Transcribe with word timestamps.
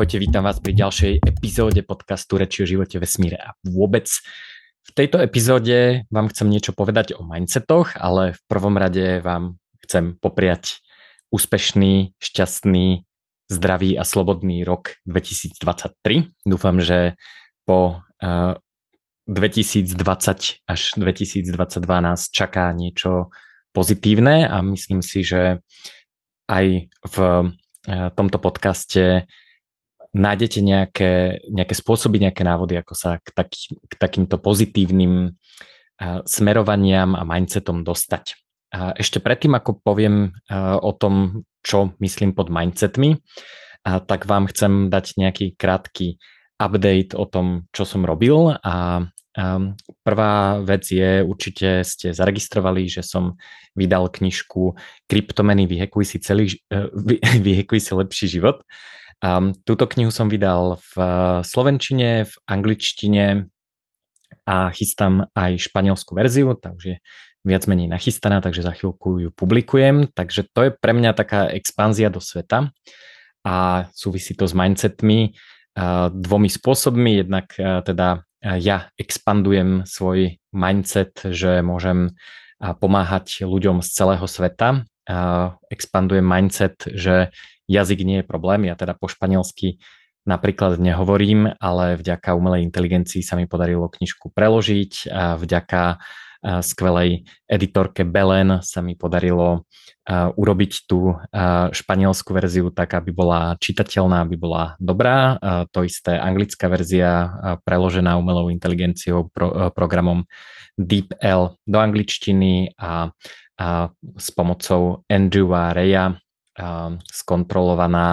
Ahojte, 0.00 0.16
vítam 0.16 0.48
vás 0.48 0.56
pri 0.64 0.72
ďalšej 0.72 1.28
epizóde 1.28 1.84
podcastu 1.84 2.40
Reči 2.40 2.64
o 2.64 2.66
živote, 2.72 2.96
vesmíre 2.96 3.36
a 3.36 3.52
vôbec. 3.68 4.08
V 4.88 4.90
tejto 4.96 5.20
epizóde 5.20 6.08
vám 6.08 6.32
chcem 6.32 6.48
niečo 6.48 6.72
povedať 6.72 7.12
o 7.12 7.20
mindsetoch, 7.20 8.00
ale 8.00 8.32
v 8.32 8.40
prvom 8.48 8.80
rade 8.80 9.20
vám 9.20 9.60
chcem 9.84 10.16
popriať 10.16 10.80
úspešný, 11.28 12.16
šťastný, 12.16 13.04
zdravý 13.52 14.00
a 14.00 14.08
slobodný 14.08 14.64
rok 14.64 14.96
2023. 15.04 16.32
Dúfam, 16.48 16.80
že 16.80 17.20
po 17.68 18.00
uh, 18.24 18.56
eh, 18.56 19.28
2020 19.28 20.64
až 20.64 20.80
2022 20.96 21.44
nás 22.00 22.32
čaká 22.32 22.72
niečo 22.72 23.28
pozitívne 23.76 24.48
a 24.48 24.64
myslím 24.64 25.04
si, 25.04 25.20
že 25.20 25.60
aj 26.48 26.88
v 26.88 27.16
eh, 27.20 28.08
tomto 28.16 28.40
podcaste 28.40 29.28
nájdete 30.10 30.58
nejaké, 30.62 31.44
nejaké 31.46 31.74
spôsoby, 31.74 32.18
nejaké 32.22 32.42
návody, 32.42 32.78
ako 32.78 32.94
sa 32.98 33.22
k, 33.22 33.30
taký, 33.30 33.78
k 33.78 33.94
takýmto 33.94 34.42
pozitívnym 34.42 35.38
smerovaniam 36.24 37.12
a 37.12 37.22
mindsetom 37.28 37.84
dostať. 37.84 38.40
A 38.72 38.96
ešte 38.96 39.20
predtým, 39.20 39.52
ako 39.52 39.84
poviem 39.84 40.32
o 40.80 40.92
tom, 40.96 41.44
čo 41.60 41.92
myslím 42.00 42.32
pod 42.32 42.48
mindsetmi, 42.48 43.20
uh, 43.20 43.20
tak 43.84 44.28
vám 44.28 44.48
chcem 44.48 44.92
dať 44.92 45.16
nejaký 45.16 45.46
krátky 45.56 46.20
update 46.60 47.16
o 47.16 47.24
tom, 47.24 47.68
čo 47.72 47.88
som 47.88 48.04
robil 48.04 48.52
a 48.60 49.08
prvá 50.04 50.58
vec 50.60 50.90
je, 50.90 51.22
určite 51.22 51.86
ste 51.86 52.10
zaregistrovali, 52.10 52.90
že 52.90 53.00
som 53.06 53.38
vydal 53.78 54.10
knižku 54.10 54.74
Kryptomeny 55.06 55.70
vyhekuj 55.70 56.04
si, 56.04 56.18
celý, 56.20 56.50
uh, 56.74 56.90
vyhekuj 57.46 57.80
si 57.80 57.92
lepší 57.94 58.26
život. 58.26 58.60
Um, 59.20 59.52
túto 59.68 59.84
knihu 59.84 60.08
som 60.08 60.32
vydal 60.32 60.80
v 60.80 60.92
uh, 60.96 61.06
slovenčine, 61.44 62.24
v 62.24 62.34
angličtine 62.48 63.52
a 64.48 64.72
chystám 64.72 65.28
aj 65.36 65.68
španielskú 65.68 66.16
verziu, 66.16 66.56
takže 66.56 67.04
viac 67.44 67.68
menej 67.68 67.92
nachystaná, 67.92 68.40
takže 68.40 68.64
za 68.64 68.72
chvíľku 68.72 69.20
ju 69.20 69.30
publikujem. 69.32 70.08
Takže 70.12 70.48
to 70.52 70.60
je 70.68 70.70
pre 70.72 70.96
mňa 70.96 71.12
taká 71.12 71.52
expanzia 71.52 72.08
do 72.08 72.20
sveta 72.20 72.72
a 73.44 73.88
súvisí 73.92 74.32
to 74.32 74.48
s 74.48 74.56
mindsetmi 74.56 75.36
uh, 75.76 76.08
dvomi 76.08 76.48
spôsobmi. 76.48 77.20
Jednak 77.20 77.52
uh, 77.60 77.84
teda 77.84 78.24
ja 78.40 78.88
expandujem 78.96 79.84
svoj 79.84 80.40
mindset, 80.56 81.12
že 81.28 81.60
môžem 81.60 82.16
pomáhať 82.56 83.44
ľuďom 83.44 83.84
z 83.84 83.88
celého 83.92 84.24
sveta. 84.24 84.88
Expandujem 85.68 86.24
mindset, 86.24 86.88
že 86.88 87.36
jazyk 87.70 88.02
nie 88.02 88.18
je 88.20 88.26
problém. 88.26 88.66
Ja 88.66 88.74
teda 88.74 88.98
po 88.98 89.06
španielsky 89.06 89.78
napríklad 90.26 90.82
nehovorím, 90.82 91.54
ale 91.62 91.94
vďaka 91.94 92.34
umelej 92.34 92.66
inteligencii 92.66 93.22
sa 93.22 93.38
mi 93.38 93.46
podarilo 93.46 93.86
knižku 93.86 94.34
preložiť 94.34 95.06
a 95.08 95.38
vďaka 95.38 96.02
skvelej 96.40 97.28
editorke 97.44 98.00
Belen 98.00 98.64
sa 98.64 98.80
mi 98.80 98.96
podarilo 98.96 99.68
urobiť 100.10 100.72
tú 100.88 101.12
španielskú 101.70 102.32
verziu 102.32 102.72
tak, 102.72 102.96
aby 102.96 103.12
bola 103.12 103.60
čitateľná, 103.60 104.24
aby 104.24 104.40
bola 104.40 104.72
dobrá. 104.80 105.36
To 105.70 105.84
isté 105.84 106.16
anglická 106.16 106.72
verzia 106.72 107.28
preložená 107.60 108.16
umelou 108.16 108.48
inteligenciou 108.48 109.28
pro, 109.28 109.68
programom 109.76 110.24
DeepL 110.80 111.60
do 111.68 111.76
angličtiny 111.76 112.72
a, 112.80 113.12
s 114.16 114.28
pomocou 114.32 115.04
Andrewa 115.12 115.76
Reya 115.76 116.16
skontrolovaná, 117.08 118.08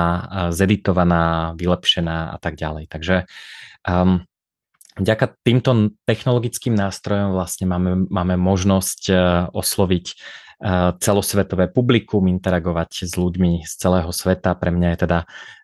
zeditovaná, 0.55 1.53
vylepšená 1.59 2.33
a 2.33 2.37
tak 2.39 2.55
ďalej. 2.55 2.87
Takže 2.87 3.15
um, 3.87 4.23
vďaka 4.97 5.25
týmto 5.43 5.93
technologickým 6.07 6.73
nástrojom 6.73 7.35
vlastne 7.35 7.67
máme, 7.69 8.07
máme 8.07 8.35
možnosť 8.39 9.01
uh, 9.09 9.17
osloviť 9.51 10.05
uh, 10.13 10.95
celosvetové 10.97 11.69
publikum, 11.69 12.25
interagovať 12.31 13.05
s 13.05 13.13
ľuďmi 13.19 13.67
z 13.67 13.73
celého 13.77 14.09
sveta. 14.09 14.57
Pre 14.57 14.71
mňa 14.73 14.87
je 14.95 14.99
teda 15.03 15.19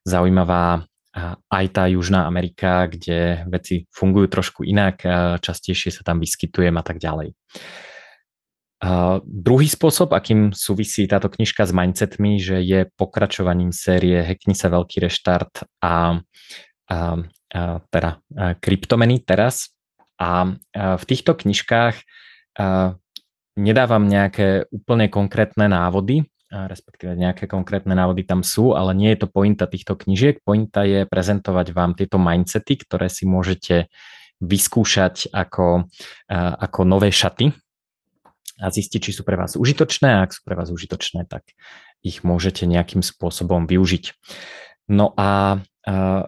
zaujímavá 0.06 0.84
uh, 0.84 1.36
aj 1.50 1.66
tá 1.72 1.84
Južná 1.90 2.28
Amerika, 2.28 2.86
kde 2.92 3.48
veci 3.50 3.90
fungujú 3.90 4.28
trošku 4.28 4.62
inak, 4.68 5.02
častejšie 5.42 5.94
sa 5.94 6.02
tam 6.04 6.22
vyskytujem 6.22 6.76
a 6.78 6.84
tak 6.84 7.00
ďalej. 7.00 7.38
Druhý 9.24 9.72
spôsob, 9.72 10.12
akým 10.12 10.52
súvisí 10.52 11.08
táto 11.08 11.32
knižka 11.32 11.64
s 11.64 11.72
mindsetmi, 11.72 12.36
že 12.36 12.60
je 12.60 12.84
pokračovaním 13.00 13.72
série 13.72 14.20
Hackni 14.20 14.52
sa 14.52 14.68
veľký 14.68 15.08
reštart 15.08 15.64
a, 15.80 15.88
a, 15.88 15.96
a 16.92 17.00
teda 17.88 18.12
a 18.20 18.60
kryptomeny 18.60 19.24
teraz. 19.24 19.72
A, 20.20 20.52
a 20.76 21.00
v 21.00 21.04
týchto 21.08 21.32
knižkách 21.32 21.96
a, 21.96 22.04
nedávam 23.56 24.04
nejaké 24.04 24.68
úplne 24.68 25.08
konkrétne 25.08 25.72
návody, 25.72 26.28
a 26.52 26.68
respektíve 26.68 27.16
nejaké 27.16 27.48
konkrétne 27.48 27.96
návody 27.96 28.28
tam 28.28 28.44
sú, 28.44 28.76
ale 28.76 28.92
nie 28.92 29.16
je 29.16 29.24
to 29.24 29.32
pointa 29.32 29.64
týchto 29.64 29.96
knižiek. 29.96 30.44
Pointa 30.44 30.84
je 30.84 31.08
prezentovať 31.08 31.72
vám 31.72 31.96
tieto 31.96 32.20
mindsety, 32.20 32.84
ktoré 32.84 33.08
si 33.08 33.24
môžete 33.24 33.88
vyskúšať 34.44 35.32
ako, 35.32 35.88
ako 36.36 36.80
nové 36.84 37.16
šaty, 37.16 37.63
a 38.62 38.70
zistiť, 38.70 39.00
či 39.00 39.12
sú 39.16 39.26
pre 39.26 39.40
vás 39.40 39.58
užitočné 39.58 40.10
a 40.10 40.22
ak 40.26 40.36
sú 40.36 40.42
pre 40.46 40.54
vás 40.54 40.70
užitočné, 40.70 41.26
tak 41.26 41.48
ich 42.06 42.22
môžete 42.22 42.68
nejakým 42.70 43.02
spôsobom 43.02 43.66
využiť. 43.66 44.14
No 44.92 45.16
a, 45.16 45.64
a 45.88 46.28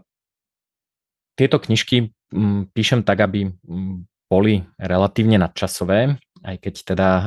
tieto 1.36 1.58
knižky 1.60 2.16
m, 2.32 2.72
píšem 2.72 3.04
tak, 3.04 3.22
aby 3.22 3.52
m, 3.52 4.08
boli 4.26 4.66
relatívne 4.80 5.38
nadčasové, 5.38 6.18
aj 6.42 6.56
keď 6.64 6.74
teda 6.82 7.10
a, 7.10 7.26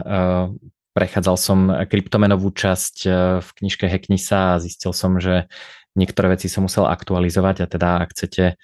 prechádzal 0.99 1.37
som 1.39 1.59
kryptomenovú 1.87 2.51
časť 2.51 2.97
v 3.39 3.49
knižke 3.63 3.87
Hackni 3.87 4.19
sa 4.19 4.59
a 4.59 4.61
zistil 4.63 4.91
som, 4.91 5.23
že 5.23 5.47
niektoré 5.95 6.35
veci 6.35 6.51
som 6.51 6.67
musel 6.67 6.91
aktualizovať 6.91 7.57
a 7.63 7.67
teda 7.71 7.89
ak 8.03 8.11
chcete 8.11 8.59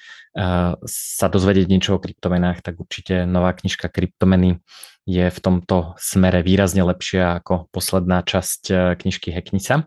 sa 0.91 1.27
dozvedieť 1.31 1.67
niečo 1.71 1.95
o 1.95 2.03
kryptomenách, 2.03 2.59
tak 2.67 2.83
určite 2.83 3.23
nová 3.23 3.55
knižka 3.55 3.87
Kryptomeny 3.87 4.59
je 5.05 5.29
v 5.29 5.39
tomto 5.41 5.93
smere 6.01 6.41
výrazne 6.41 6.81
lepšia 6.81 7.45
ako 7.45 7.69
posledná 7.69 8.25
časť 8.25 8.63
e, 8.73 8.75
knižky 8.97 9.37
Heknica. 9.37 9.85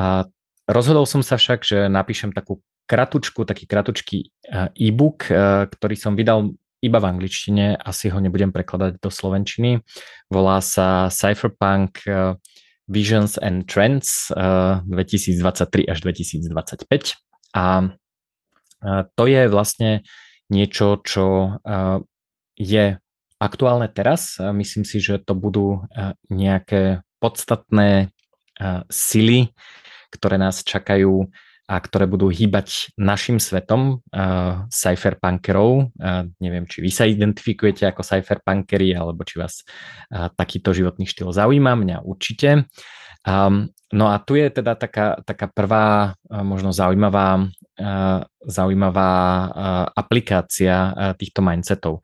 A 0.00 0.24
rozhodol 0.64 1.04
som 1.04 1.20
sa 1.20 1.36
však, 1.36 1.60
že 1.60 1.78
napíšem 1.92 2.32
takú 2.32 2.64
kratučku, 2.88 3.44
taký 3.44 3.68
kratučký 3.68 4.18
e, 4.24 4.28
e-book, 4.88 5.28
e, 5.28 5.68
ktorý 5.68 5.94
som 6.00 6.16
vydal 6.16 6.56
iba 6.82 6.98
v 6.98 7.08
angličtine, 7.12 7.76
asi 7.78 8.08
ho 8.10 8.18
nebudem 8.18 8.50
prekladať 8.50 8.98
do 8.98 9.10
slovenčiny. 9.12 9.84
Volá 10.32 10.58
sa 10.58 11.06
Cypherpunk 11.14 12.02
Visions 12.90 13.38
and 13.38 13.70
Trends 13.70 14.34
2023 14.34 15.86
až 15.86 15.98
2025 16.02 16.82
a 17.54 17.86
to 19.14 19.24
je 19.30 19.42
vlastne 19.46 20.02
niečo, 20.50 20.98
čo 21.06 21.54
je 22.58 22.98
aktuálne 23.42 23.90
teraz. 23.90 24.38
Myslím 24.38 24.86
si, 24.86 25.02
že 25.02 25.18
to 25.18 25.34
budú 25.34 25.82
eh, 25.90 26.14
nejaké 26.30 27.02
podstatné 27.18 28.06
eh, 28.06 28.80
sily, 28.86 29.50
ktoré 30.14 30.38
nás 30.38 30.62
čakajú 30.62 31.26
a 31.72 31.80
ktoré 31.80 32.04
budú 32.04 32.28
hýbať 32.28 32.92
našim 33.00 33.40
svetom 33.40 34.02
uh, 34.12 34.66
cypherpunkerov. 34.68 35.94
Uh, 35.94 36.28
neviem, 36.36 36.68
či 36.68 36.84
vy 36.84 36.90
sa 36.92 37.08
identifikujete 37.08 37.88
ako 37.88 38.04
cypherpunkery, 38.04 38.92
alebo 38.92 39.24
či 39.24 39.40
vás 39.40 39.64
uh, 39.64 40.28
takýto 40.34 40.76
životný 40.76 41.08
štýl 41.08 41.32
zaujíma. 41.32 41.72
Mňa 41.72 41.96
určite. 42.04 42.68
Um, 43.22 43.72
no 43.94 44.10
a 44.10 44.20
tu 44.20 44.36
je 44.36 44.50
teda 44.50 44.74
taká, 44.74 45.22
taká 45.24 45.46
prvá 45.48 46.12
uh, 46.12 46.42
možno 46.44 46.74
zaujímavá, 46.74 47.46
uh, 47.46 48.20
zaujímavá 48.42 49.14
uh, 49.14 49.48
aplikácia 49.96 50.76
uh, 50.76 50.92
týchto 51.14 51.40
mindsetov. 51.40 52.02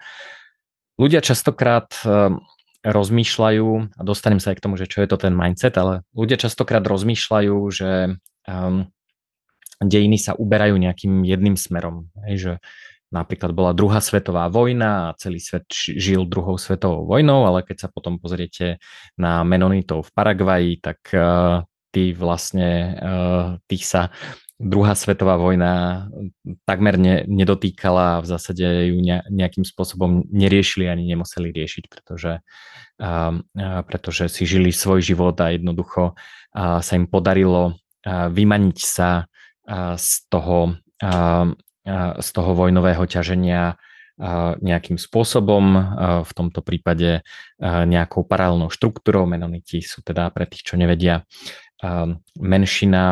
Ľudia 0.99 1.23
častokrát 1.23 1.95
ehm, 2.03 2.43
rozmýšľajú, 2.83 3.69
a 3.99 4.03
dostanem 4.03 4.43
sa 4.43 4.51
aj 4.55 4.57
k 4.59 4.65
tomu, 4.65 4.75
že 4.79 4.91
čo 4.91 5.03
je 5.03 5.09
to 5.11 5.19
ten 5.19 5.35
mindset, 5.35 5.75
ale 5.79 6.07
ľudia 6.15 6.39
častokrát 6.39 6.83
rozmýšľajú, 6.87 7.57
že 7.75 8.19
um, 8.47 8.87
dejiny 9.83 10.19
sa 10.19 10.39
uberajú 10.39 10.79
nejakým 10.79 11.27
jedným 11.27 11.59
smerom. 11.59 12.11
Hej, 12.27 12.37
že 12.39 12.53
napríklad 13.11 13.51
bola 13.57 13.73
druhá 13.73 13.99
svetová 14.05 14.47
vojna 14.53 15.11
a 15.11 15.17
celý 15.17 15.41
svet 15.41 15.67
žil 15.73 16.29
druhou 16.29 16.61
svetovou 16.61 17.09
vojnou, 17.09 17.49
ale 17.49 17.65
keď 17.65 17.87
sa 17.87 17.89
potom 17.89 18.21
pozriete 18.21 18.79
na 19.17 19.43
menonitov 19.43 20.07
v 20.07 20.15
Paraguaji, 20.15 20.73
tak 20.79 21.01
uh, 21.15 21.65
tí 21.91 22.15
vlastne, 22.15 22.95
uh, 22.95 23.47
tých 23.67 23.85
sa 23.89 24.13
druhá 24.59 24.95
svetová 24.95 25.39
vojna 25.39 26.07
takmer 26.67 26.99
ne, 26.99 27.25
nedotýkala 27.25 28.19
a 28.19 28.23
v 28.23 28.27
zásade 28.27 28.91
ju 28.91 28.99
ne, 29.01 29.23
nejakým 29.31 29.63
spôsobom 29.65 30.27
neriešili 30.29 30.91
ani 30.91 31.07
nemuseli 31.07 31.55
riešiť, 31.55 31.85
pretože, 31.87 32.43
a, 33.01 33.33
a, 33.33 33.83
pretože 33.87 34.29
si 34.29 34.45
žili 34.45 34.75
svoj 34.75 35.01
život 35.01 35.39
a 35.41 35.55
jednoducho 35.55 36.19
a, 36.53 36.83
sa 36.83 36.93
im 36.99 37.07
podarilo 37.07 37.79
a, 38.05 38.29
vymaniť 38.29 38.79
sa 38.83 39.25
a, 39.65 39.95
z 39.97 40.27
toho 40.29 40.77
z 42.19 42.29
toho 42.35 42.59
vojnového 42.59 43.07
ťaženia 43.07 43.79
nejakým 44.59 44.99
spôsobom, 44.99 45.65
v 46.27 46.33
tomto 46.35 46.59
prípade 46.59 47.23
nejakou 47.63 48.27
paralelnou 48.27 48.67
štruktúrou. 48.67 49.31
Menoniti 49.31 49.79
sú 49.79 50.03
teda 50.03 50.27
pre 50.35 50.51
tých, 50.51 50.67
čo 50.67 50.75
nevedia, 50.75 51.23
menšina 52.35 53.05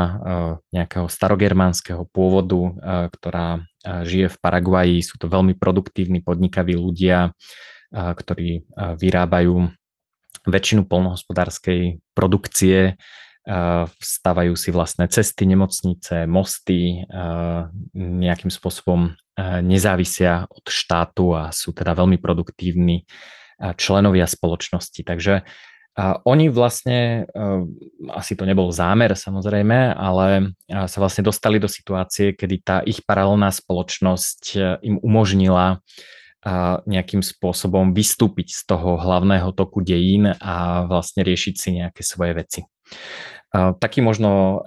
nejakého 0.74 1.06
starogermánskeho 1.06 2.10
pôvodu, 2.10 2.74
ktorá 3.14 3.62
žije 4.02 4.26
v 4.34 4.40
Paraguaji. 4.42 4.96
Sú 5.06 5.22
to 5.22 5.30
veľmi 5.30 5.54
produktívni, 5.54 6.18
podnikaví 6.18 6.74
ľudia, 6.74 7.30
ktorí 7.94 8.66
vyrábajú 8.74 9.70
väčšinu 10.46 10.86
polnohospodárskej 10.90 12.02
produkcie, 12.14 12.98
stavajú 14.02 14.58
si 14.58 14.74
vlastné 14.74 15.06
cesty, 15.06 15.46
nemocnice, 15.46 16.26
mosty, 16.26 17.06
nejakým 17.94 18.50
spôsobom 18.50 19.14
nezávisia 19.62 20.50
od 20.50 20.66
štátu 20.66 21.38
a 21.38 21.54
sú 21.54 21.70
teda 21.70 21.94
veľmi 21.94 22.18
produktívni 22.18 23.06
členovia 23.78 24.26
spoločnosti. 24.26 25.06
Takže 25.06 25.46
oni 26.28 26.52
vlastne, 26.52 27.24
asi 28.12 28.36
to 28.36 28.44
nebol 28.44 28.68
zámer 28.68 29.16
samozrejme, 29.16 29.96
ale 29.96 30.52
sa 30.68 30.98
vlastne 31.00 31.24
dostali 31.24 31.56
do 31.56 31.72
situácie, 31.72 32.36
kedy 32.36 32.56
tá 32.60 32.84
ich 32.84 33.00
paralelná 33.00 33.48
spoločnosť 33.48 34.60
im 34.84 35.00
umožnila 35.00 35.80
nejakým 36.84 37.24
spôsobom 37.24 37.96
vystúpiť 37.96 38.54
z 38.54 38.62
toho 38.68 39.00
hlavného 39.00 39.50
toku 39.56 39.80
dejín 39.80 40.30
a 40.36 40.84
vlastne 40.84 41.24
riešiť 41.24 41.54
si 41.56 41.68
nejaké 41.80 42.04
svoje 42.04 42.32
veci. 42.36 42.60
Taký 43.56 44.04
možno 44.04 44.60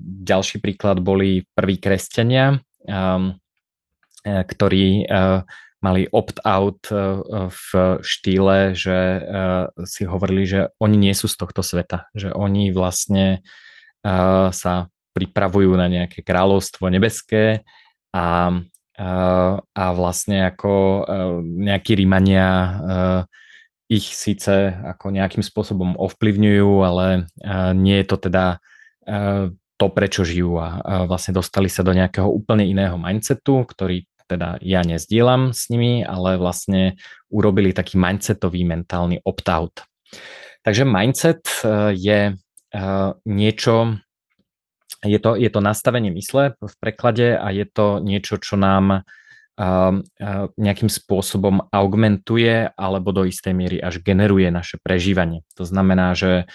ďalší 0.00 0.62
príklad 0.62 1.02
boli 1.02 1.42
prví 1.58 1.82
kresťania, 1.82 2.62
ktorí 4.24 5.10
mali 5.78 6.10
opt-out 6.10 6.90
v 7.48 7.70
štýle, 8.02 8.74
že 8.74 8.98
si 9.86 10.02
hovorili, 10.02 10.42
že 10.42 10.60
oni 10.82 10.98
nie 10.98 11.14
sú 11.14 11.30
z 11.30 11.38
tohto 11.38 11.62
sveta, 11.62 12.10
že 12.18 12.34
oni 12.34 12.74
vlastne 12.74 13.46
sa 14.50 14.90
pripravujú 15.14 15.74
na 15.78 15.86
nejaké 15.86 16.26
kráľovstvo 16.26 16.90
nebeské 16.90 17.62
a, 18.10 18.58
a 19.70 19.84
vlastne 19.94 20.50
ako 20.50 21.06
nejakí 21.42 21.94
Rímania 21.94 22.78
ich 23.88 24.10
síce 24.12 24.74
ako 24.82 25.14
nejakým 25.14 25.46
spôsobom 25.46 25.94
ovplyvňujú, 25.94 26.72
ale 26.82 27.30
nie 27.78 28.02
je 28.02 28.06
to 28.10 28.16
teda 28.18 28.58
to, 29.78 29.86
prečo 29.94 30.26
žijú 30.26 30.58
a 30.58 31.06
vlastne 31.06 31.38
dostali 31.38 31.70
sa 31.70 31.86
do 31.86 31.94
nejakého 31.94 32.26
úplne 32.26 32.66
iného 32.66 32.98
mindsetu, 32.98 33.62
ktorý 33.62 34.02
teda 34.28 34.60
ja 34.60 34.84
nezdielam 34.84 35.56
s 35.56 35.72
nimi, 35.72 36.04
ale 36.04 36.36
vlastne 36.36 37.00
urobili 37.32 37.72
taký 37.72 37.96
mindsetový 37.96 38.68
mentálny 38.68 39.24
opt-out. 39.24 39.88
Takže 40.60 40.84
mindset 40.84 41.40
je 41.96 42.36
niečo, 43.24 43.74
je 45.00 45.18
to, 45.18 45.30
je 45.40 45.48
to 45.48 45.60
nastavenie 45.64 46.12
mysle 46.12 46.52
v 46.60 46.74
preklade 46.76 47.40
a 47.40 47.48
je 47.48 47.64
to 47.64 48.04
niečo, 48.04 48.36
čo 48.36 48.60
nám 48.60 49.08
nejakým 50.54 50.86
spôsobom 50.86 51.66
augmentuje 51.74 52.70
alebo 52.78 53.10
do 53.10 53.26
istej 53.26 53.50
miery 53.58 53.82
až 53.82 53.98
generuje 53.98 54.46
naše 54.54 54.78
prežívanie. 54.78 55.42
To 55.58 55.66
znamená, 55.66 56.14
že 56.14 56.46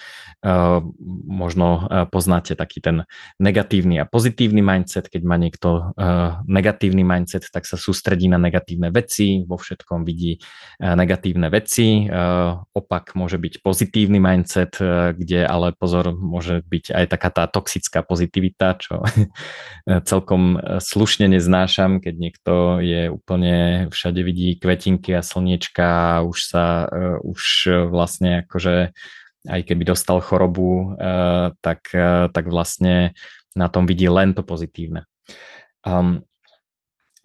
možno 1.28 1.84
poznáte 2.08 2.56
taký 2.56 2.80
ten 2.80 3.04
negatívny 3.36 4.00
a 4.00 4.08
pozitívny 4.08 4.64
mindset. 4.64 5.12
Keď 5.12 5.20
má 5.20 5.36
niekto 5.36 5.92
negatívny 6.48 7.04
mindset, 7.04 7.44
tak 7.52 7.68
sa 7.68 7.76
sústredí 7.76 8.24
na 8.32 8.40
negatívne 8.40 8.88
veci, 8.88 9.44
vo 9.44 9.60
všetkom 9.60 10.08
vidí 10.08 10.40
negatívne 10.80 11.52
veci. 11.52 12.08
Opak 12.72 13.12
môže 13.12 13.36
byť 13.36 13.60
pozitívny 13.60 14.16
mindset, 14.16 14.80
kde 15.12 15.44
ale 15.44 15.76
pozor, 15.76 16.16
môže 16.16 16.64
byť 16.64 16.96
aj 16.96 17.04
taká 17.12 17.28
tá 17.28 17.44
toxická 17.52 18.00
pozitivita, 18.00 18.80
čo 18.80 19.04
celkom 20.10 20.56
slušne 20.80 21.28
neznášam, 21.28 22.00
keď 22.00 22.14
niekto 22.16 22.52
je 22.80 22.93
je 22.94 23.04
úplne, 23.10 23.86
všade 23.90 24.22
vidí 24.22 24.54
kvetinky 24.54 25.10
a 25.18 25.26
slniečka 25.26 26.22
už 26.22 26.38
sa, 26.38 26.86
uh, 26.86 27.18
už 27.26 27.42
vlastne 27.90 28.46
akože 28.46 28.94
aj 29.44 29.60
keby 29.66 29.82
dostal 29.84 30.22
chorobu, 30.22 30.94
uh, 30.94 31.52
tak, 31.58 31.90
uh, 31.92 32.30
tak 32.30 32.46
vlastne 32.48 33.12
na 33.52 33.66
tom 33.66 33.84
vidí 33.84 34.06
len 34.06 34.32
to 34.32 34.46
pozitívne. 34.46 35.04
Um, 35.84 36.24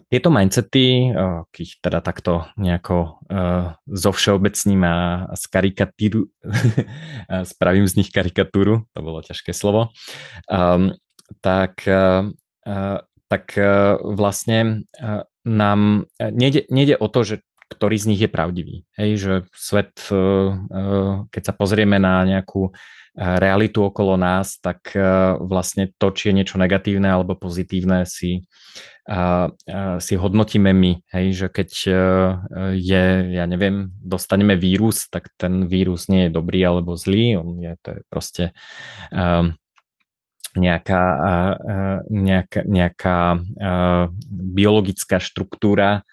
tieto 0.09 0.33
mindsety, 0.33 1.13
keď 1.53 1.67
teda 1.85 1.99
takto 2.01 2.49
nejako 2.57 3.21
uh, 3.29 3.77
zo 3.85 4.09
všeobecním 4.09 4.81
a 4.81 4.95
z 5.37 5.43
karikatúru, 5.53 6.33
spravím 7.53 7.85
z 7.85 8.01
nich 8.01 8.09
karikatúru, 8.09 8.89
to 8.89 8.99
bolo 9.05 9.21
ťažké 9.21 9.53
slovo, 9.53 9.93
um, 10.49 10.97
tak, 11.45 11.85
uh, 11.85 12.25
tak 13.29 13.53
uh, 13.53 14.01
vlastne 14.01 14.89
uh, 14.97 15.28
nám 15.45 16.09
e, 16.19 16.31
nejde, 16.31 16.67
nejde 16.69 16.95
o 16.97 17.07
to, 17.07 17.23
že 17.23 17.35
ktorý 17.69 18.01
z 18.01 18.09
nich 18.09 18.21
je 18.25 18.29
pravdivý. 18.31 18.75
Hej, 18.97 19.11
že 19.21 19.33
svet, 19.53 19.93
e, 20.09 20.17
e, 20.17 20.93
keď 21.29 21.41
sa 21.43 21.53
pozrieme 21.53 22.01
na 22.01 22.25
nejakú 22.25 22.73
realitu 23.19 23.83
okolo 23.83 24.15
nás, 24.15 24.63
tak 24.63 24.95
vlastne 25.43 25.91
to, 25.99 26.07
či 26.15 26.31
je 26.31 26.37
niečo 26.39 26.55
negatívne 26.55 27.09
alebo 27.09 27.35
pozitívne, 27.35 28.07
si, 28.07 28.47
si 29.99 30.13
hodnotíme 30.15 30.71
my. 30.71 31.03
Hej, 31.11 31.25
že 31.35 31.47
keď 31.51 31.69
je, 32.79 33.05
ja 33.33 33.43
neviem, 33.49 33.91
dostaneme 33.99 34.55
vírus, 34.55 35.11
tak 35.11 35.35
ten 35.35 35.67
vírus 35.67 36.07
nie 36.07 36.29
je 36.29 36.37
dobrý 36.37 36.63
alebo 36.63 36.95
zlý, 36.95 37.43
on 37.43 37.59
je, 37.59 37.73
to 37.83 37.89
je 37.97 38.01
proste 38.07 38.43
nejaká, 40.59 41.03
nejaká, 42.11 42.61
nejaká 42.67 43.17
biologická 44.29 45.23
štruktúra, 45.23 46.03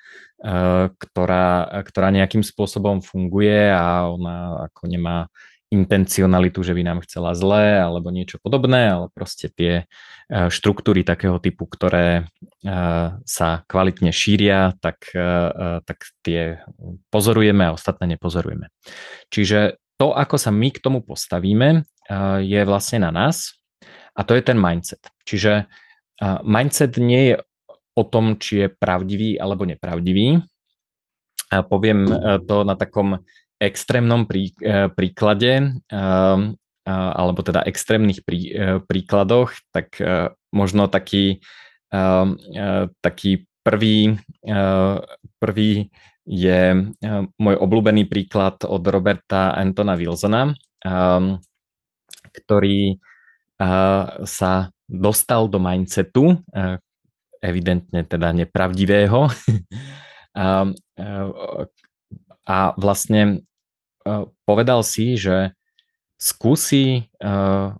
ktorá, 0.96 1.48
ktorá 1.82 2.08
nejakým 2.14 2.46
spôsobom 2.46 3.02
funguje 3.02 3.74
a 3.74 4.06
ona 4.06 4.68
ako 4.70 4.86
nemá 4.86 5.26
intencionalitu, 5.66 6.62
že 6.62 6.78
by 6.78 6.82
nám 6.86 7.02
chcela 7.02 7.34
zlé 7.34 7.82
alebo 7.82 8.14
niečo 8.14 8.38
podobné, 8.38 8.86
ale 8.86 9.10
proste 9.10 9.50
tie 9.50 9.90
štruktúry 10.30 11.02
takého 11.02 11.42
typu, 11.42 11.66
ktoré 11.66 12.30
sa 13.26 13.66
kvalitne 13.66 14.14
šíria, 14.14 14.78
tak, 14.78 15.10
tak 15.82 15.98
tie 16.22 16.62
pozorujeme 17.10 17.66
a 17.66 17.74
ostatné 17.74 18.14
nepozorujeme. 18.14 18.70
Čiže 19.34 19.82
to, 19.98 20.14
ako 20.14 20.38
sa 20.38 20.54
my 20.54 20.70
k 20.70 20.78
tomu 20.78 21.02
postavíme, 21.02 21.82
je 22.44 22.60
vlastne 22.62 23.02
na 23.02 23.10
nás 23.10 23.58
a 24.16 24.20
to 24.24 24.32
je 24.32 24.42
ten 24.42 24.56
mindset. 24.56 25.12
Čiže 25.28 25.68
mindset 26.42 26.96
nie 26.96 27.32
je 27.32 27.34
o 27.96 28.02
tom, 28.04 28.40
či 28.40 28.64
je 28.64 28.68
pravdivý 28.72 29.36
alebo 29.36 29.68
nepravdivý. 29.68 30.40
A 31.52 31.62
poviem 31.62 32.08
uh, 32.08 32.40
to 32.42 32.66
na 32.66 32.74
takom 32.74 33.22
extrémnom 33.56 34.28
prí, 34.28 34.52
uh, 34.60 34.92
príklade, 34.92 35.80
uh, 35.92 36.38
alebo 36.86 37.40
teda 37.42 37.66
extrémnych 37.66 38.22
prí, 38.22 38.54
príkladoch, 38.86 39.58
tak 39.74 39.98
možno 40.54 40.86
taký, 40.86 41.42
taký 43.02 43.42
prvý, 43.66 44.14
prvý 45.42 45.90
je 46.22 46.60
môj 47.42 47.56
obľúbený 47.58 48.06
príklad 48.06 48.62
od 48.70 48.86
Roberta 48.86 49.58
Antona 49.58 49.98
Wilsona, 49.98 50.54
ktorý 52.30 53.02
sa 54.24 54.52
dostal 54.86 55.48
do 55.48 55.58
mindsetu, 55.58 56.40
evidentne 57.40 58.04
teda 58.04 58.32
nepravdivého, 58.36 59.32
a, 60.36 60.46
a 62.46 62.56
vlastne 62.76 63.42
povedal 64.44 64.80
si, 64.86 65.18
že 65.18 65.56
skúsi 66.16 67.12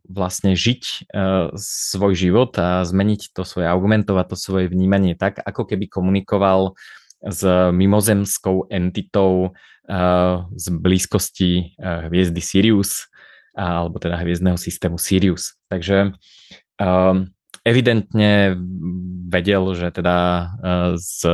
vlastne 0.05 0.53
žiť 0.53 1.09
svoj 1.57 2.13
život 2.13 2.53
a 2.61 2.85
zmeniť 2.85 3.33
to 3.33 3.49
svoje, 3.49 3.65
argumentovať 3.65 4.27
to 4.29 4.37
svoje 4.37 4.67
vnímanie 4.69 5.17
tak, 5.17 5.41
ako 5.41 5.65
keby 5.65 5.89
komunikoval 5.89 6.77
s 7.25 7.41
mimozemskou 7.73 8.69
entitou 8.69 9.57
z 10.53 10.67
blízkosti 10.69 11.79
hviezdy 11.81 12.43
Sirius, 12.45 13.09
alebo 13.57 13.97
teda 13.97 14.21
hviezdného 14.21 14.61
systému 14.61 15.01
Sirius. 15.01 15.57
Takže 15.73 16.13
um, 16.77 17.33
evidentne 17.65 18.55
vedel, 19.27 19.73
že 19.73 19.89
teda 19.91 20.17
uh, 20.61 20.93
z, 21.01 21.25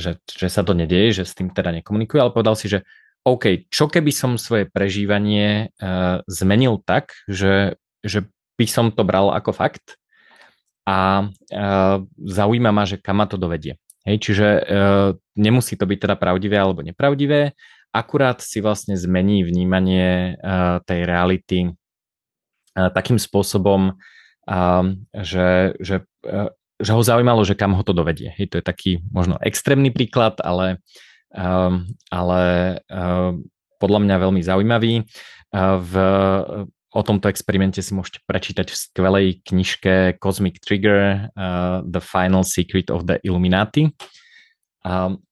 že, 0.00 0.18
že 0.24 0.48
sa 0.48 0.64
to 0.64 0.72
nedieje, 0.72 1.22
že 1.22 1.28
s 1.28 1.36
tým 1.36 1.52
teda 1.52 1.70
nekomunikuje, 1.78 2.18
ale 2.18 2.32
povedal 2.32 2.56
si, 2.56 2.72
že 2.72 2.82
OK, 3.22 3.70
čo 3.70 3.86
keby 3.86 4.10
som 4.10 4.40
svoje 4.40 4.66
prežívanie 4.66 5.70
uh, 5.78 6.24
zmenil 6.26 6.80
tak, 6.82 7.12
že, 7.30 7.76
že 8.02 8.26
by 8.56 8.66
som 8.66 8.90
to 8.90 9.04
bral 9.04 9.30
ako 9.30 9.52
fakt 9.54 10.00
a 10.82 11.30
zaujíma 12.18 12.74
ma, 12.74 12.82
že 12.82 12.98
kam 12.98 13.22
ma 13.22 13.26
to 13.30 13.38
dovedie. 13.38 13.78
Hej, 14.02 14.18
čiže 14.18 14.46
nemusí 15.38 15.78
to 15.78 15.86
byť 15.86 15.98
teda 16.02 16.18
pravdivé 16.18 16.58
alebo 16.58 16.82
nepravdivé, 16.82 17.54
akurát 17.92 18.40
si 18.40 18.64
vlastne 18.64 18.96
zmení 18.96 19.44
vnímanie 19.44 20.40
tej 20.88 21.00
reality 21.04 21.76
takým 22.72 23.20
spôsobom, 23.20 24.00
že, 25.12 25.76
že, 25.76 25.96
že 26.80 26.90
ho 26.90 27.02
zaujímalo, 27.04 27.44
že 27.44 27.54
kam 27.54 27.76
ho 27.76 27.84
to 27.84 27.92
dovedie. 27.92 28.32
Hej, 28.32 28.48
to 28.48 28.56
je 28.58 28.64
taký 28.64 28.92
možno 29.12 29.36
extrémny 29.44 29.92
príklad, 29.92 30.40
ale, 30.40 30.80
ale 32.08 32.42
podľa 33.76 34.00
mňa 34.02 34.16
veľmi 34.24 34.40
zaujímavý. 34.40 35.04
V, 35.52 35.92
o 36.92 37.02
tomto 37.04 37.28
experimente 37.28 37.84
si 37.84 37.92
môžete 37.92 38.24
prečítať 38.24 38.72
v 38.72 38.76
skvelej 38.76 39.26
knižke 39.44 40.16
Cosmic 40.16 40.60
Trigger 40.64 41.28
uh, 41.32 41.84
The 41.84 42.00
Final 42.00 42.44
Secret 42.44 42.88
of 42.88 43.04
the 43.04 43.20
Illuminati. 43.20 43.92
V 44.84 45.31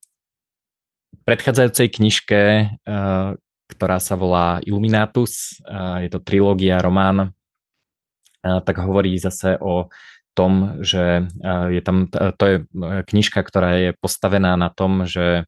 predchádzajúcej 1.31 1.89
knižke, 1.95 2.43
uh, 2.91 3.39
ktorá 3.71 4.03
sa 4.03 4.19
volá 4.19 4.59
Illuminatus, 4.67 5.63
uh, 5.63 6.03
je 6.03 6.11
to 6.11 6.19
trilógia, 6.19 6.83
román, 6.83 7.31
uh, 7.31 8.59
tak 8.67 8.83
hovorí 8.83 9.15
zase 9.15 9.55
o 9.63 9.87
tom, 10.35 10.79
že 10.81 11.27
je 11.75 11.83
tam, 11.83 12.07
to 12.09 12.45
je 12.47 12.57
knižka, 12.81 13.43
ktorá 13.43 13.77
je 13.77 13.91
postavená 13.99 14.55
na 14.55 14.71
tom, 14.71 15.03
že 15.05 15.45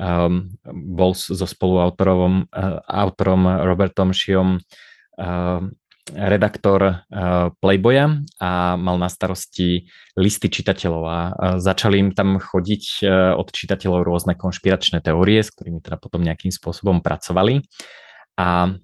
um, 0.00 0.48
bol 0.72 1.12
so 1.12 1.44
spoluautorom 1.44 2.48
autorom 2.88 3.42
Robertom 3.62 4.16
Šiom 4.16 4.64
redaktor 6.12 6.80
uh, 6.84 7.48
Playboya 7.64 8.20
a 8.36 8.76
mal 8.76 9.00
na 9.00 9.08
starosti 9.08 9.88
listy 10.20 10.52
čitateľov 10.52 11.02
a 11.08 11.18
uh, 11.18 11.28
začali 11.56 11.96
im 11.96 12.10
tam 12.12 12.36
chodiť 12.36 12.84
uh, 13.00 13.32
od 13.40 13.48
čitateľov 13.48 14.04
rôzne 14.04 14.36
konšpiračné 14.36 15.00
teórie, 15.00 15.40
s 15.40 15.48
ktorými 15.54 15.80
teda 15.80 15.96
potom 15.96 16.20
nejakým 16.20 16.52
spôsobom 16.52 17.00
pracovali 17.00 17.64
a 18.34 18.74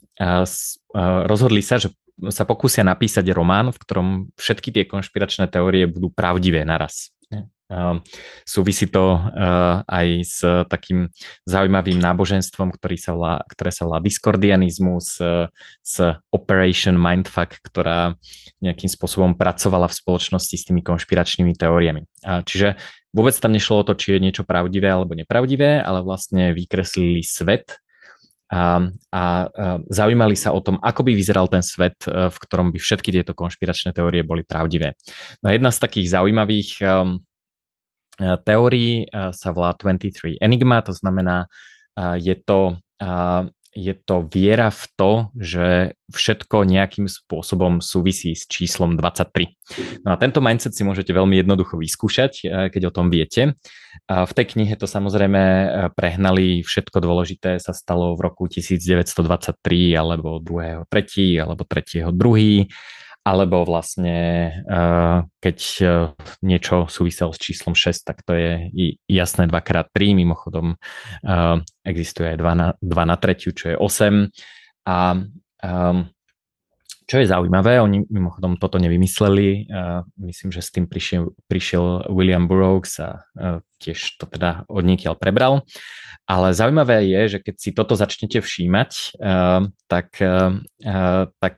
rozhodli 1.27 1.59
sa, 1.59 1.83
že 1.83 1.91
sa 2.31 2.47
pokúsia 2.47 2.85
napísať 2.87 3.27
román, 3.35 3.73
v 3.75 3.81
ktorom 3.83 4.09
všetky 4.39 4.71
tie 4.71 4.85
konšpiračné 4.87 5.51
teórie 5.51 5.89
budú 5.91 6.13
pravdivé 6.13 6.63
naraz. 6.63 7.11
Ehm, 7.71 8.03
súvisí 8.43 8.91
to 8.91 9.15
eh, 9.15 9.77
aj 9.87 10.07
s 10.27 10.43
takým 10.67 11.07
zaujímavým 11.47 12.03
náboženstvom, 12.03 12.75
ktorý 12.75 12.97
sa 12.99 13.15
volá, 13.15 13.35
ktoré 13.47 13.71
sa 13.71 13.87
volá 13.87 14.03
diskordianizmus, 14.03 15.23
eh, 15.23 15.47
s 15.79 15.95
Operation 16.35 16.99
Mindfuck, 16.99 17.63
ktorá 17.63 18.19
nejakým 18.59 18.91
spôsobom 18.91 19.39
pracovala 19.39 19.87
v 19.87 19.95
spoločnosti 20.03 20.57
s 20.59 20.67
tými 20.67 20.83
konšpiračnými 20.83 21.55
teóriami. 21.55 22.05
Čiže 22.21 22.77
vôbec 23.17 23.33
tam 23.39 23.57
nešlo 23.57 23.81
o 23.81 23.87
to, 23.87 23.97
či 23.97 24.19
je 24.19 24.21
niečo 24.21 24.45
pravdivé 24.45 24.93
alebo 24.93 25.17
nepravdivé, 25.17 25.81
ale 25.81 26.05
vlastne 26.05 26.53
vykreslili 26.53 27.25
svet 27.25 27.81
a, 28.51 28.83
a, 29.15 29.23
a 29.47 29.79
zaujímali 29.87 30.35
sa 30.35 30.51
o 30.51 30.59
tom, 30.59 30.83
ako 30.83 31.07
by 31.07 31.15
vyzeral 31.15 31.47
ten 31.47 31.63
svet, 31.63 31.95
eh, 32.11 32.27
v 32.29 32.37
ktorom 32.37 32.75
by 32.75 32.79
všetky 32.83 33.15
tieto 33.15 33.33
konšpiračné 33.33 33.95
teórie 33.95 34.27
boli 34.27 34.43
pravdivé. 34.43 34.99
No 35.41 35.55
jedna 35.55 35.71
z 35.71 35.79
takých 35.79 36.19
zaujímavých 36.19 36.83
teórií 38.21 39.09
eh, 39.09 39.33
sa 39.33 39.49
volá 39.51 39.73
23 39.73 40.39
Enigma, 40.41 40.85
to 40.85 40.93
znamená, 40.93 41.49
eh, 41.97 42.17
je 42.21 42.37
to, 42.37 42.77
je 43.73 43.97
to 43.97 44.29
viera 44.29 44.69
v 44.69 44.83
to, 44.93 45.13
že 45.41 45.97
všetko 46.13 46.69
nejakým 46.69 47.09
spôsobom 47.09 47.81
súvisí 47.81 48.37
s 48.37 48.45
číslom 48.45 48.93
23. 48.93 50.05
No 50.05 50.13
a 50.13 50.21
tento 50.21 50.45
mindset 50.45 50.77
si 50.77 50.85
môžete 50.85 51.17
veľmi 51.17 51.41
jednoducho 51.41 51.81
vyskúšať, 51.81 52.45
keď 52.69 52.83
o 52.91 52.93
tom 52.93 53.09
viete. 53.09 53.57
V 54.05 54.33
tej 54.37 54.47
knihe 54.53 54.77
to 54.77 54.85
samozrejme 54.85 55.41
prehnali, 55.97 56.61
všetko 56.61 57.01
dôležité 57.01 57.57
sa 57.57 57.73
stalo 57.73 58.13
v 58.19 58.29
roku 58.29 58.53
1923 58.53 59.57
alebo 59.97 60.45
2. 60.45 60.85
3. 60.85 61.41
alebo 61.41 61.65
3. 61.65 62.05
2 63.31 63.41
alebo 63.41 63.63
vlastne 63.63 64.19
eh, 64.67 65.19
keď 65.39 65.59
eh, 65.81 65.91
niečo 66.43 66.91
súviselo 66.91 67.31
s 67.31 67.39
číslom 67.39 67.79
6, 67.79 68.03
tak 68.03 68.27
to 68.27 68.35
je 68.35 68.75
jasné 69.07 69.47
2x3, 69.47 70.19
mimochodom 70.19 70.75
eh, 70.75 71.57
existuje 71.87 72.35
aj 72.35 72.39
2 72.43 72.59
na, 72.59 72.69
2 72.83 73.11
na 73.11 73.17
tretiu, 73.17 73.55
čo 73.55 73.71
je 73.71 73.77
8 73.79 74.27
a 74.91 74.99
ehm, 75.63 76.09
čo 77.11 77.19
je 77.19 77.27
zaujímavé, 77.27 77.83
oni 77.83 78.07
mimochodom 78.07 78.55
toto 78.55 78.79
nevymysleli, 78.79 79.67
myslím, 80.23 80.55
že 80.55 80.63
s 80.63 80.71
tým 80.71 80.87
prišiel, 80.87 81.35
prišiel 81.51 82.07
William 82.07 82.47
Burroughs 82.47 83.03
a 83.03 83.27
tiež 83.83 84.15
to 84.23 84.31
teda 84.31 84.63
od 84.71 84.87
prebral. 85.19 85.67
Ale 86.31 86.55
zaujímavé 86.55 87.11
je, 87.11 87.35
že 87.35 87.39
keď 87.43 87.55
si 87.59 87.75
toto 87.75 87.99
začnete 87.99 88.39
všímať, 88.39 89.19
tak, 89.91 90.09
tak 91.35 91.57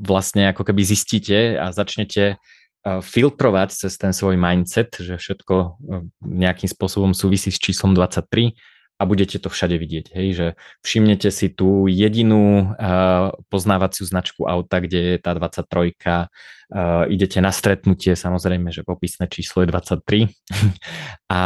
vlastne 0.00 0.48
ako 0.56 0.62
keby 0.64 0.80
zistíte 0.80 1.60
a 1.60 1.68
začnete 1.76 2.40
filtrovať 2.86 3.68
cez 3.76 4.00
ten 4.00 4.16
svoj 4.16 4.40
mindset, 4.40 4.96
že 4.96 5.20
všetko 5.20 5.76
nejakým 6.24 6.72
spôsobom 6.72 7.12
súvisí 7.12 7.52
s 7.52 7.60
číslom 7.60 7.92
23 7.92 8.56
a 8.96 9.02
budete 9.04 9.36
to 9.36 9.52
všade 9.52 9.76
vidieť, 9.76 10.06
hej, 10.16 10.28
že 10.32 10.46
všimnete 10.80 11.28
si 11.28 11.52
tú 11.52 11.84
jedinú 11.84 12.72
uh, 12.72 13.36
poznávaciu 13.52 14.08
značku 14.08 14.48
auta, 14.48 14.80
kde 14.80 15.16
je 15.16 15.16
tá 15.20 15.36
23, 15.36 15.92
uh, 15.92 17.04
idete 17.12 17.44
na 17.44 17.52
stretnutie, 17.52 18.16
samozrejme, 18.16 18.72
že 18.72 18.88
popisné 18.88 19.28
číslo 19.28 19.64
je 19.64 19.68
23 19.68 20.32
a, 21.28 21.40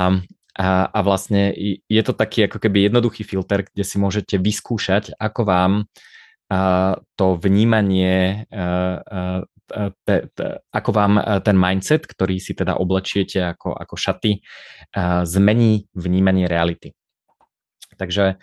a, 0.54 0.68
a 0.86 0.98
vlastne 1.02 1.50
je 1.90 2.02
to 2.06 2.14
taký 2.14 2.46
ako 2.46 2.62
keby 2.62 2.86
jednoduchý 2.86 3.26
filter, 3.26 3.66
kde 3.66 3.82
si 3.82 3.98
môžete 3.98 4.38
vyskúšať, 4.38 5.18
ako 5.18 5.42
vám 5.42 5.72
uh, 6.54 6.94
to 7.18 7.34
vnímanie 7.34 8.46
uh, 8.54 9.02
uh, 9.02 9.42
te, 10.06 10.26
te, 10.34 10.46
ako 10.74 10.90
vám 10.90 11.14
ten 11.46 11.54
mindset, 11.54 12.02
ktorý 12.02 12.42
si 12.42 12.58
teda 12.58 12.74
oblečiete 12.74 13.54
ako, 13.54 13.70
ako 13.70 13.94
šaty, 13.94 14.42
zmení 15.22 15.86
vnímanie 15.94 16.50
reality. 16.50 16.90
Takže 18.00 18.40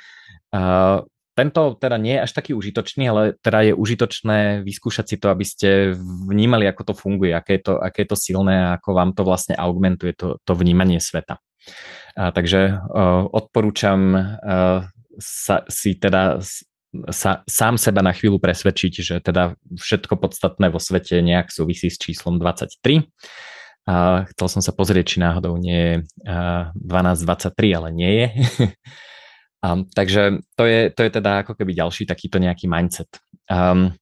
uh, 0.54 1.02
tento 1.38 1.62
teda 1.78 2.02
nie 2.02 2.18
je 2.18 2.24
až 2.26 2.32
taký 2.34 2.58
užitočný, 2.58 3.04
ale 3.10 3.22
teda 3.42 3.70
je 3.70 3.74
užitočné 3.78 4.66
vyskúšať 4.66 5.06
si 5.06 5.16
to, 5.22 5.30
aby 5.30 5.46
ste 5.46 5.94
vnímali, 6.26 6.66
ako 6.66 6.82
to 6.90 6.94
funguje, 6.98 7.30
aké 7.30 7.62
je 7.62 7.70
to, 7.70 7.74
aké 7.78 8.06
je 8.06 8.10
to 8.10 8.18
silné 8.18 8.56
a 8.58 8.82
ako 8.82 8.90
vám 8.98 9.14
to 9.14 9.22
vlastne 9.22 9.54
augmentuje 9.54 10.18
to, 10.18 10.42
to 10.42 10.54
vnímanie 10.58 10.98
sveta. 10.98 11.38
Uh, 12.18 12.34
takže 12.34 12.82
uh, 12.82 13.30
odporúčam 13.30 14.18
uh, 14.18 14.86
sa, 15.22 15.62
si 15.70 15.94
teda 15.94 16.42
sa, 17.14 17.46
sám 17.46 17.78
seba 17.78 18.02
na 18.02 18.18
chvíľu 18.18 18.42
presvedčiť, 18.42 18.94
že 18.98 19.16
teda 19.22 19.54
všetko 19.78 20.18
podstatné 20.18 20.74
vo 20.74 20.82
svete 20.82 21.22
nejak 21.22 21.54
súvisí 21.54 21.94
s 21.94 22.02
číslom 22.02 22.42
23. 22.42 23.06
Uh, 23.88 24.26
chcel 24.34 24.48
som 24.52 24.62
sa 24.66 24.74
pozrieť, 24.74 25.16
či 25.16 25.18
náhodou 25.22 25.56
nie 25.56 25.78
je 25.78 25.96
uh, 26.28 26.74
1223, 26.82 27.78
ale 27.78 27.90
nie 27.94 28.12
je. 28.12 28.28
Um, 29.66 29.90
takže 29.90 30.46
to 30.54 30.64
je, 30.70 30.94
to 30.94 31.02
je 31.02 31.12
teda 31.12 31.42
ako 31.42 31.58
keby 31.58 31.74
ďalší 31.74 32.06
takýto 32.06 32.38
nejaký 32.38 32.70
mindset. 32.70 33.10
Um, 33.50 33.98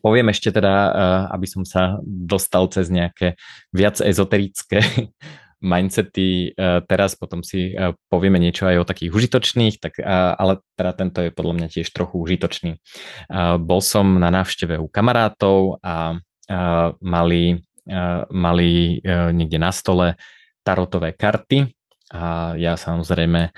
poviem 0.00 0.32
ešte 0.32 0.48
teda, 0.48 0.74
uh, 0.74 1.24
aby 1.36 1.44
som 1.44 1.62
sa 1.68 2.00
dostal 2.02 2.68
cez 2.72 2.88
nejaké 2.88 3.36
viac 3.76 4.00
ezoterické 4.00 4.80
mindsety 5.72 6.56
uh, 6.56 6.80
teraz, 6.88 7.20
potom 7.20 7.44
si 7.44 7.76
uh, 7.76 7.92
povieme 8.08 8.40
niečo 8.40 8.64
aj 8.64 8.76
o 8.80 8.88
takých 8.88 9.12
užitočných, 9.12 9.76
tak, 9.76 10.00
uh, 10.00 10.32
ale 10.40 10.64
teda 10.72 10.92
tento 10.96 11.18
je 11.20 11.30
podľa 11.36 11.54
mňa 11.60 11.68
tiež 11.76 11.88
trochu 11.92 12.16
užitočný. 12.16 12.80
Uh, 13.28 13.60
bol 13.60 13.84
som 13.84 14.16
na 14.16 14.32
návšteve 14.32 14.80
u 14.80 14.88
kamarátov 14.88 15.84
a 15.84 16.16
uh, 16.16 16.96
mali, 17.04 17.60
uh, 17.92 18.24
mali 18.32 19.04
uh, 19.04 19.28
niekde 19.36 19.60
na 19.60 19.68
stole 19.68 20.16
tarotové 20.64 21.12
karty 21.12 21.75
a 22.06 22.54
ja 22.54 22.78
samozrejme 22.78 23.50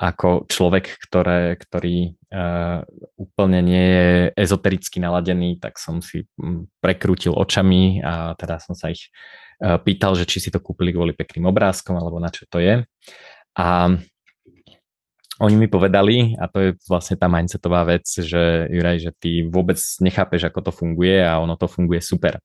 ako 0.00 0.48
človek, 0.48 0.96
ktoré, 0.96 1.60
ktorý 1.60 2.16
úplne 3.20 3.60
nie 3.60 3.84
je 3.84 4.08
ezotericky 4.32 4.96
naladený, 4.96 5.60
tak 5.60 5.76
som 5.76 6.00
si 6.00 6.24
prekrútil 6.80 7.36
očami 7.36 8.00
a 8.00 8.32
teda 8.32 8.56
som 8.64 8.72
sa 8.72 8.88
ich 8.88 9.12
pýtal, 9.60 10.16
že 10.16 10.24
či 10.24 10.40
si 10.40 10.48
to 10.48 10.60
kúpili 10.60 10.92
kvôli 10.92 11.12
pekným 11.12 11.52
obrázkom 11.52 12.00
alebo 12.00 12.16
na 12.16 12.32
čo 12.32 12.48
to 12.48 12.64
je. 12.64 12.80
A 13.56 13.92
oni 15.36 15.52
mi 15.52 15.68
povedali, 15.68 16.32
a 16.40 16.48
to 16.48 16.58
je 16.64 16.70
vlastne 16.88 17.20
tá 17.20 17.28
mindsetová 17.28 17.84
vec, 17.84 18.08
že 18.08 18.72
Juraj, 18.72 19.04
že 19.04 19.12
ty 19.12 19.44
vôbec 19.44 19.76
nechápeš, 20.00 20.48
ako 20.48 20.60
to 20.64 20.72
funguje 20.72 21.20
a 21.20 21.36
ono 21.36 21.60
to 21.60 21.68
funguje 21.68 22.00
super. 22.00 22.40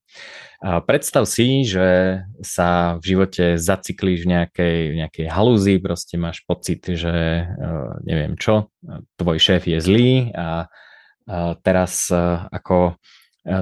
A 0.59 0.83
predstav 0.83 1.23
si, 1.23 1.63
že 1.63 2.19
sa 2.43 2.99
v 2.99 3.15
živote 3.15 3.55
zaciklíš 3.55 4.27
v 4.27 4.31
nejakej, 4.35 4.77
nejakej 5.07 5.27
halúzi, 5.31 5.79
proste 5.79 6.19
máš 6.19 6.43
pocit, 6.43 6.83
že 6.83 7.47
neviem 8.03 8.35
čo, 8.35 8.67
tvoj 9.15 9.39
šéf 9.39 9.71
je 9.71 9.79
zlý 9.79 10.35
a 10.35 10.67
teraz 11.63 12.11
ako 12.51 12.99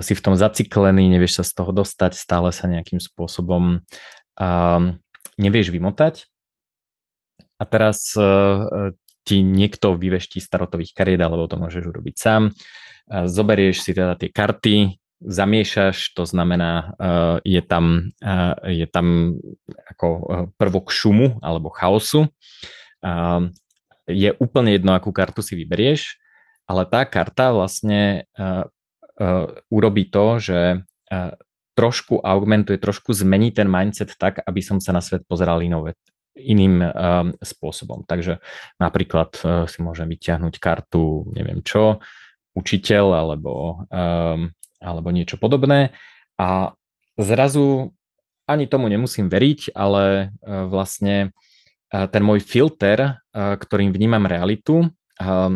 si 0.01 0.17
v 0.17 0.23
tom 0.25 0.35
zaciklený, 0.35 1.05
nevieš 1.05 1.39
sa 1.39 1.43
z 1.45 1.51
toho 1.53 1.71
dostať, 1.71 2.17
stále 2.17 2.49
sa 2.49 2.65
nejakým 2.65 2.97
spôsobom 2.97 3.85
nevieš 5.37 5.69
vymotať. 5.69 6.25
A 7.59 7.63
teraz 7.63 8.17
ti 9.29 9.45
niekto 9.45 9.93
vyveští 9.93 10.41
starotových 10.41 10.97
kariet, 10.97 11.21
alebo 11.21 11.45
to 11.45 11.61
môžeš 11.61 11.85
urobiť 11.85 12.15
sám. 12.17 12.49
Uh, 12.49 13.29
zoberieš 13.29 13.85
si 13.85 13.93
teda 13.93 14.17
tie 14.17 14.33
karty, 14.33 14.97
zamiešaš, 15.21 16.17
to 16.17 16.25
znamená, 16.25 16.97
uh, 16.97 17.37
je, 17.45 17.61
tam, 17.61 18.09
uh, 18.25 18.57
je 18.65 18.89
tam 18.89 19.37
ako 19.85 20.07
prvok 20.57 20.89
šumu 20.89 21.37
alebo 21.45 21.69
chaosu. 21.69 22.25
Je 24.09 24.33
úplne 24.41 24.73
jedno, 24.73 24.97
akú 24.97 25.13
kartu 25.13 25.45
si 25.45 25.53
vyberieš, 25.53 26.17
ale 26.65 26.83
tá 26.89 27.05
karta 27.05 27.55
vlastne 27.55 28.27
urobí 29.71 30.11
to, 30.11 30.43
že 30.43 30.83
trošku 31.79 32.19
augmentuje, 32.19 32.75
trošku 32.75 33.15
zmení 33.15 33.55
ten 33.55 33.71
mindset 33.71 34.19
tak, 34.19 34.43
aby 34.43 34.59
som 34.59 34.83
sa 34.83 34.91
na 34.91 34.99
svet 34.99 35.23
pozeral 35.23 35.63
inou, 35.63 35.87
iným 36.39 36.81
um, 36.81 36.87
spôsobom. 37.43 38.07
Takže 38.07 38.39
napríklad 38.79 39.31
uh, 39.43 39.67
si 39.67 39.83
môžem 39.83 40.07
vyťahnuť 40.07 40.55
kartu, 40.57 41.29
neviem 41.35 41.61
čo, 41.61 41.99
učiteľ 42.55 43.05
alebo, 43.13 43.85
um, 43.91 44.49
alebo 44.79 45.07
niečo 45.11 45.37
podobné 45.37 45.93
a 46.39 46.73
zrazu 47.19 47.91
ani 48.49 48.65
tomu 48.65 48.89
nemusím 48.89 49.29
veriť, 49.29 49.77
ale 49.77 50.33
uh, 50.33 50.65
vlastne 50.65 51.29
uh, 51.93 52.07
ten 52.09 52.23
môj 52.25 52.41
filter, 52.41 53.21
uh, 53.29 53.55
ktorým 53.59 53.93
vnímam 53.93 54.25
realitu, 54.25 54.89
um, 55.21 55.53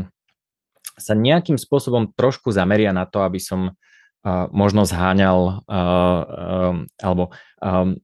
sa 0.93 1.13
nejakým 1.17 1.57
spôsobom 1.57 2.13
trošku 2.13 2.53
zameria 2.53 2.93
na 2.93 3.09
to, 3.09 3.25
aby 3.25 3.41
som 3.41 3.73
uh, 3.73 4.45
možno 4.53 4.85
zháňal 4.85 5.65
uh, 5.65 6.21
um, 6.69 6.75
alebo 7.01 7.33
um, 7.57 7.97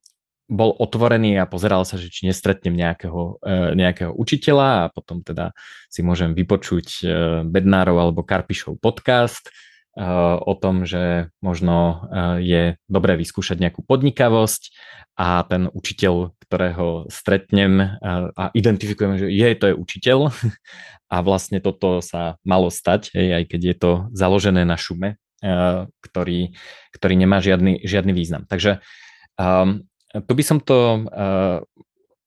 bol 0.49 0.73
otvorený 0.73 1.37
a 1.37 1.45
pozeral 1.45 1.85
sa, 1.85 2.01
že 2.01 2.09
či 2.09 2.25
nestretnem 2.25 2.73
nejakého, 2.73 3.37
e, 3.45 3.77
nejakého 3.77 4.09
učiteľa 4.17 4.89
a 4.89 4.89
potom 4.89 5.21
teda 5.21 5.53
si 5.93 6.01
môžem 6.01 6.33
vypočuť 6.33 6.87
e, 6.99 7.03
Bednárov 7.45 7.93
alebo 8.01 8.25
Karpišov 8.25 8.81
podcast 8.81 9.47
e, 9.47 9.51
o 10.41 10.53
tom, 10.57 10.89
že 10.89 11.29
možno 11.45 12.09
je 12.41 12.81
dobré 12.89 13.13
vyskúšať 13.13 13.61
nejakú 13.61 13.85
podnikavosť 13.85 14.73
a 15.21 15.45
ten 15.45 15.69
učiteľ, 15.69 16.33
ktorého 16.49 17.05
stretnem 17.13 18.01
a 18.33 18.49
identifikujem, 18.55 19.21
že 19.21 19.27
je, 19.29 19.47
to 19.53 19.65
je 19.69 19.75
učiteľ 19.77 20.33
a 21.13 21.15
vlastne 21.21 21.61
toto 21.61 22.01
sa 22.01 22.41
malo 22.41 22.73
stať, 22.73 23.13
aj 23.13 23.43
keď 23.53 23.61
je 23.61 23.75
to 23.77 23.91
založené 24.15 24.63
na 24.63 24.79
šume, 24.79 25.19
ktorý, 25.99 26.55
ktorý 26.95 27.13
nemá 27.19 27.43
žiadny, 27.43 27.83
žiadny 27.83 28.15
význam. 28.15 28.47
Takže 28.47 28.79
um, 29.35 29.88
tu 30.13 30.31
by 30.33 30.43
som 30.43 30.57
to... 30.61 31.05
Uh, 31.09 31.61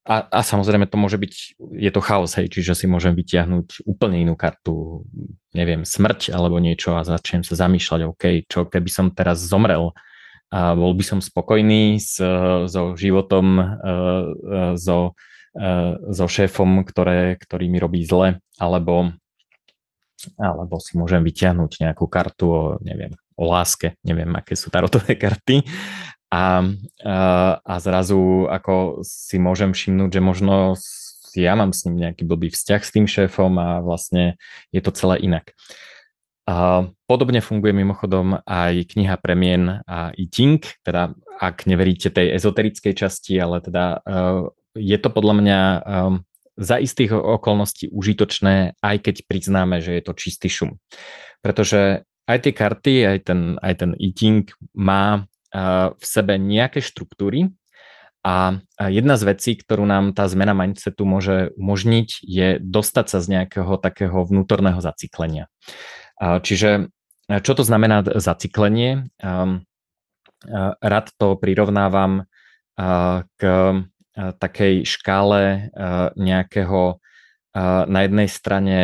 a, 0.03 0.27
a 0.27 0.41
samozrejme 0.43 0.91
to 0.91 0.99
môže 0.99 1.15
byť, 1.15 1.35
je 1.79 1.91
to 1.95 2.01
chaos, 2.03 2.35
hej, 2.35 2.51
čiže 2.51 2.75
si 2.75 2.87
môžem 2.91 3.15
vytiahnuť 3.15 3.87
úplne 3.87 4.19
inú 4.19 4.35
kartu, 4.35 5.07
neviem, 5.55 5.87
smrť 5.87 6.35
alebo 6.35 6.59
niečo 6.59 6.99
a 6.99 7.07
začnem 7.07 7.47
sa 7.47 7.55
zamýšľať, 7.55 8.01
OK, 8.11 8.51
čo 8.51 8.67
keby 8.67 8.91
som 8.91 9.15
teraz 9.15 9.39
zomrel, 9.39 9.95
a 10.51 10.75
bol 10.75 10.91
by 10.99 11.07
som 11.07 11.23
spokojný 11.23 12.03
s, 12.03 12.19
so 12.67 12.99
životom, 12.99 13.57
uh, 13.57 14.75
so, 14.75 15.15
uh, 15.55 15.95
so 16.11 16.27
šéfom, 16.27 16.83
ktoré, 16.83 17.39
ktorý 17.39 17.71
mi 17.71 17.79
robí 17.79 18.03
zle, 18.03 18.43
alebo, 18.59 19.15
alebo 20.35 20.83
si 20.83 20.99
môžem 20.99 21.23
vytiahnuť 21.23 21.79
nejakú 21.79 22.11
kartu 22.11 22.47
o, 22.51 22.63
neviem, 22.83 23.15
o 23.39 23.49
láske, 23.49 23.95
neviem, 24.03 24.29
aké 24.35 24.59
sú 24.59 24.69
tarotové 24.69 25.15
karty 25.15 25.63
a, 26.33 26.65
a, 27.61 27.77
zrazu 27.77 28.49
ako 28.49 29.05
si 29.05 29.37
môžem 29.37 29.77
všimnúť, 29.77 30.17
že 30.17 30.23
možno 30.25 30.81
ja 31.37 31.53
mám 31.53 31.77
s 31.77 31.85
ním 31.85 32.09
nejaký 32.09 32.25
blbý 32.25 32.49
vzťah 32.49 32.81
s 32.81 32.93
tým 32.93 33.05
šéfom 33.05 33.53
a 33.61 33.85
vlastne 33.85 34.41
je 34.73 34.81
to 34.81 34.97
celé 34.97 35.21
inak. 35.21 35.53
A 36.49 36.89
podobne 37.07 37.45
funguje 37.45 37.77
mimochodom 37.77 38.41
aj 38.49 38.97
kniha 38.97 39.21
Premien 39.21 39.85
a 39.85 40.11
I 40.17 40.27
Ting, 40.27 40.65
teda 40.83 41.15
ak 41.39 41.69
neveríte 41.69 42.11
tej 42.11 42.35
ezoterickej 42.35 42.95
časti, 42.97 43.39
ale 43.39 43.63
teda 43.63 44.03
uh, 44.03 44.51
je 44.75 44.99
to 44.99 45.09
podľa 45.13 45.35
mňa 45.39 45.61
um, 45.61 46.27
za 46.59 46.77
istých 46.81 47.15
okolností 47.15 47.93
užitočné, 47.93 48.81
aj 48.81 48.97
keď 49.05 49.17
priznáme, 49.29 49.79
že 49.85 50.01
je 50.01 50.03
to 50.03 50.13
čistý 50.17 50.49
šum. 50.49 50.81
Pretože 51.41 52.05
aj 52.27 52.39
tie 52.43 52.53
karty, 52.53 52.95
aj 53.07 53.19
ten, 53.29 53.41
aj 53.61 53.75
ten 53.85 53.91
I 54.01 54.11
Ting 54.13 54.49
má 54.75 55.29
v 55.53 56.05
sebe 56.05 56.41
nejaké 56.41 56.81
štruktúry 56.81 57.53
a 58.25 58.63
jedna 58.81 59.21
z 59.21 59.23
vecí, 59.37 59.53
ktorú 59.59 59.85
nám 59.85 60.17
tá 60.17 60.25
zmena 60.31 60.57
mindsetu 60.57 61.05
môže 61.05 61.53
umožniť, 61.61 62.25
je 62.25 62.57
dostať 62.63 63.07
sa 63.11 63.19
z 63.21 63.27
nejakého 63.37 63.77
takého 63.77 64.25
vnútorného 64.25 64.81
zaciklenia. 64.81 65.53
Čiže 66.23 66.89
čo 67.29 67.53
to 67.53 67.63
znamená 67.67 68.07
zaciklenie? 68.07 69.11
Rád 70.83 71.07
to 71.19 71.35
prirovnávam 71.37 72.31
k 73.37 73.43
takej 74.17 74.75
škále 74.87 75.71
nejakého 76.17 77.03
na 77.85 77.99
jednej 78.09 78.29
strane 78.33 78.81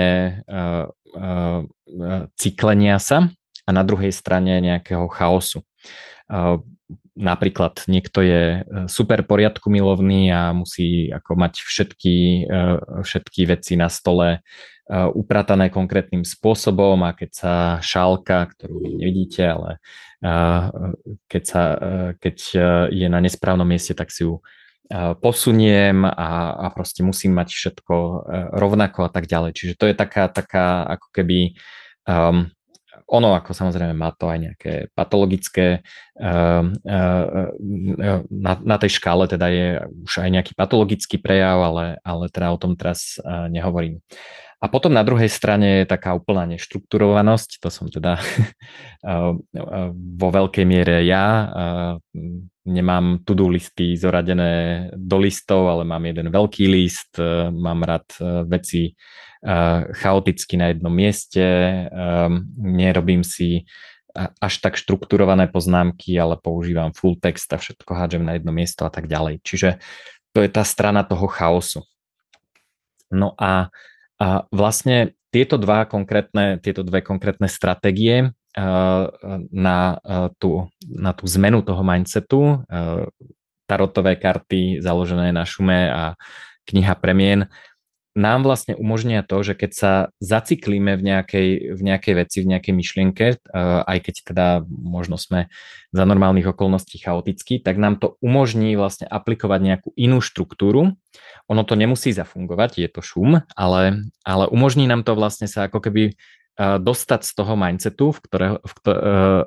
cyklenia 2.37 3.01
sa 3.01 3.33
a 3.65 3.71
na 3.73 3.83
druhej 3.85 4.13
strane 4.13 4.61
nejakého 4.61 5.09
chaosu. 5.09 5.65
Napríklad 7.19 7.83
niekto 7.91 8.23
je 8.23 8.63
e, 8.63 8.87
super 8.87 9.27
poriadku 9.27 9.67
milovný 9.75 10.31
a 10.31 10.55
musí 10.55 11.11
ako 11.11 11.35
mať 11.35 11.67
všetky, 11.67 12.17
e, 12.47 12.63
všetky 13.03 13.43
veci 13.51 13.75
na 13.75 13.91
stole 13.91 14.39
e, 14.39 14.41
upratané 15.19 15.67
konkrétnym 15.67 16.23
spôsobom 16.23 17.03
a 17.03 17.19
keď 17.19 17.31
sa 17.35 17.53
šálka, 17.83 18.55
ktorú 18.55 18.87
vy 18.87 18.91
nevidíte, 19.03 19.43
ale 19.43 19.83
keď, 21.31 21.43
sa, 21.47 21.63
keď 22.19 22.37
je 22.91 23.07
na 23.07 23.23
nesprávnom 23.23 23.63
mieste, 23.63 23.95
tak 23.95 24.11
si 24.11 24.27
ju 24.27 24.43
posuniem 25.23 26.03
a, 26.03 26.59
a 26.59 26.67
proste 26.75 27.07
musím 27.07 27.39
mať 27.39 27.55
všetko 27.55 27.95
rovnako 28.51 29.07
a 29.07 29.11
tak 29.15 29.31
ďalej. 29.31 29.55
Čiže 29.55 29.79
to 29.79 29.87
je 29.87 29.95
taká, 29.95 30.27
taká 30.27 30.91
ako 30.91 31.07
keby 31.15 31.55
um, 32.03 32.51
ono 33.09 33.33
ako 33.33 33.57
samozrejme 33.57 33.97
má 33.97 34.13
to 34.13 34.29
aj 34.29 34.39
nejaké 34.39 34.73
patologické, 34.93 35.81
uh, 36.21 36.63
uh, 36.69 37.49
na, 38.29 38.53
na 38.61 38.77
tej 38.77 39.01
škále 39.01 39.25
teda 39.25 39.49
je 39.49 39.67
už 40.05 40.13
aj 40.21 40.31
nejaký 40.31 40.53
patologický 40.53 41.17
prejav, 41.17 41.57
ale, 41.57 41.97
ale 42.05 42.29
teda 42.29 42.53
o 42.53 42.61
tom 42.61 42.77
teraz 42.77 43.17
uh, 43.25 43.49
nehovorím. 43.49 44.05
A 44.59 44.67
potom 44.67 44.91
na 44.91 45.07
druhej 45.07 45.31
strane 45.31 45.83
je 45.83 45.87
taká 45.87 46.19
úplná 46.19 46.43
neštrukturovanosť, 46.51 47.63
to 47.63 47.69
som 47.71 47.87
teda 47.87 48.19
vo 50.19 50.29
veľkej 50.35 50.67
miere 50.67 51.07
ja. 51.07 51.47
Nemám 52.67 53.23
to-do 53.23 53.55
listy 53.55 53.95
zoradené 53.95 54.91
do 54.99 55.23
listov, 55.23 55.71
ale 55.71 55.87
mám 55.87 56.03
jeden 56.03 56.35
veľký 56.35 56.67
list, 56.75 57.23
mám 57.55 57.87
rád 57.87 58.11
veci 58.51 58.99
chaoticky 59.95 60.59
na 60.59 60.75
jednom 60.75 60.91
mieste, 60.93 61.43
nerobím 62.59 63.23
si 63.23 63.65
až 64.19 64.59
tak 64.59 64.75
štrukturované 64.75 65.47
poznámky, 65.47 66.19
ale 66.19 66.35
používam 66.41 66.91
full 66.91 67.15
text 67.23 67.53
a 67.55 67.61
všetko 67.63 67.95
hádžem 67.95 68.27
na 68.27 68.35
jedno 68.35 68.51
miesto 68.51 68.83
a 68.83 68.91
tak 68.91 69.07
ďalej. 69.07 69.45
Čiže 69.47 69.79
to 70.35 70.43
je 70.43 70.51
tá 70.51 70.67
strana 70.67 71.07
toho 71.07 71.31
chaosu. 71.31 71.87
No 73.15 73.39
a, 73.39 73.71
a 74.19 74.27
vlastne 74.51 75.15
tieto, 75.31 75.55
dva 75.55 75.87
konkrétne, 75.87 76.59
tieto 76.59 76.83
dve 76.83 77.05
konkrétne 77.05 77.47
stratégie 77.47 78.33
na 79.53 79.79
tú, 80.43 80.67
na 80.83 81.13
tú 81.15 81.25
zmenu 81.31 81.63
toho 81.63 81.85
mindsetu, 81.87 82.65
tarotové 83.69 84.17
karty 84.19 84.83
založené 84.83 85.31
na 85.31 85.45
šume 85.47 85.79
a 85.93 86.19
kniha 86.67 86.97
premien 86.99 87.47
nám 88.19 88.43
vlastne 88.43 88.75
umožnia 88.75 89.23
to, 89.23 89.39
že 89.47 89.55
keď 89.55 89.71
sa 89.71 89.93
zaciklíme 90.19 90.99
v 90.99 91.03
nejakej, 91.07 91.49
v 91.79 91.81
nejakej 91.81 92.15
veci, 92.19 92.39
v 92.43 92.51
nejakej 92.51 92.75
myšlienke, 92.75 93.27
eh, 93.31 93.39
aj 93.87 93.99
keď 94.03 94.15
teda 94.27 94.47
možno 94.67 95.15
sme 95.15 95.47
za 95.95 96.03
normálnych 96.03 96.51
okolností 96.51 96.99
chaotickí, 96.99 97.63
tak 97.63 97.79
nám 97.79 98.03
to 98.03 98.19
umožní 98.19 98.75
vlastne 98.75 99.07
aplikovať 99.07 99.61
nejakú 99.63 99.89
inú 99.95 100.19
štruktúru. 100.19 100.99
Ono 101.49 101.63
to 101.63 101.79
nemusí 101.79 102.11
zafungovať, 102.11 102.83
je 102.83 102.89
to 102.91 103.01
šum, 103.01 103.47
ale, 103.55 104.11
ale 104.27 104.45
umožní 104.51 104.91
nám 104.91 105.07
to 105.07 105.15
vlastne 105.15 105.47
sa 105.47 105.71
ako 105.71 105.79
keby 105.79 106.03
eh, 106.11 106.77
dostať 106.83 107.23
z 107.23 107.33
toho 107.39 107.55
mindsetu, 107.55 108.11
v 108.11 108.19
ktorého, 108.19 108.57
v, 108.67 108.73
eh, 108.91 109.43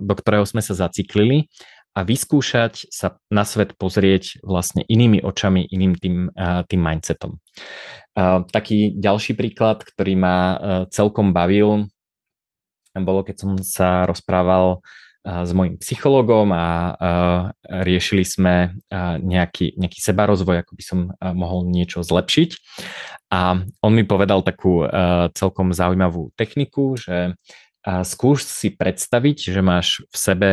do 0.00 0.14
ktorého 0.16 0.48
sme 0.48 0.64
sa 0.64 0.72
zaciklili 0.72 1.52
a 1.94 2.02
vyskúšať 2.02 2.90
sa 2.90 3.22
na 3.30 3.46
svet 3.46 3.78
pozrieť 3.78 4.42
vlastne 4.42 4.82
inými 4.82 5.22
očami, 5.22 5.62
iným 5.62 5.94
tým, 5.94 6.16
tým 6.66 6.80
mindsetom. 6.82 7.38
Taký 8.50 8.98
ďalší 8.98 9.38
príklad, 9.38 9.86
ktorý 9.86 10.18
ma 10.18 10.36
celkom 10.90 11.30
bavil, 11.30 11.86
bolo, 12.94 13.26
keď 13.26 13.36
som 13.38 13.50
sa 13.62 14.06
rozprával 14.06 14.82
s 15.24 15.56
mojim 15.56 15.80
psychologom 15.80 16.52
a 16.52 16.94
riešili 17.64 18.28
sme 18.28 18.76
nejaký, 19.24 19.72
nejaký 19.80 19.98
sebarozvoj, 19.98 20.62
ako 20.62 20.72
by 20.76 20.84
som 20.84 20.98
mohol 21.32 21.64
niečo 21.64 22.04
zlepšiť. 22.04 22.50
A 23.32 23.56
on 23.82 23.92
mi 23.96 24.04
povedal 24.04 24.44
takú 24.44 24.84
celkom 25.32 25.72
zaujímavú 25.72 26.30
techniku, 26.36 26.94
že 27.00 27.34
skúš 27.82 28.44
si 28.44 28.68
predstaviť, 28.68 29.48
že 29.48 29.60
máš 29.64 30.04
v 30.12 30.16
sebe 30.16 30.50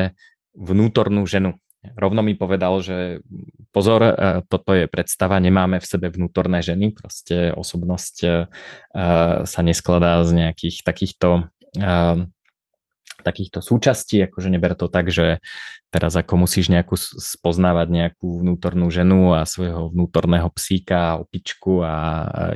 vnútornú 0.55 1.23
ženu. 1.27 1.57
Rovno 1.97 2.21
mi 2.21 2.37
povedal, 2.37 2.77
že 2.85 3.25
pozor, 3.73 4.13
toto 4.45 4.71
je 4.77 4.85
predstava, 4.85 5.41
nemáme 5.41 5.81
v 5.81 5.89
sebe 5.89 6.13
vnútorné 6.13 6.61
ženy, 6.61 6.93
proste 6.93 7.49
osobnosť 7.57 8.15
sa 9.43 9.61
neskladá 9.65 10.21
z 10.21 10.31
nejakých 10.45 10.85
takýchto 10.85 11.49
takýchto 13.21 13.61
súčastí, 13.61 14.17
akože 14.25 14.49
neber 14.49 14.73
to 14.73 14.89
tak, 14.89 15.13
že 15.13 15.45
teraz 15.93 16.17
ako 16.17 16.41
musíš 16.41 16.73
nejakú 16.73 16.97
spoznávať 16.97 17.87
nejakú 17.93 18.41
vnútornú 18.41 18.89
ženu 18.89 19.37
a 19.37 19.45
svojho 19.45 19.93
vnútorného 19.93 20.49
psíka, 20.57 21.21
opičku 21.21 21.85
a 21.85 21.95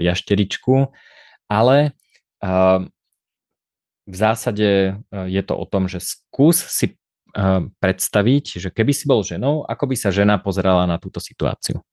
jašteričku, 0.02 0.90
ale 1.46 1.94
v 4.06 4.16
zásade 4.18 4.98
je 5.14 5.42
to 5.46 5.54
o 5.54 5.66
tom, 5.70 5.86
že 5.86 6.02
skús 6.02 6.66
si 6.66 6.98
predstaviť, 7.84 8.46
že 8.64 8.70
keby 8.72 8.92
si 8.96 9.06
bol 9.12 9.20
ženou, 9.22 9.68
ako 9.68 9.92
by 9.92 9.96
sa 10.00 10.10
žena 10.16 10.40
pozerala 10.40 10.88
na 10.88 10.96
túto 10.96 11.20
situáciu. 11.20 11.84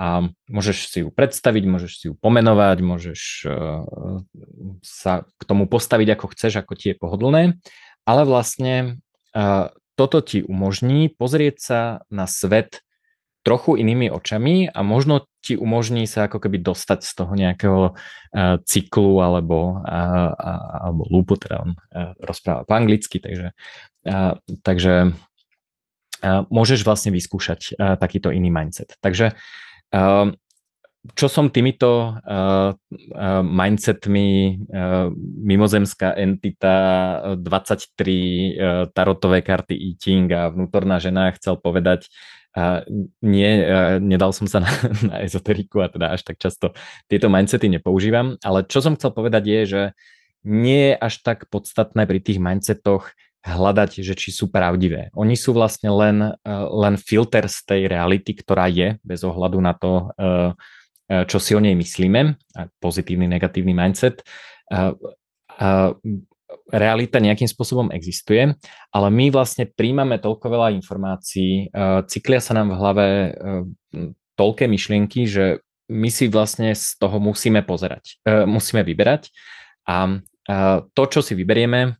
A 0.00 0.24
môžeš 0.48 0.88
si 0.88 0.98
ju 1.04 1.12
predstaviť, 1.12 1.64
môžeš 1.68 1.92
si 1.92 2.04
ju 2.08 2.16
pomenovať, 2.16 2.78
môžeš 2.80 3.20
sa 4.80 5.12
k 5.28 5.42
tomu 5.44 5.68
postaviť 5.68 6.16
ako 6.16 6.26
chceš, 6.32 6.64
ako 6.64 6.72
ti 6.72 6.92
je 6.92 6.96
pohodlné 6.96 7.60
ale 8.10 8.22
vlastne 8.24 8.98
toto 9.94 10.18
ti 10.24 10.42
umožní 10.42 11.12
pozrieť 11.12 11.56
sa 11.60 11.80
na 12.08 12.26
svet 12.26 12.82
trochu 13.50 13.82
inými 13.82 14.14
očami 14.14 14.70
a 14.70 14.86
možno 14.86 15.26
ti 15.42 15.58
umožní 15.58 16.06
sa 16.06 16.30
ako 16.30 16.38
keby 16.38 16.62
dostať 16.62 17.00
z 17.02 17.12
toho 17.18 17.32
nejakého 17.34 17.82
cyklu 18.62 19.18
alebo, 19.18 19.82
alebo 19.82 21.02
lúpu, 21.10 21.34
teda 21.34 21.66
on 21.66 21.74
rozpráva 22.22 22.62
po 22.62 22.78
anglicky, 22.78 23.18
takže, 23.18 23.50
takže 24.62 25.16
môžeš 26.46 26.86
vlastne 26.86 27.10
vyskúšať 27.10 27.74
takýto 27.98 28.30
iný 28.30 28.54
mindset. 28.54 28.94
Takže 29.02 29.34
čo 31.16 31.32
som 31.32 31.48
týmito 31.48 32.12
uh, 32.12 32.76
uh, 32.76 33.40
mindsetmi 33.40 34.28
uh, 34.68 35.08
mimozemská 35.40 36.12
entita, 36.20 36.76
23 37.40 37.40
uh, 37.40 38.84
tarotové 38.92 39.40
karty 39.40 39.72
eating 39.72 40.28
a 40.28 40.52
vnútorná 40.52 41.00
žena 41.00 41.32
chcel 41.32 41.56
povedať, 41.56 42.12
nie, 43.22 43.50
nedal 44.02 44.34
som 44.34 44.50
sa 44.50 44.58
na, 44.58 44.70
na 45.10 45.16
ezoteriku 45.22 45.82
a 45.82 45.88
teda 45.88 46.14
až 46.14 46.26
tak 46.26 46.42
často 46.42 46.74
tieto 47.06 47.30
mindsety 47.30 47.70
nepoužívam, 47.70 48.34
ale 48.42 48.66
čo 48.66 48.82
som 48.82 48.98
chcel 48.98 49.14
povedať 49.14 49.42
je, 49.46 49.60
že 49.66 49.82
nie 50.42 50.90
je 50.90 50.94
až 50.96 51.14
tak 51.22 51.46
podstatné 51.52 52.08
pri 52.08 52.18
tých 52.18 52.42
mindsetoch 52.42 53.12
hľadať, 53.40 54.04
že 54.04 54.18
či 54.18 54.34
sú 54.34 54.52
pravdivé. 54.52 55.12
Oni 55.16 55.38
sú 55.38 55.56
vlastne 55.56 55.88
len, 55.88 56.36
uh, 56.36 56.66
len 56.68 57.00
filter 57.00 57.48
z 57.48 57.58
tej 57.64 57.82
reality, 57.88 58.36
ktorá 58.36 58.68
je, 58.68 59.00
bez 59.00 59.24
ohľadu 59.24 59.58
na 59.64 59.72
to, 59.72 60.12
uh, 60.16 60.52
E, 61.10 61.26
čo 61.26 61.42
si 61.42 61.58
o 61.58 61.60
nej 61.60 61.74
myslíme, 61.74 62.38
pozitívny, 62.78 63.26
negatívny 63.26 63.74
mindset. 63.74 64.22
E, 64.70 64.94
e, 65.58 65.70
realita 66.70 67.18
nejakým 67.18 67.50
spôsobom 67.50 67.90
existuje, 67.90 68.54
ale 68.94 69.08
my 69.10 69.34
vlastne 69.34 69.66
príjmame 69.66 70.22
toľko 70.22 70.46
veľa 70.50 70.68
informácií, 70.78 71.70
cyklia 72.06 72.38
sa 72.38 72.54
nám 72.54 72.74
v 72.74 72.78
hlave 72.78 73.06
toľké 74.38 74.70
myšlienky, 74.70 75.26
že 75.26 75.62
my 75.90 76.06
si 76.06 76.30
vlastne 76.30 76.70
z 76.74 76.94
toho 77.02 77.18
musíme 77.18 77.66
pozerať, 77.66 78.22
musíme 78.46 78.86
vyberať 78.86 79.34
a 79.90 80.22
to, 80.94 81.02
čo 81.10 81.20
si 81.22 81.34
vyberieme, 81.34 81.98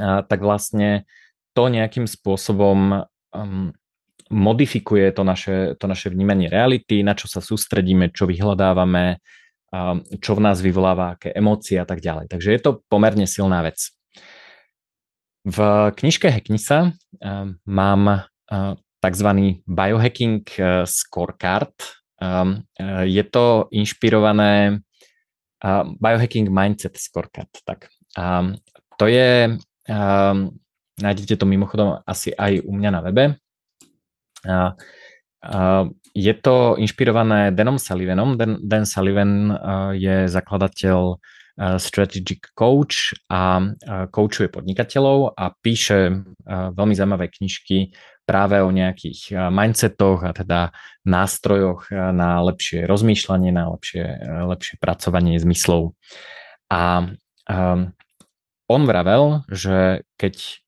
tak 0.00 0.38
vlastne 0.44 1.08
to 1.56 1.72
nejakým 1.72 2.04
spôsobom 2.04 3.08
modifikuje 4.30 5.10
to 5.10 5.26
naše, 5.26 5.74
to 5.74 5.90
naše 5.90 6.06
vnímanie 6.12 6.46
reality, 6.46 7.02
na 7.02 7.18
čo 7.18 7.26
sa 7.26 7.42
sústredíme, 7.42 8.14
čo 8.14 8.30
vyhľadávame, 8.30 9.18
čo 10.18 10.32
v 10.34 10.40
nás 10.42 10.58
vyvoláva, 10.58 11.14
aké 11.14 11.30
emócie 11.30 11.78
a 11.78 11.86
tak 11.86 12.02
ďalej. 12.02 12.26
Takže 12.26 12.50
je 12.50 12.60
to 12.60 12.82
pomerne 12.90 13.26
silná 13.26 13.62
vec. 13.62 13.94
V 15.46 15.58
knižke 15.94 16.28
Hacknisa 16.28 16.92
mám 17.64 18.28
tzv. 19.00 19.28
biohacking 19.64 20.44
scorecard. 20.84 21.72
Je 23.06 23.24
to 23.30 23.70
inšpirované 23.72 24.82
biohacking 25.96 26.50
mindset 26.50 26.98
scorecard. 27.00 27.48
Tak. 27.64 27.88
To 29.00 29.04
je, 29.08 29.56
nájdete 31.00 31.34
to 31.40 31.46
mimochodom 31.48 32.04
asi 32.04 32.36
aj 32.36 32.60
u 32.60 32.72
mňa 32.76 32.90
na 32.92 33.00
webe, 33.00 33.24
je 36.12 36.34
to 36.42 36.76
inšpirované 36.76 37.54
Danom 37.56 37.80
Sullivanom. 37.80 38.36
Dan, 38.36 38.60
Dan 38.60 38.84
Sullivan 38.84 39.56
je 39.96 40.28
zakladateľ 40.28 41.16
strategic 41.76 42.56
coach 42.56 43.12
a 43.28 43.60
coachuje 44.08 44.48
podnikateľov 44.48 45.36
a 45.36 45.52
píše 45.52 46.24
veľmi 46.48 46.94
zaujímavé 46.96 47.28
knižky 47.28 47.92
práve 48.24 48.62
o 48.64 48.72
nejakých 48.72 49.36
mindsetoch 49.52 50.24
a 50.24 50.32
teda 50.32 50.72
nástrojoch 51.04 51.92
na 51.92 52.40
lepšie 52.46 52.88
rozmýšľanie, 52.88 53.52
na 53.52 53.76
lepšie, 53.76 54.06
lepšie 54.48 54.80
pracovanie 54.80 55.36
zmyslov. 55.36 55.92
A 56.72 57.12
on 58.70 58.82
vravel, 58.86 59.44
že 59.50 60.06
keď 60.16 60.64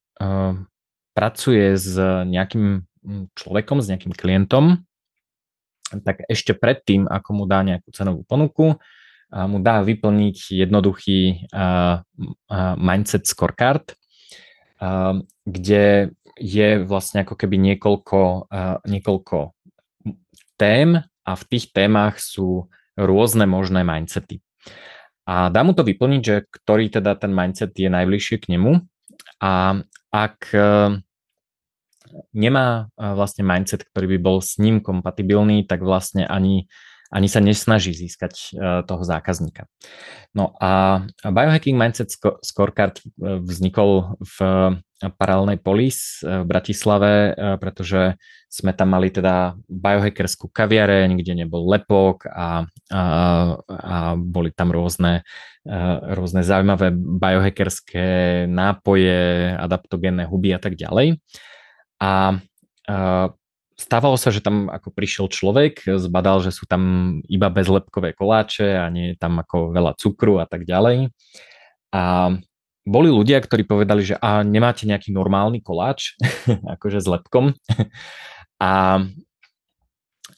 pracuje 1.17 1.73
s 1.73 1.95
nejakým 2.27 2.85
človekom, 3.35 3.83
s 3.83 3.89
nejakým 3.91 4.15
klientom, 4.15 4.87
tak 6.01 6.25
ešte 6.25 6.57
predtým, 6.57 7.05
ako 7.05 7.29
mu 7.37 7.43
dá 7.45 7.61
nejakú 7.61 7.93
cenovú 7.93 8.25
ponuku, 8.25 8.79
mu 9.33 9.57
dá 9.61 9.81
vyplniť 9.81 10.37
jednoduchý 10.65 11.49
mindset 12.77 13.25
scorecard, 13.25 13.93
kde 15.45 15.85
je 16.33 16.69
vlastne 16.81 17.21
ako 17.21 17.37
keby 17.37 17.61
niekoľko, 17.61 18.49
niekoľko 18.89 19.53
tém 20.57 20.97
a 21.01 21.31
v 21.37 21.43
tých 21.45 21.69
témach 21.73 22.17
sú 22.17 22.69
rôzne 22.97 23.45
možné 23.45 23.85
mindsety. 23.85 24.41
A 25.23 25.47
dá 25.53 25.63
mu 25.63 25.71
to 25.73 25.85
vyplniť, 25.85 26.21
že 26.21 26.45
ktorý 26.49 26.89
teda 26.89 27.15
ten 27.15 27.31
mindset 27.31 27.73
je 27.73 27.89
najbližšie 27.89 28.37
k 28.43 28.49
nemu 28.57 28.85
a 29.39 29.81
ak 30.13 30.53
nemá 32.33 32.89
vlastne 32.97 33.45
mindset, 33.45 33.85
ktorý 33.87 34.15
by 34.15 34.19
bol 34.21 34.37
s 34.41 34.57
ním 34.61 34.79
kompatibilný, 34.79 35.65
tak 35.65 35.81
vlastne 35.81 36.25
ani, 36.25 36.67
ani 37.13 37.27
sa 37.29 37.41
nesnaží 37.41 37.93
získať 37.93 38.33
e, 38.33 38.47
toho 38.89 39.03
zákazníka. 39.05 39.69
No 40.33 40.57
a 40.57 41.05
Biohacking 41.21 41.77
Mindset 41.77 42.09
Scorecard 42.41 42.97
e, 42.97 43.03
vznikol 43.41 44.17
v 44.17 44.37
paralelnej 45.19 45.59
polis 45.59 46.23
v 46.23 46.47
Bratislave, 46.47 47.35
pretože 47.59 48.15
sme 48.47 48.71
tam 48.71 48.95
mali 48.95 49.11
teda 49.11 49.57
biohackerskú 49.67 50.47
kaviareň, 50.47 51.19
kde 51.19 51.43
nebol 51.43 51.67
lepok 51.67 52.29
a, 52.29 52.63
a, 52.87 53.03
a 53.67 53.95
boli 54.15 54.55
tam 54.55 54.71
rôzne, 54.71 55.27
rôzne 56.13 56.45
zaujímavé 56.45 56.93
biohackerské 56.95 58.07
nápoje, 58.47 59.51
adaptogénne 59.57 60.23
huby 60.23 60.55
a 60.55 60.59
tak 60.61 60.79
ďalej. 60.79 61.19
A 62.01 62.39
stávalo 63.77 64.15
sa, 64.15 64.29
že 64.29 64.43
tam 64.43 64.69
ako 64.69 64.93
prišiel 64.93 65.27
človek, 65.29 65.83
zbadal, 65.99 66.45
že 66.45 66.53
sú 66.53 66.69
tam 66.69 67.17
iba 67.27 67.49
bezlepkové 67.49 68.13
koláče 68.13 68.79
a 68.79 68.87
nie 68.87 69.13
je 69.13 69.15
tam 69.17 69.41
ako 69.41 69.73
veľa 69.73 69.93
cukru 69.97 70.39
a 70.39 70.45
tak 70.45 70.63
ďalej. 70.63 71.11
A 71.93 72.33
boli 72.83 73.07
ľudia, 73.07 73.39
ktorí 73.39 73.63
povedali, 73.63 74.03
že 74.03 74.15
a 74.19 74.43
nemáte 74.43 74.83
nejaký 74.83 75.15
normálny 75.15 75.63
koláč, 75.63 76.19
akože 76.75 76.99
s 76.99 77.07
lepkom. 77.07 77.55
a, 78.59 78.71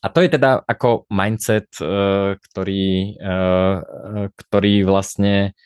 a 0.01 0.07
to 0.13 0.19
je 0.21 0.29
teda 0.29 0.61
ako 0.61 1.09
mindset, 1.09 1.69
e, 1.81 2.37
ktorý, 2.37 3.17
e, 3.17 3.31
ktorý 4.29 4.73
vlastne 4.85 5.57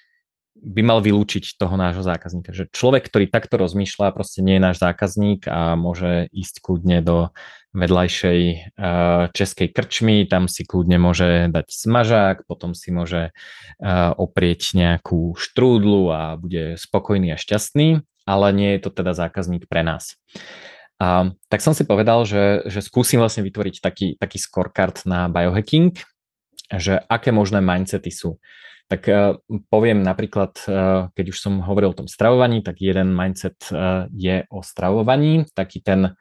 by 0.60 0.82
mal 0.84 1.00
vylúčiť 1.00 1.56
toho 1.56 1.76
nášho 1.80 2.04
zákazníka. 2.04 2.52
Že 2.52 2.72
človek, 2.76 3.08
ktorý 3.08 3.26
takto 3.32 3.56
rozmýšľa, 3.56 4.16
proste 4.16 4.44
nie 4.44 4.60
je 4.60 4.66
náš 4.66 4.78
zákazník 4.84 5.48
a 5.48 5.80
môže 5.80 6.28
ísť 6.36 6.60
kľudne 6.60 7.00
do 7.00 7.18
vedľajšej 7.70 8.42
uh, 8.76 9.30
českej 9.30 9.70
krčmy, 9.70 10.26
tam 10.26 10.50
si 10.50 10.66
kľudne 10.66 10.98
môže 10.98 11.54
dať 11.54 11.68
smažák, 11.70 12.50
potom 12.50 12.74
si 12.74 12.90
môže 12.90 13.30
uh, 13.30 14.12
oprieť 14.18 14.74
nejakú 14.74 15.38
štrúdlu 15.38 16.10
a 16.10 16.34
bude 16.34 16.82
spokojný 16.82 17.34
a 17.34 17.38
šťastný, 17.38 18.02
ale 18.26 18.48
nie 18.54 18.78
je 18.78 18.82
to 18.86 18.90
teda 18.90 19.14
zákazník 19.14 19.70
pre 19.70 19.86
nás. 19.86 20.18
A, 21.00 21.32
tak 21.48 21.64
som 21.64 21.72
si 21.72 21.88
povedal, 21.88 22.28
že, 22.28 22.68
že 22.68 22.84
skúsim 22.84 23.24
vlastne 23.24 23.48
vytvoriť 23.48 23.76
taký, 23.80 24.08
taký 24.20 24.36
scorecard 24.36 25.00
na 25.08 25.32
biohacking, 25.32 25.96
že 26.76 27.00
aké 27.08 27.32
možné 27.32 27.64
mindsety 27.64 28.12
sú. 28.12 28.38
Tak 28.90 29.06
uh, 29.06 29.38
poviem 29.70 30.02
napríklad, 30.02 30.58
uh, 30.66 31.14
keď 31.14 31.26
už 31.30 31.38
som 31.38 31.62
hovoril 31.62 31.94
o 31.94 32.00
tom 32.02 32.10
stravovaní, 32.10 32.66
tak 32.66 32.82
jeden 32.82 33.14
mindset 33.14 33.70
uh, 33.70 34.10
je 34.10 34.50
o 34.50 34.66
stravovaní, 34.66 35.46
taký 35.54 35.86
ten 35.86 36.18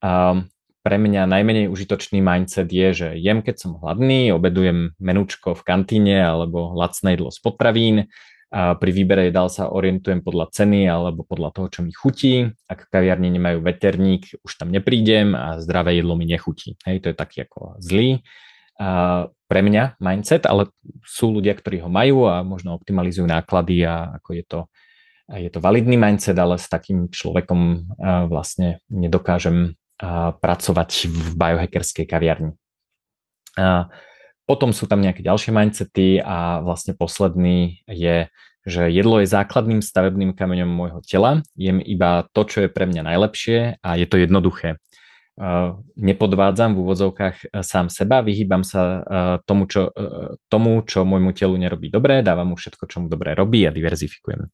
uh, 0.00 0.36
pre 0.82 0.96
mňa 0.98 1.26
najmenej 1.26 1.66
užitočný 1.66 2.22
mindset 2.22 2.70
je, 2.70 2.88
že 2.94 3.08
jem, 3.18 3.42
keď 3.42 3.58
som 3.58 3.78
hladný, 3.82 4.30
obedujem 4.30 4.94
menúčko 5.02 5.58
v 5.58 5.62
kantíne 5.66 6.22
alebo 6.22 6.78
lacné 6.78 7.18
jedlo 7.18 7.34
z 7.34 7.38
potravín, 7.42 7.96
a 8.52 8.76
pri 8.76 8.92
výbere 8.92 9.32
jedál 9.32 9.48
sa 9.48 9.72
orientujem 9.72 10.20
podľa 10.20 10.52
ceny 10.52 10.84
alebo 10.84 11.24
podľa 11.24 11.56
toho, 11.56 11.66
čo 11.72 11.80
mi 11.80 11.88
chutí. 11.88 12.52
Ak 12.68 12.84
kaviarne 12.92 13.32
nemajú 13.32 13.64
veterník, 13.64 14.44
už 14.44 14.60
tam 14.60 14.68
neprídem 14.68 15.32
a 15.32 15.56
zdravé 15.56 15.96
jedlo 15.96 16.20
mi 16.20 16.28
nechutí. 16.28 16.76
Hej, 16.84 17.00
to 17.00 17.06
je 17.10 17.16
taký 17.16 17.48
ako 17.48 17.80
zlý 17.80 18.20
pre 19.52 19.60
mňa 19.60 20.00
mindset, 20.00 20.48
ale 20.48 20.72
sú 21.04 21.28
ľudia, 21.28 21.52
ktorí 21.52 21.84
ho 21.84 21.92
majú 21.92 22.24
a 22.24 22.40
možno 22.40 22.72
optimalizujú 22.72 23.28
náklady 23.28 23.84
a 23.84 24.16
ako 24.16 24.30
je 24.32 24.44
to, 24.48 24.60
je 25.28 25.50
to 25.52 25.60
validný 25.60 26.00
mindset, 26.00 26.40
ale 26.40 26.56
s 26.56 26.72
takým 26.72 27.12
človekom 27.12 27.92
vlastne 28.32 28.80
nedokážem 28.88 29.76
pracovať 30.40 31.12
v 31.12 31.26
biohackerskej 31.36 32.08
kaviarni. 32.08 32.56
Potom 34.48 34.72
sú 34.72 34.88
tam 34.88 35.04
nejaké 35.04 35.20
ďalšie 35.20 35.52
mindsety 35.52 36.16
a 36.24 36.64
vlastne 36.64 36.96
posledný 36.96 37.84
je, 37.84 38.32
že 38.64 38.82
jedlo 38.88 39.20
je 39.20 39.28
základným 39.28 39.84
stavebným 39.84 40.32
kameňom 40.32 40.72
môjho 40.72 41.04
tela. 41.04 41.44
Jem 41.60 41.76
iba 41.78 42.24
to, 42.32 42.48
čo 42.48 42.64
je 42.64 42.72
pre 42.72 42.88
mňa 42.88 43.04
najlepšie 43.04 43.84
a 43.84 44.00
je 44.00 44.06
to 44.08 44.16
jednoduché. 44.16 44.80
Nepodvádzam 45.96 46.76
v 46.76 46.80
úvodzovkách 46.84 47.36
e, 47.40 47.64
sám 47.64 47.88
seba, 47.88 48.20
vyhýbam 48.20 48.60
sa 48.60 48.80
e, 48.84 49.00
tomu 49.48 49.64
čo, 49.64 49.88
e, 49.88 50.36
tomu, 50.52 50.84
čo 50.84 51.08
môjmu 51.08 51.32
telu 51.32 51.56
nerobí 51.56 51.88
dobre, 51.88 52.20
dávam 52.20 52.52
mu 52.52 52.56
všetko, 52.60 52.84
čo 52.84 53.00
mu 53.00 53.08
dobre 53.08 53.32
robí 53.32 53.64
a 53.64 53.72
diverzifikujem. 53.72 54.52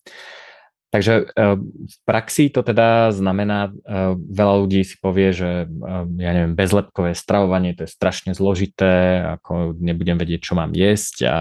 Takže 0.89 1.37
v 1.37 1.97
praxi 2.09 2.49
to 2.49 2.65
teda 2.65 3.13
znamená, 3.13 3.69
veľa 4.17 4.55
ľudí 4.65 4.81
si 4.89 4.97
povie, 4.97 5.37
že 5.37 5.69
ja 6.17 6.31
neviem, 6.33 6.57
bezlepkové 6.57 7.13
stravovanie 7.13 7.77
to 7.77 7.85
je 7.85 7.93
strašne 7.93 8.33
zložité, 8.33 9.21
ako 9.37 9.77
nebudem 9.77 10.17
vedieť, 10.17 10.49
čo 10.49 10.57
mám 10.57 10.73
jesť 10.73 11.17
a, 11.29 11.39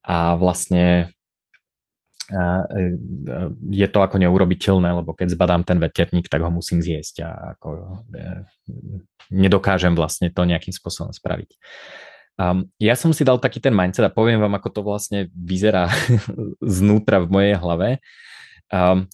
a 0.00 0.40
vlastne 0.40 1.12
je 3.68 3.88
to 3.92 3.98
ako 4.00 4.16
neurobiteľné, 4.16 5.04
lebo 5.04 5.12
keď 5.12 5.36
zbadám 5.36 5.62
ten 5.64 5.76
veterník, 5.76 6.32
tak 6.32 6.40
ho 6.40 6.48
musím 6.48 6.80
zjesť 6.80 7.16
a 7.20 7.30
ako 7.52 7.68
e, 8.16 8.24
nedokážem 9.28 9.92
vlastne 9.92 10.32
to 10.32 10.48
nejakým 10.48 10.72
spôsobom 10.72 11.12
spraviť. 11.12 11.56
Ja 12.82 12.94
som 12.98 13.14
si 13.14 13.22
dal 13.22 13.38
taký 13.38 13.62
ten 13.62 13.70
mindset 13.70 14.10
a 14.10 14.10
poviem 14.10 14.42
vám, 14.42 14.58
ako 14.58 14.68
to 14.74 14.80
vlastne 14.82 15.30
vyzerá 15.30 15.86
znútra 16.58 17.22
v 17.22 17.30
mojej 17.30 17.54
hlave. 17.54 17.88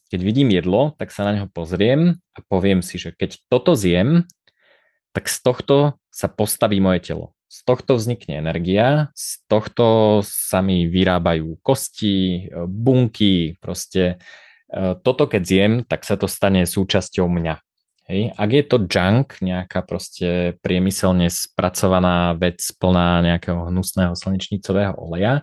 Keď 0.08 0.20
vidím 0.24 0.48
jedlo, 0.56 0.96
tak 0.96 1.12
sa 1.12 1.28
na 1.28 1.36
neho 1.36 1.48
pozriem 1.52 2.16
a 2.32 2.38
poviem 2.48 2.80
si, 2.80 2.96
že 2.96 3.12
keď 3.12 3.36
toto 3.52 3.76
zjem, 3.76 4.24
tak 5.12 5.28
z 5.28 5.36
tohto 5.44 6.00
sa 6.08 6.32
postaví 6.32 6.80
moje 6.80 7.12
telo. 7.12 7.36
Z 7.50 7.66
tohto 7.66 7.98
vznikne 7.98 8.38
energia, 8.38 9.10
z 9.18 9.42
tohto 9.50 10.22
sa 10.22 10.62
mi 10.62 10.86
vyrábajú 10.86 11.58
kosti, 11.66 12.46
bunky, 12.70 13.58
proste 13.58 14.22
e, 14.70 14.94
toto 15.02 15.26
keď 15.26 15.42
zjem, 15.42 15.72
tak 15.82 16.06
sa 16.06 16.14
to 16.14 16.30
stane 16.30 16.62
súčasťou 16.62 17.26
mňa. 17.26 17.58
Hej. 18.06 18.34
Ak 18.38 18.50
je 18.54 18.62
to 18.62 18.76
junk, 18.86 19.42
nejaká 19.42 19.82
proste 19.82 20.58
priemyselne 20.62 21.26
spracovaná 21.26 22.38
vec 22.38 22.62
plná 22.78 23.22
nejakého 23.22 23.66
hnusného 23.66 24.14
slnečnicového 24.14 24.94
oleja, 24.94 25.42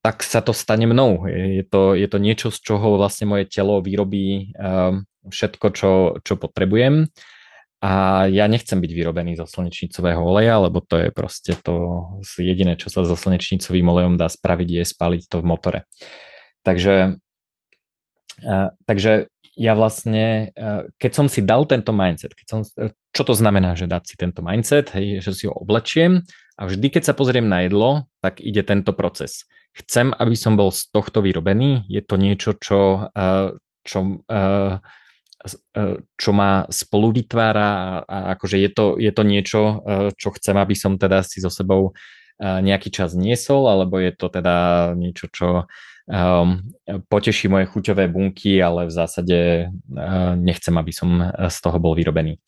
tak 0.00 0.24
sa 0.24 0.40
to 0.40 0.50
stane 0.50 0.86
mnou. 0.90 1.28
Je 1.30 1.66
to, 1.66 1.92
je 1.94 2.08
to 2.08 2.18
niečo, 2.18 2.48
z 2.50 2.58
čoho 2.62 2.96
vlastne 2.96 3.28
moje 3.28 3.46
telo 3.46 3.78
vyrobí 3.84 4.56
um, 4.56 5.04
všetko, 5.28 5.66
čo, 5.76 5.90
čo 6.24 6.34
potrebujem. 6.40 7.06
A 7.80 8.24
ja 8.28 8.44
nechcem 8.44 8.76
byť 8.76 8.92
vyrobený 8.92 9.40
zo 9.40 9.48
slnečnicového 9.48 10.20
oleja, 10.20 10.60
lebo 10.60 10.84
to 10.84 11.00
je 11.00 11.08
proste 11.08 11.56
to 11.64 12.04
jediné, 12.36 12.76
čo 12.76 12.92
sa 12.92 13.08
so 13.08 13.16
slnečnicovým 13.16 13.88
olejom 13.88 14.14
dá 14.20 14.28
spraviť, 14.28 14.68
je 14.68 14.84
spaliť 14.84 15.22
to 15.32 15.36
v 15.40 15.48
motore. 15.48 15.80
Takže, 16.60 17.16
takže 18.84 19.32
ja 19.56 19.72
vlastne, 19.72 20.52
keď 21.00 21.12
som 21.16 21.26
si 21.32 21.40
dal 21.40 21.64
tento 21.64 21.96
mindset, 21.96 22.36
keď 22.36 22.46
som, 22.52 22.60
čo 23.16 23.22
to 23.24 23.32
znamená, 23.32 23.72
že 23.72 23.88
dať 23.88 24.02
si 24.04 24.14
tento 24.20 24.44
mindset, 24.44 24.92
hej, 24.92 25.24
že 25.24 25.32
si 25.32 25.44
ho 25.48 25.56
oblečiem 25.56 26.20
a 26.60 26.68
vždy, 26.68 26.92
keď 26.92 27.02
sa 27.08 27.16
pozriem 27.16 27.48
na 27.48 27.64
jedlo, 27.64 28.04
tak 28.20 28.44
ide 28.44 28.60
tento 28.60 28.92
proces 28.92 29.48
chcem, 29.74 30.10
aby 30.18 30.34
som 30.34 30.58
bol 30.58 30.74
z 30.74 30.90
tohto 30.90 31.22
vyrobený. 31.22 31.86
Je 31.86 32.02
to 32.02 32.18
niečo, 32.18 32.58
čo, 32.58 33.10
čo, 33.86 33.98
čo 36.20 36.30
ma 36.36 36.68
spolu 36.68 37.16
vytvára 37.16 38.02
a 38.04 38.36
akože 38.36 38.60
je 38.60 38.70
to, 38.70 38.84
je 39.00 39.12
to 39.12 39.22
niečo, 39.24 39.60
čo 40.16 40.28
chcem, 40.36 40.56
aby 40.60 40.76
som 40.76 41.00
teda 41.00 41.24
si 41.24 41.40
so 41.40 41.48
sebou 41.48 41.96
nejaký 42.40 42.88
čas 42.88 43.12
niesol, 43.12 43.68
alebo 43.68 44.00
je 44.00 44.12
to 44.16 44.32
teda 44.32 44.92
niečo, 44.96 45.28
čo 45.28 45.48
um, 46.08 46.48
poteší 47.12 47.52
moje 47.52 47.68
chuťové 47.68 48.08
bunky, 48.08 48.56
ale 48.64 48.88
v 48.88 48.92
zásade 48.96 49.68
uh, 49.68 50.32
nechcem, 50.40 50.72
aby 50.72 50.88
som 50.88 51.20
z 51.36 51.58
toho 51.60 51.76
bol 51.76 51.92
vyrobený. 51.92 52.40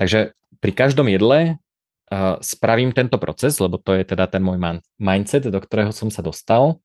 Takže 0.00 0.32
pri 0.56 0.72
každom 0.72 1.12
jedle 1.12 1.60
uh, 2.08 2.40
spravím 2.40 2.96
tento 2.96 3.20
proces, 3.20 3.60
lebo 3.60 3.76
to 3.76 3.92
je 3.92 4.08
teda 4.08 4.24
ten 4.24 4.40
môj 4.40 4.56
man- 4.56 4.84
mindset, 4.96 5.44
do 5.44 5.60
ktorého 5.60 5.92
som 5.92 6.08
sa 6.08 6.24
dostal. 6.24 6.80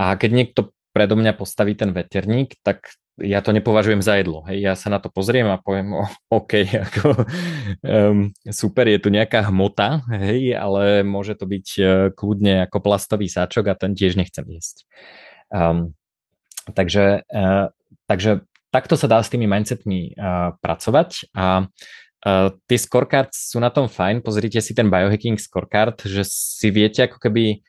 A 0.00 0.16
keď 0.16 0.30
niekto 0.32 0.60
predo 0.96 1.20
mňa 1.20 1.36
postaví 1.36 1.76
ten 1.76 1.92
veterník, 1.92 2.56
tak 2.64 2.96
ja 3.22 3.38
to 3.42 3.54
nepovažujem 3.54 4.02
za 4.02 4.18
jedlo. 4.18 4.42
Hej. 4.50 4.58
Ja 4.62 4.74
sa 4.74 4.90
na 4.90 4.98
to 4.98 5.06
pozriem 5.06 5.46
a 5.46 5.62
poviem, 5.62 5.94
oh, 5.94 6.10
OK, 6.34 6.66
ako, 6.90 7.26
um, 7.86 8.34
super, 8.50 8.90
je 8.90 8.98
tu 8.98 9.08
nejaká 9.14 9.46
hmota, 9.50 10.02
hej, 10.10 10.58
ale 10.58 11.06
môže 11.06 11.38
to 11.38 11.46
byť 11.46 11.66
uh, 11.78 11.86
kľudne 12.10 12.66
ako 12.66 12.78
plastový 12.82 13.30
sáčok 13.30 13.70
a 13.70 13.78
ten 13.78 13.94
tiež 13.94 14.18
nechcem 14.18 14.44
jesť. 14.50 14.82
Um, 15.54 15.94
takže, 16.74 17.22
uh, 17.30 17.70
takže 18.10 18.42
takto 18.74 18.98
sa 18.98 19.06
dá 19.06 19.22
s 19.22 19.30
tými 19.30 19.46
mindsetmi 19.46 20.18
uh, 20.18 20.58
pracovať 20.58 21.30
a 21.34 21.70
Uh, 22.24 22.56
tie 22.64 22.80
scorecards 22.80 23.52
sú 23.52 23.60
na 23.60 23.68
tom 23.68 23.84
fajn, 23.84 24.24
pozrite 24.24 24.56
si 24.64 24.72
ten 24.72 24.88
biohacking 24.88 25.36
scorecard, 25.36 26.00
že 26.08 26.24
si 26.24 26.72
viete 26.72 27.04
ako 27.04 27.20
keby, 27.20 27.60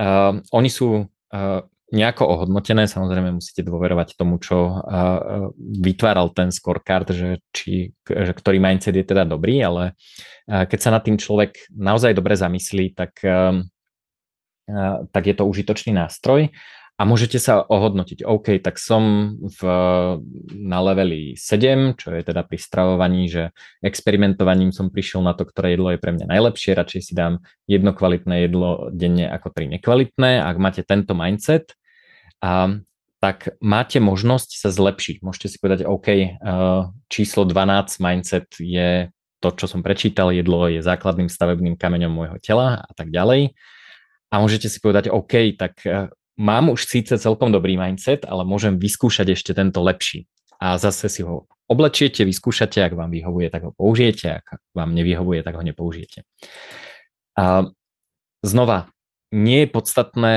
uh, 0.00 0.40
oni 0.48 0.72
sú 0.72 1.04
uh, 1.04 1.60
nejako 1.88 2.28
ohodnotené, 2.28 2.84
samozrejme 2.84 3.40
musíte 3.40 3.64
dôverovať 3.64 4.20
tomu, 4.20 4.36
čo 4.36 4.84
vytváral 5.56 6.28
ten 6.36 6.52
scorecard, 6.52 7.08
že, 7.08 7.40
či, 7.48 7.96
že 8.04 8.32
ktorý 8.36 8.60
mindset 8.60 8.92
je 8.92 9.08
teda 9.08 9.24
dobrý, 9.24 9.64
ale 9.64 9.96
keď 10.44 10.78
sa 10.78 10.92
nad 10.92 11.00
tým 11.00 11.16
človek 11.16 11.72
naozaj 11.72 12.12
dobre 12.12 12.36
zamyslí, 12.36 12.92
tak, 12.92 13.24
tak 15.12 15.22
je 15.24 15.34
to 15.36 15.48
užitočný 15.48 15.96
nástroj 15.96 16.52
a 16.98 17.06
môžete 17.06 17.38
sa 17.38 17.62
ohodnotiť, 17.62 18.26
OK, 18.26 18.58
tak 18.58 18.74
som 18.82 19.34
v, 19.38 19.60
na 20.50 20.78
leveli 20.82 21.38
7, 21.38 21.94
čo 21.94 22.10
je 22.10 22.26
teda 22.26 22.42
pri 22.42 22.58
stravovaní, 22.58 23.30
že 23.30 23.54
experimentovaním 23.86 24.74
som 24.74 24.90
prišiel 24.90 25.22
na 25.22 25.30
to, 25.38 25.46
ktoré 25.46 25.78
jedlo 25.78 25.94
je 25.94 26.02
pre 26.02 26.10
mňa 26.10 26.26
najlepšie, 26.26 26.74
radšej 26.74 27.02
si 27.06 27.12
dám 27.14 27.38
jedno 27.70 27.94
kvalitné 27.94 28.50
jedlo 28.50 28.90
denne 28.90 29.30
ako 29.30 29.54
tri 29.54 29.70
nekvalitné. 29.70 30.42
Ak 30.42 30.58
máte 30.58 30.82
tento 30.82 31.14
mindset, 31.14 31.78
a, 32.42 32.82
tak 33.22 33.54
máte 33.62 34.02
možnosť 34.02 34.58
sa 34.58 34.70
zlepšiť. 34.74 35.22
Môžete 35.22 35.54
si 35.54 35.56
povedať, 35.62 35.86
OK, 35.86 36.38
číslo 37.10 37.46
12 37.46 38.02
mindset 38.02 38.46
je 38.58 39.10
to, 39.38 39.48
čo 39.54 39.70
som 39.70 39.86
prečítal, 39.86 40.34
jedlo 40.34 40.66
je 40.66 40.82
základným 40.82 41.30
stavebným 41.30 41.78
kameňom 41.78 42.10
môjho 42.10 42.38
tela 42.42 42.82
a 42.82 42.92
tak 42.94 43.14
ďalej. 43.14 43.54
A 44.28 44.34
môžete 44.42 44.66
si 44.66 44.82
povedať, 44.82 45.14
OK, 45.14 45.54
tak 45.54 45.78
mám 46.38 46.70
už 46.70 46.86
síce 46.86 47.18
celkom 47.18 47.50
dobrý 47.50 47.74
mindset, 47.74 48.24
ale 48.24 48.46
môžem 48.46 48.78
vyskúšať 48.78 49.34
ešte 49.34 49.52
tento 49.52 49.82
lepší. 49.82 50.30
A 50.62 50.78
zase 50.78 51.10
si 51.10 51.26
ho 51.26 51.50
oblečiete, 51.68 52.24
vyskúšate, 52.24 52.80
ak 52.80 52.96
vám 52.96 53.12
vyhovuje, 53.12 53.50
tak 53.50 53.66
ho 53.68 53.72
použijete, 53.74 54.40
ak 54.40 54.62
vám 54.72 54.94
nevyhovuje, 54.96 55.44
tak 55.44 55.54
ho 55.58 55.62
nepoužijete. 55.62 56.24
A 57.36 57.68
znova, 58.40 58.88
nie 59.34 59.66
je 59.66 59.68
podstatné 59.68 60.36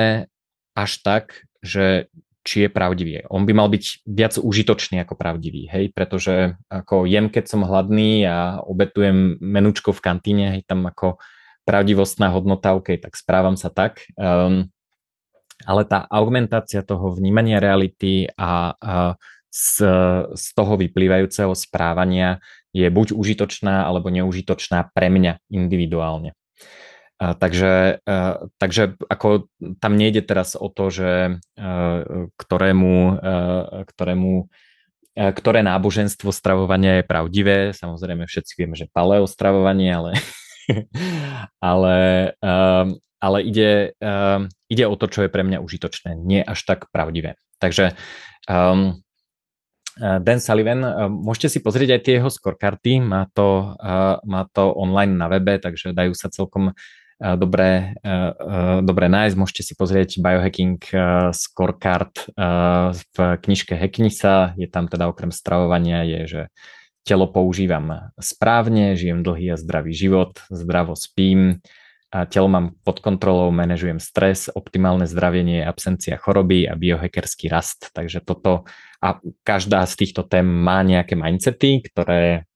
až 0.75 0.91
tak, 1.01 1.47
že 1.63 2.11
či 2.41 2.65
je 2.65 2.69
pravdivý. 2.73 3.21
On 3.29 3.45
by 3.45 3.53
mal 3.53 3.69
byť 3.69 4.01
viac 4.09 4.33
užitočný 4.41 5.05
ako 5.05 5.13
pravdivý, 5.13 5.69
hej, 5.69 5.93
pretože 5.93 6.57
ako 6.73 7.05
jem, 7.05 7.29
keď 7.29 7.45
som 7.45 7.61
hladný 7.61 8.25
a 8.25 8.57
obetujem 8.65 9.37
menučko 9.37 9.93
v 9.93 10.01
kantíne, 10.01 10.45
hej, 10.57 10.65
tam 10.65 10.89
ako 10.89 11.21
pravdivostná 11.69 12.33
hodnota, 12.33 12.73
OK, 12.73 12.97
tak 12.97 13.13
správam 13.13 13.53
sa 13.53 13.69
tak. 13.69 14.09
Um, 14.17 14.73
ale 15.65 15.85
tá 15.85 16.05
augmentácia 16.09 16.81
toho 16.85 17.13
vnímania 17.13 17.61
reality 17.61 18.29
a, 18.35 18.75
z, 19.51 19.73
z 20.31 20.45
toho 20.55 20.79
vyplývajúceho 20.79 21.51
správania 21.53 22.39
je 22.71 22.87
buď 22.87 23.11
užitočná 23.11 23.83
alebo 23.83 24.07
neužitočná 24.07 24.95
pre 24.95 25.11
mňa 25.11 25.43
individuálne. 25.51 26.31
Takže, 27.21 28.01
a, 28.01 28.47
takže 28.57 28.97
ako 29.05 29.51
tam 29.77 29.93
nejde 29.93 30.25
teraz 30.25 30.57
o 30.57 30.71
to, 30.71 30.89
že 30.89 31.11
a, 31.55 32.31
ktorému, 32.39 32.95
a, 33.13 33.83
ktorému 33.85 34.47
ktoré 35.11 35.59
náboženstvo 35.59 36.31
stravovania 36.31 37.03
je 37.03 37.09
pravdivé. 37.11 37.57
Samozrejme 37.75 38.31
všetci 38.31 38.53
vieme, 38.55 38.79
že 38.79 38.87
paleo 38.87 39.27
stravovanie, 39.27 39.91
ale, 39.91 40.11
ale, 41.71 41.97
a, 42.41 42.85
ale 43.21 43.37
ide, 43.41 43.95
a, 44.01 44.45
ide 44.69 44.85
o 44.85 44.95
to, 44.95 45.05
čo 45.07 45.25
je 45.25 45.33
pre 45.33 45.41
mňa 45.45 45.63
užitočné, 45.63 46.17
nie 46.17 46.41
až 46.41 46.65
tak 46.65 46.89
pravdivé. 46.93 47.39
Takže 47.61 47.93
um, 48.49 49.01
Dan 49.99 50.39
Sullivan, 50.39 50.81
môžete 51.11 51.51
si 51.51 51.59
pozrieť 51.59 51.99
aj 51.99 52.01
tie 52.01 52.13
jeho 52.17 52.31
scorekarty, 52.31 53.03
má 53.03 53.27
to, 53.35 53.75
má 54.23 54.47
to 54.49 54.71
online 54.71 55.19
na 55.19 55.27
webe, 55.27 55.59
takže 55.59 55.91
dajú 55.91 56.15
sa 56.15 56.31
celkom 56.31 56.71
dobre, 57.21 57.99
dobre 58.81 59.05
nájsť. 59.11 59.35
Môžete 59.37 59.61
si 59.67 59.73
pozrieť 59.77 60.17
Biohacking 60.17 60.79
Scorecard 61.35 62.15
v 62.97 63.17
knižke 63.45 63.77
Hacknisa. 63.77 64.57
Je 64.57 64.65
tam 64.65 64.89
teda 64.89 65.05
okrem 65.11 65.29
stravovania 65.29 66.01
je, 66.07 66.21
že 66.25 66.41
telo 67.01 67.29
používam 67.29 68.13
správne, 68.19 68.93
žijem 68.95 69.25
dlhý 69.25 69.53
a 69.53 69.57
zdravý 69.57 69.93
život, 69.93 70.39
zdravo 70.49 70.93
spím, 70.93 71.63
a 72.11 72.27
telo 72.27 72.51
mám 72.51 72.75
pod 72.83 72.99
kontrolou, 72.99 73.55
manažujem 73.55 73.95
stres, 74.03 74.51
optimálne 74.51 75.07
zdravenie, 75.07 75.63
absencia 75.63 76.19
choroby 76.19 76.67
a 76.67 76.75
biohackerský 76.75 77.47
rast. 77.47 77.87
Takže 77.95 78.19
toto 78.19 78.67
a 78.99 79.15
každá 79.47 79.87
z 79.87 79.95
týchto 79.95 80.27
tém 80.27 80.43
má 80.43 80.83
nejaké 80.83 81.15
mindsety, 81.15 81.79
ktoré 81.87 82.51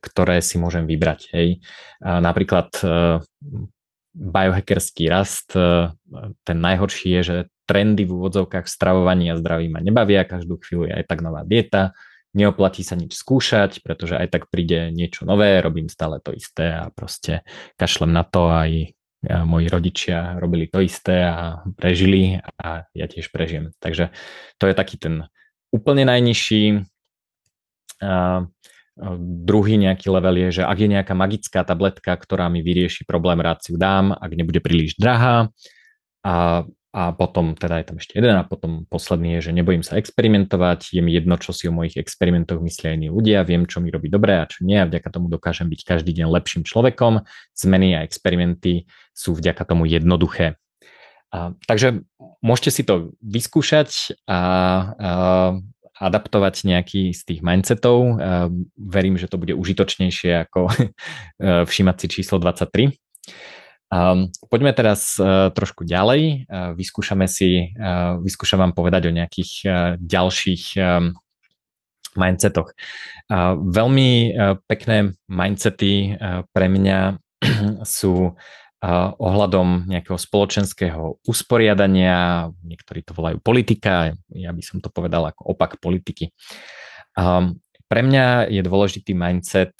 ktoré 0.00 0.40
si 0.40 0.56
môžem 0.56 0.88
vybrať. 0.88 1.20
Hej. 1.36 1.60
Napríklad 2.00 2.72
e, 2.80 3.20
biohackerský 4.16 5.12
rast, 5.12 5.52
e, 5.52 5.92
ten 6.40 6.58
najhorší 6.58 7.20
je, 7.20 7.22
že 7.22 7.36
trendy 7.68 8.08
v 8.08 8.16
úvodzovkách 8.16 8.64
v 8.64 8.72
stravovaní 8.72 9.28
a 9.28 9.36
zdraví 9.36 9.68
ma 9.68 9.84
nebavia, 9.84 10.24
každú 10.24 10.56
chvíľu 10.64 10.88
je 10.88 10.92
aj 11.02 11.04
tak 11.04 11.20
nová 11.20 11.44
dieta, 11.44 11.92
neoplatí 12.36 12.84
sa 12.84 12.94
nič 12.94 13.16
skúšať, 13.16 13.80
pretože 13.80 14.20
aj 14.20 14.28
tak 14.28 14.42
príde 14.52 14.92
niečo 14.92 15.24
nové, 15.24 15.58
robím 15.64 15.88
stále 15.88 16.20
to 16.20 16.36
isté 16.36 16.76
a 16.76 16.92
proste 16.92 17.42
kašlem 17.80 18.12
na 18.12 18.22
to 18.22 18.52
aj 18.52 18.70
e, 18.76 18.86
moji 19.48 19.66
rodičia 19.72 20.36
robili 20.36 20.68
to 20.68 20.84
isté 20.84 21.24
a 21.24 21.64
prežili 21.74 22.38
a 22.60 22.84
ja 22.92 23.06
tiež 23.08 23.32
prežijem. 23.32 23.72
Takže 23.80 24.12
to 24.60 24.68
je 24.68 24.74
taký 24.76 25.00
ten 25.00 25.24
úplne 25.72 26.04
najnižší. 26.06 26.86
Druhý 29.20 29.74
nejaký 29.76 30.08
level 30.08 30.48
je, 30.48 30.60
že 30.60 30.62
ak 30.64 30.78
je 30.80 30.88
nejaká 30.88 31.12
magická 31.12 31.60
tabletka, 31.68 32.16
ktorá 32.16 32.48
mi 32.48 32.64
vyrieši 32.64 33.04
problém, 33.04 33.44
rád 33.44 33.60
si 33.60 33.72
ju 33.72 33.76
dám, 33.76 34.16
ak 34.16 34.32
nebude 34.32 34.64
príliš 34.64 34.96
drahá. 34.96 35.52
A, 36.24 36.64
a 36.96 37.12
potom 37.12 37.52
teda 37.52 37.84
je 37.84 37.92
tam 37.92 37.96
ešte 38.00 38.16
jeden 38.16 38.32
a 38.32 38.48
potom 38.48 38.88
posledný 38.88 39.36
je, 39.36 39.52
že 39.52 39.52
nebojím 39.52 39.84
sa 39.84 40.00
experimentovať, 40.00 40.96
je 40.96 41.04
mi 41.04 41.12
jedno, 41.12 41.36
čo 41.36 41.52
si 41.52 41.68
o 41.68 41.76
mojich 41.76 42.00
experimentoch 42.00 42.56
myslia 42.64 42.96
iní 42.96 43.12
ľudia, 43.12 43.44
viem, 43.44 43.68
čo 43.68 43.84
mi 43.84 43.92
robí 43.92 44.08
dobre 44.08 44.40
a 44.40 44.48
čo 44.48 44.64
nie 44.64 44.80
a 44.80 44.88
vďaka 44.88 45.12
tomu 45.12 45.28
dokážem 45.28 45.68
byť 45.68 45.80
každý 45.84 46.16
deň 46.16 46.32
lepším 46.32 46.64
človekom. 46.64 47.28
Zmeny 47.52 48.00
a 48.00 48.00
experimenty 48.00 48.88
sú 49.12 49.36
vďaka 49.36 49.68
tomu 49.68 49.84
jednoduché. 49.84 50.56
A, 51.36 51.52
takže 51.68 52.00
môžete 52.40 52.70
si 52.72 52.82
to 52.88 53.12
vyskúšať 53.20 54.16
a, 54.24 54.32
a 54.32 54.40
adaptovať 56.00 56.64
nejaký 56.64 57.12
z 57.12 57.20
tých 57.28 57.40
mindsetov. 57.44 58.20
Verím, 58.76 59.20
že 59.20 59.28
to 59.28 59.36
bude 59.36 59.52
užitočnejšie 59.52 60.48
ako 60.48 60.72
všímať 61.68 61.96
si 62.00 62.06
číslo 62.08 62.40
23. 62.40 62.88
Poďme 63.86 64.74
teraz 64.74 65.14
e, 65.14 65.54
trošku 65.54 65.86
ďalej. 65.86 66.50
Vyskúšame 66.74 67.30
si, 67.30 67.70
vyskúšam 68.18 68.58
vám 68.58 68.74
povedať 68.74 69.06
o 69.06 69.14
nejakých 69.14 69.52
e, 69.62 69.68
ďalších 70.02 70.64
e, 70.74 71.14
mindsetoch. 72.16 72.72
Veľmi 73.60 74.32
pekné 74.64 75.12
mindsety 75.28 76.16
pre 76.48 76.66
mňa 76.72 77.20
sú 77.84 78.32
ohľadom 79.20 79.84
nejakého 79.84 80.16
spoločenského 80.16 81.20
usporiadania, 81.28 82.48
niektorí 82.64 83.04
to 83.04 83.12
volajú 83.12 83.36
politika, 83.44 84.16
ja 84.32 84.48
by 84.56 84.62
som 84.64 84.80
to 84.80 84.88
povedal 84.88 85.28
ako 85.28 85.52
opak 85.52 85.76
politiky. 85.76 86.32
Pre 87.84 88.00
mňa 88.00 88.48
je 88.48 88.62
dôležitý 88.64 89.12
mindset 89.12 89.76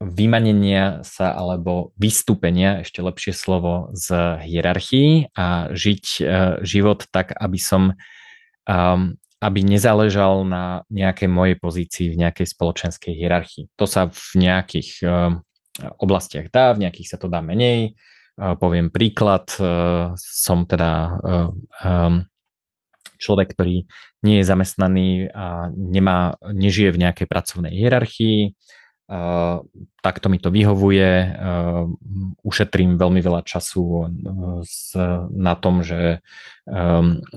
vymanenia 0.00 1.00
sa 1.06 1.32
alebo 1.32 1.96
vystúpenia, 1.96 2.84
ešte 2.84 3.00
lepšie 3.00 3.32
slovo, 3.32 3.88
z 3.96 4.40
hierarchii 4.44 5.32
a 5.32 5.72
žiť 5.72 6.04
život 6.60 7.08
tak, 7.08 7.32
aby 7.32 7.56
som 7.56 7.96
aby 9.36 9.60
nezáležal 9.62 10.48
na 10.48 10.82
nejakej 10.88 11.28
mojej 11.28 11.56
pozícii 11.60 12.06
v 12.12 12.18
nejakej 12.24 12.50
spoločenskej 12.50 13.14
hierarchii. 13.14 13.68
To 13.76 13.84
sa 13.84 14.08
v 14.10 14.32
nejakých 14.42 15.06
oblastiach 16.00 16.48
dá, 16.48 16.72
v 16.72 16.88
nejakých 16.88 17.16
sa 17.16 17.18
to 17.20 17.28
dá 17.28 17.44
menej. 17.44 17.96
Poviem 18.36 18.92
príklad, 18.92 19.48
e, 19.56 19.64
som 20.20 20.68
teda 20.68 20.92
e, 20.92 21.10
človek, 23.16 23.56
ktorý 23.56 23.88
nie 24.20 24.36
je 24.40 24.44
zamestnaný 24.44 25.32
a 25.32 25.72
nemá, 25.72 26.36
nežije 26.44 26.92
v 26.92 27.00
nejakej 27.00 27.26
pracovnej 27.32 27.72
hierarchii, 27.72 28.52
takto 30.02 30.26
mi 30.26 30.42
to 30.42 30.50
vyhovuje, 30.50 31.38
ušetrím 32.42 32.98
veľmi 32.98 33.22
veľa 33.22 33.46
času 33.46 34.10
na 35.30 35.54
tom, 35.54 35.86
že 35.86 36.26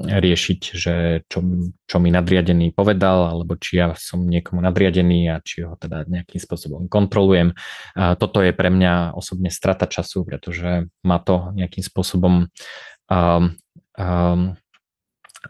riešiť, 0.09 0.61
že 0.73 0.95
čo, 1.29 1.45
čo 1.85 1.97
mi 2.01 2.09
nadriadený 2.09 2.73
povedal, 2.73 3.29
alebo 3.29 3.53
či 3.53 3.77
ja 3.77 3.93
som 3.93 4.25
niekomu 4.25 4.65
nadriadený 4.65 5.29
a 5.29 5.37
či 5.45 5.61
ho 5.61 5.77
teda 5.77 6.09
nejakým 6.09 6.41
spôsobom 6.41 6.89
kontrolujem. 6.89 7.53
Toto 7.93 8.41
je 8.41 8.49
pre 8.49 8.73
mňa 8.73 9.13
osobne 9.13 9.53
strata 9.53 9.85
času, 9.85 10.25
pretože 10.25 10.89
ma 11.05 11.21
to 11.21 11.53
nejakým 11.53 11.85
spôsobom 11.85 12.49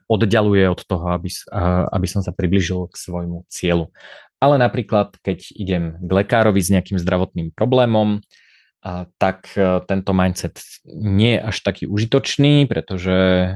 oddialuje 0.05 0.69
od 0.69 0.81
toho, 0.85 1.05
aby, 1.17 1.31
aby 1.95 2.07
som 2.11 2.21
sa 2.21 2.35
približil 2.35 2.91
k 2.91 2.95
svojmu 2.99 3.47
cieľu. 3.49 3.89
Ale 4.39 4.55
napríklad, 4.55 5.19
keď 5.19 5.51
idem 5.51 5.83
k 5.99 6.11
lekárovi 6.23 6.63
s 6.63 6.71
nejakým 6.71 6.95
zdravotným 6.95 7.51
problémom, 7.51 8.23
tak 9.19 9.51
e, 9.59 9.83
tento 9.91 10.15
mindset 10.15 10.63
nie 10.87 11.35
je 11.35 11.41
až 11.51 11.57
taký 11.67 11.83
užitočný, 11.83 12.63
pretože 12.63 13.11
e, 13.11 13.49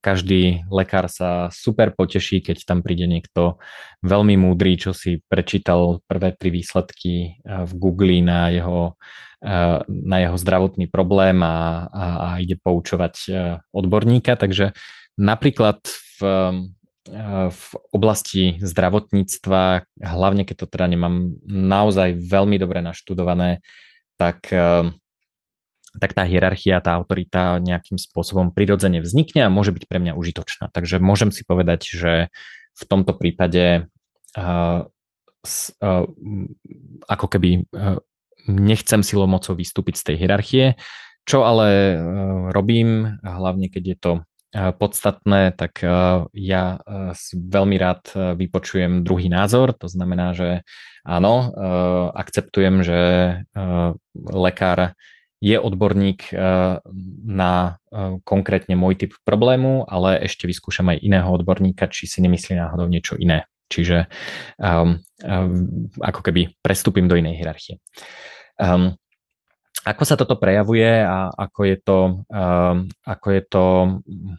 každý 0.00 0.64
lekár 0.72 1.12
sa 1.12 1.52
super 1.52 1.92
poteší, 1.92 2.40
keď 2.40 2.64
tam 2.64 2.80
príde 2.80 3.04
niekto 3.04 3.60
veľmi 4.00 4.40
múdry, 4.40 4.80
čo 4.80 4.96
si 4.96 5.20
prečítal 5.28 6.00
prvé 6.08 6.32
tri 6.32 6.48
výsledky 6.48 7.12
e, 7.12 7.30
v 7.44 7.72
Google 7.76 8.24
na 8.24 8.48
jeho, 8.48 8.96
na 9.84 10.24
jeho 10.24 10.40
zdravotný 10.40 10.88
problém 10.88 11.44
a, 11.44 11.84
a, 11.92 12.04
a 12.16 12.28
ide 12.40 12.56
poučovať 12.56 13.28
odborníka. 13.76 14.40
Takže 14.40 14.72
napríklad 15.20 15.84
v 16.16 16.20
v 17.50 17.64
oblasti 17.92 18.56
zdravotníctva, 18.64 19.84
hlavne 20.00 20.48
keď 20.48 20.64
to 20.64 20.66
teda 20.72 20.88
nemám 20.88 21.36
naozaj 21.44 22.16
veľmi 22.16 22.56
dobre 22.56 22.80
naštudované, 22.80 23.60
tak, 24.16 24.48
tak 26.00 26.10
tá 26.16 26.22
hierarchia, 26.24 26.80
tá 26.80 26.96
autorita 26.96 27.60
nejakým 27.60 28.00
spôsobom 28.00 28.56
prirodzene 28.56 29.04
vznikne 29.04 29.44
a 29.44 29.52
môže 29.52 29.76
byť 29.76 29.84
pre 29.84 30.00
mňa 30.00 30.16
užitočná. 30.16 30.72
Takže 30.72 30.96
môžem 30.96 31.28
si 31.28 31.44
povedať, 31.44 31.84
že 31.92 32.32
v 32.72 32.82
tomto 32.88 33.12
prípade 33.12 33.84
ako 37.04 37.26
keby 37.28 37.68
nechcem 38.48 39.00
silou 39.04 39.28
mocou 39.28 39.52
vystúpiť 39.52 40.00
z 40.00 40.04
tej 40.08 40.16
hierarchie, 40.24 40.80
čo 41.28 41.44
ale 41.44 42.00
robím, 42.52 43.20
hlavne 43.20 43.68
keď 43.68 43.84
je 43.84 43.96
to 44.00 44.12
podstatné, 44.54 45.50
tak 45.58 45.82
ja 46.30 46.64
si 47.18 47.34
veľmi 47.34 47.74
rád 47.74 48.14
vypočujem 48.38 49.02
druhý 49.02 49.26
názor. 49.26 49.74
To 49.82 49.90
znamená, 49.90 50.30
že 50.30 50.62
áno, 51.02 51.50
akceptujem, 52.14 52.86
že 52.86 53.00
lekár 54.14 54.94
je 55.42 55.58
odborník 55.58 56.30
na 57.26 57.76
konkrétne 58.22 58.78
môj 58.78 58.94
typ 59.04 59.12
problému, 59.26 59.84
ale 59.90 60.22
ešte 60.22 60.46
vyskúšam 60.46 60.88
aj 60.94 61.02
iného 61.02 61.28
odborníka, 61.28 61.90
či 61.90 62.06
si 62.06 62.22
nemyslí 62.22 62.56
náhodou 62.56 62.86
niečo 62.86 63.18
iné. 63.18 63.44
Čiže 63.64 64.06
um, 64.60 65.00
um, 65.24 65.88
ako 65.98 66.20
keby 66.20 66.52
prestúpim 66.60 67.08
do 67.08 67.16
inej 67.16 67.40
hierarchie. 67.42 67.80
Um, 68.60 68.94
ako 69.84 70.02
sa 70.08 70.16
toto 70.16 70.40
prejavuje 70.40 71.04
a 71.04 71.28
ako 71.28 71.60
je 71.68 71.76
to, 71.76 71.98
um, 72.32 72.76
ako 73.04 73.28
je 73.30 73.42
to 73.44 73.64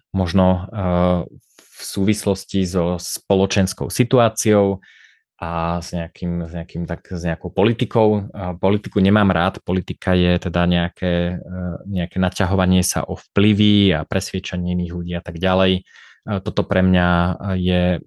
možno 0.09 0.47
uh, 0.65 1.19
v 1.53 1.81
súvislosti 1.81 2.65
so 2.65 2.97
spoločenskou 2.97 3.93
situáciou 3.93 4.81
a 5.37 5.83
s, 5.83 5.91
nejakým, 5.91 6.47
s, 6.47 6.51
nejakým, 6.55 6.83
tak, 6.87 7.11
s 7.11 7.21
nejakou 7.27 7.51
politikou. 7.51 8.31
Politiku 8.57 9.03
nemám 9.03 9.35
rád, 9.35 9.59
politika 9.61 10.15
je 10.15 10.39
teda 10.39 10.63
nejaké, 10.65 11.37
uh, 11.37 11.77
nejaké 11.85 12.17
naťahovanie 12.17 12.81
sa 12.81 13.05
o 13.05 13.13
vplyvy 13.19 13.93
a 13.93 14.07
presviečanie 14.07 14.73
iných 14.73 14.91
ľudí 14.95 15.13
a 15.13 15.21
tak 15.21 15.37
ďalej. 15.37 15.85
Toto 16.25 16.65
pre 16.65 16.81
mňa 16.81 17.37
je 17.53 18.01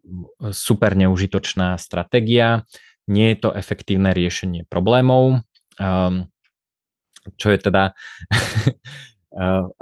super 0.51 0.99
neužitočná 0.99 1.79
stratégia. 1.79 2.67
Nie 3.07 3.31
je 3.31 3.47
to 3.47 3.55
efektívne 3.55 4.11
riešenie 4.11 4.67
problémov, 4.67 5.47
čo 7.37 7.53
je 7.53 7.59
teda 7.59 7.93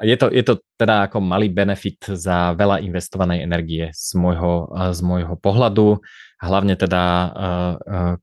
je, 0.02 0.16
to, 0.18 0.26
je 0.28 0.42
to 0.42 0.54
teda 0.74 1.08
ako 1.08 1.22
malý 1.22 1.48
benefit 1.48 2.02
za 2.12 2.52
veľa 2.58 2.82
investovanej 2.82 3.46
energie 3.46 3.88
z 3.94 4.10
môjho, 4.18 4.68
z 4.92 5.00
môjho 5.06 5.34
pohľadu. 5.38 6.02
Hlavne 6.42 6.76
teda 6.76 7.04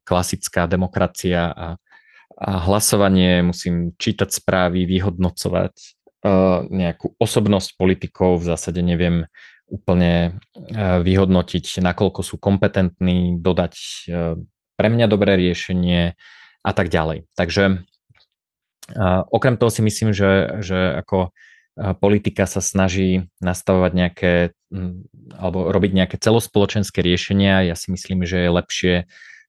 klasická 0.05 0.69
demokracia 0.69 1.49
a, 1.49 1.67
a 2.37 2.51
hlasovanie, 2.69 3.41
musím 3.41 3.95
čítať 3.97 4.29
správy, 4.29 4.85
vyhodnocovať 4.85 5.73
nejakú 6.71 7.19
osobnosť 7.19 7.75
politikov, 7.75 8.39
v 8.39 8.47
zásade 8.55 8.79
neviem 8.79 9.27
úplne 9.67 10.37
vyhodnotiť, 10.77 11.81
nakoľko 11.81 12.21
sú 12.21 12.35
kompetentní, 12.37 13.41
dodať 13.41 13.73
pre 14.77 14.87
mňa 14.87 15.05
dobré 15.09 15.35
riešenie 15.39 16.13
a 16.63 16.71
tak 16.71 16.87
ďalej. 16.87 17.27
Takže 17.35 17.83
okrem 19.31 19.55
toho 19.55 19.71
si 19.71 19.81
myslím, 19.85 20.11
že, 20.11 20.59
že 20.59 20.99
ako 20.99 21.31
politika 21.97 22.45
sa 22.45 22.61
snaží 22.61 23.25
nastavovať 23.41 23.91
nejaké 23.97 24.33
alebo 25.33 25.69
robiť 25.73 25.91
nejaké 25.93 26.15
celospoločenské 26.21 27.01
riešenia. 27.01 27.65
Ja 27.65 27.73
si 27.73 27.89
myslím, 27.93 28.25
že 28.25 28.45
je 28.45 28.49
lepšie 28.49 28.95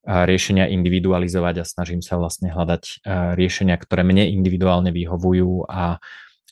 riešenia 0.05 0.69
individualizovať 0.69 1.65
a 1.65 1.69
snažím 1.69 2.05
sa 2.05 2.21
vlastne 2.21 2.53
hľadať 2.53 3.05
riešenia, 3.37 3.77
ktoré 3.81 4.05
mne 4.05 4.29
individuálne 4.29 4.93
vyhovujú 4.93 5.65
a 5.69 5.97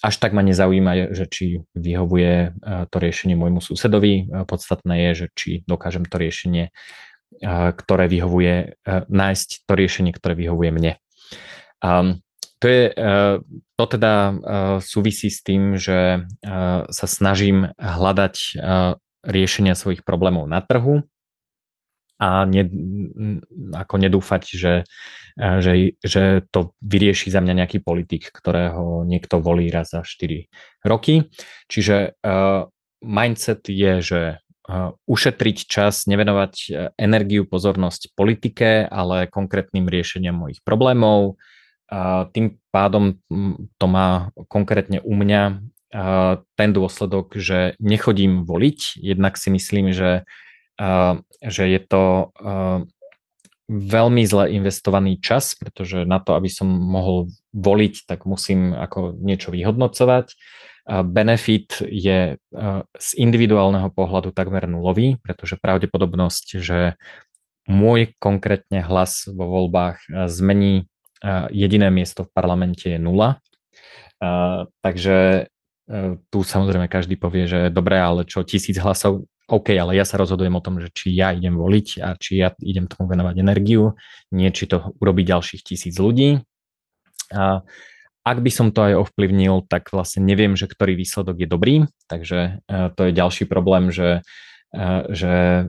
až 0.03 0.15
tak 0.19 0.35
ma 0.35 0.43
nezaujíma, 0.43 1.15
že 1.15 1.25
či 1.31 1.63
vyhovuje 1.77 2.59
to 2.91 2.97
riešenie 2.99 3.39
môjmu 3.39 3.63
susedovi. 3.63 4.27
Podstatné 4.49 5.09
je, 5.09 5.11
že 5.15 5.27
či 5.37 5.51
dokážem 5.69 6.09
to 6.09 6.17
riešenie, 6.19 6.75
ktoré 7.77 8.09
vyhovuje, 8.09 8.83
nájsť 9.09 9.69
to 9.69 9.73
riešenie, 9.73 10.11
ktoré 10.17 10.35
vyhovuje 10.35 10.71
mne. 10.75 10.93
To, 12.63 12.67
je, 12.71 12.95
to 13.75 13.85
teda 13.91 14.15
súvisí 14.79 15.35
s 15.35 15.43
tým, 15.43 15.75
že 15.75 16.31
sa 16.87 17.07
snažím 17.11 17.75
hľadať 17.75 18.63
riešenia 19.27 19.75
svojich 19.75 20.07
problémov 20.07 20.47
na 20.47 20.63
trhu 20.63 21.03
a 22.23 22.47
ne, 22.47 22.63
ako 23.75 23.95
nedúfať, 23.99 24.43
že, 24.55 24.75
že, 25.35 25.99
že 25.99 26.47
to 26.55 26.71
vyrieši 26.79 27.35
za 27.35 27.43
mňa 27.43 27.67
nejaký 27.67 27.83
politik, 27.83 28.31
ktorého 28.31 29.03
niekto 29.03 29.43
volí 29.43 29.67
raz 29.75 29.91
za 29.91 30.07
4 30.07 30.47
roky. 30.87 31.27
Čiže 31.67 32.15
mindset 33.03 33.67
je, 33.67 33.93
že 33.99 34.21
ušetriť 35.11 35.59
čas, 35.67 36.07
nevenovať 36.07 36.71
energiu, 36.95 37.43
pozornosť 37.43 38.15
politike, 38.15 38.87
ale 38.87 39.27
konkrétnym 39.27 39.91
riešeniam 39.91 40.39
mojich 40.39 40.63
problémov. 40.63 41.43
Tým 42.33 42.57
pádom 42.73 43.21
to 43.77 43.87
má 43.87 44.33
konkrétne 44.49 45.05
u 45.05 45.13
mňa 45.13 45.61
ten 46.57 46.71
dôsledok, 46.73 47.37
že 47.37 47.77
nechodím 47.77 48.49
voliť, 48.49 48.97
jednak 48.97 49.37
si 49.37 49.53
myslím, 49.53 49.93
že 49.93 50.25
že 51.43 51.65
je 51.69 51.81
to 51.85 52.33
veľmi 53.73 54.23
zle 54.27 54.51
investovaný 54.53 55.21
čas, 55.21 55.55
pretože 55.57 56.05
na 56.05 56.21
to, 56.21 56.35
aby 56.35 56.49
som 56.51 56.69
mohol 56.69 57.33
voliť, 57.55 58.05
tak 58.09 58.25
musím 58.29 58.75
ako 58.75 59.17
niečo 59.17 59.53
vyhodnocovať. 59.53 60.35
Benefit 60.89 61.79
je 61.87 62.37
z 62.99 63.09
individuálneho 63.15 63.89
pohľadu 63.95 64.35
takmer 64.35 64.67
nulový, 64.67 65.23
pretože 65.23 65.61
pravdepodobnosť, 65.61 66.47
že 66.59 66.99
môj 67.71 68.19
konkrétne 68.19 68.83
hlas 68.83 69.31
vo 69.31 69.47
voľbách 69.47 70.03
zmení 70.27 70.91
jediné 71.55 71.89
miesto 71.95 72.27
v 72.27 72.33
parlamente 72.35 72.91
je 72.91 72.99
nula. 72.99 73.39
Takže 74.83 75.47
tu 76.31 76.39
samozrejme 76.43 76.87
každý 76.87 77.19
povie, 77.19 77.47
že 77.47 77.71
dobre, 77.71 77.99
ale 77.99 78.27
čo 78.27 78.47
tisíc 78.47 78.79
hlasov, 78.79 79.27
OK, 79.51 79.75
ale 79.75 79.99
ja 79.99 80.07
sa 80.07 80.17
rozhodujem 80.17 80.55
o 80.55 80.65
tom, 80.65 80.79
že 80.79 80.89
či 80.95 81.13
ja 81.13 81.35
idem 81.35 81.59
voliť 81.59 82.01
a 82.01 82.15
či 82.17 82.41
ja 82.41 82.55
idem 82.63 82.87
tomu 82.87 83.11
venovať 83.11 83.43
energiu, 83.43 83.99
nie 84.31 84.49
či 84.55 84.71
to 84.71 84.95
urobí 85.03 85.27
ďalších 85.27 85.67
tisíc 85.67 85.99
ľudí. 85.99 86.41
A 87.35 87.61
ak 88.23 88.39
by 88.39 88.51
som 88.55 88.71
to 88.71 88.87
aj 88.87 89.03
ovplyvnil, 89.03 89.67
tak 89.67 89.91
vlastne 89.91 90.23
neviem, 90.23 90.55
že 90.55 90.71
ktorý 90.71 90.95
výsledok 90.95 91.43
je 91.43 91.49
dobrý, 91.51 91.75
takže 92.07 92.63
to 92.71 93.01
je 93.11 93.13
ďalší 93.13 93.51
problém, 93.51 93.91
že, 93.91 94.23
že 95.11 95.67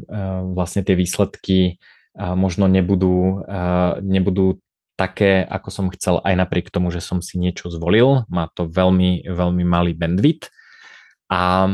vlastne 0.54 0.86
tie 0.86 0.94
výsledky 0.94 1.82
možno 2.14 2.70
nebudú, 2.70 3.42
nebudú 4.06 4.62
také, 4.94 5.42
ako 5.42 5.70
som 5.74 5.86
chcel, 5.94 6.22
aj 6.22 6.36
napriek 6.38 6.70
tomu, 6.70 6.94
že 6.94 7.02
som 7.02 7.20
si 7.20 7.42
niečo 7.42 7.74
zvolil. 7.74 8.26
Má 8.30 8.50
to 8.54 8.70
veľmi, 8.70 9.26
veľmi 9.26 9.64
malý 9.66 9.98
bandwidth. 9.98 10.54
A 11.34 11.74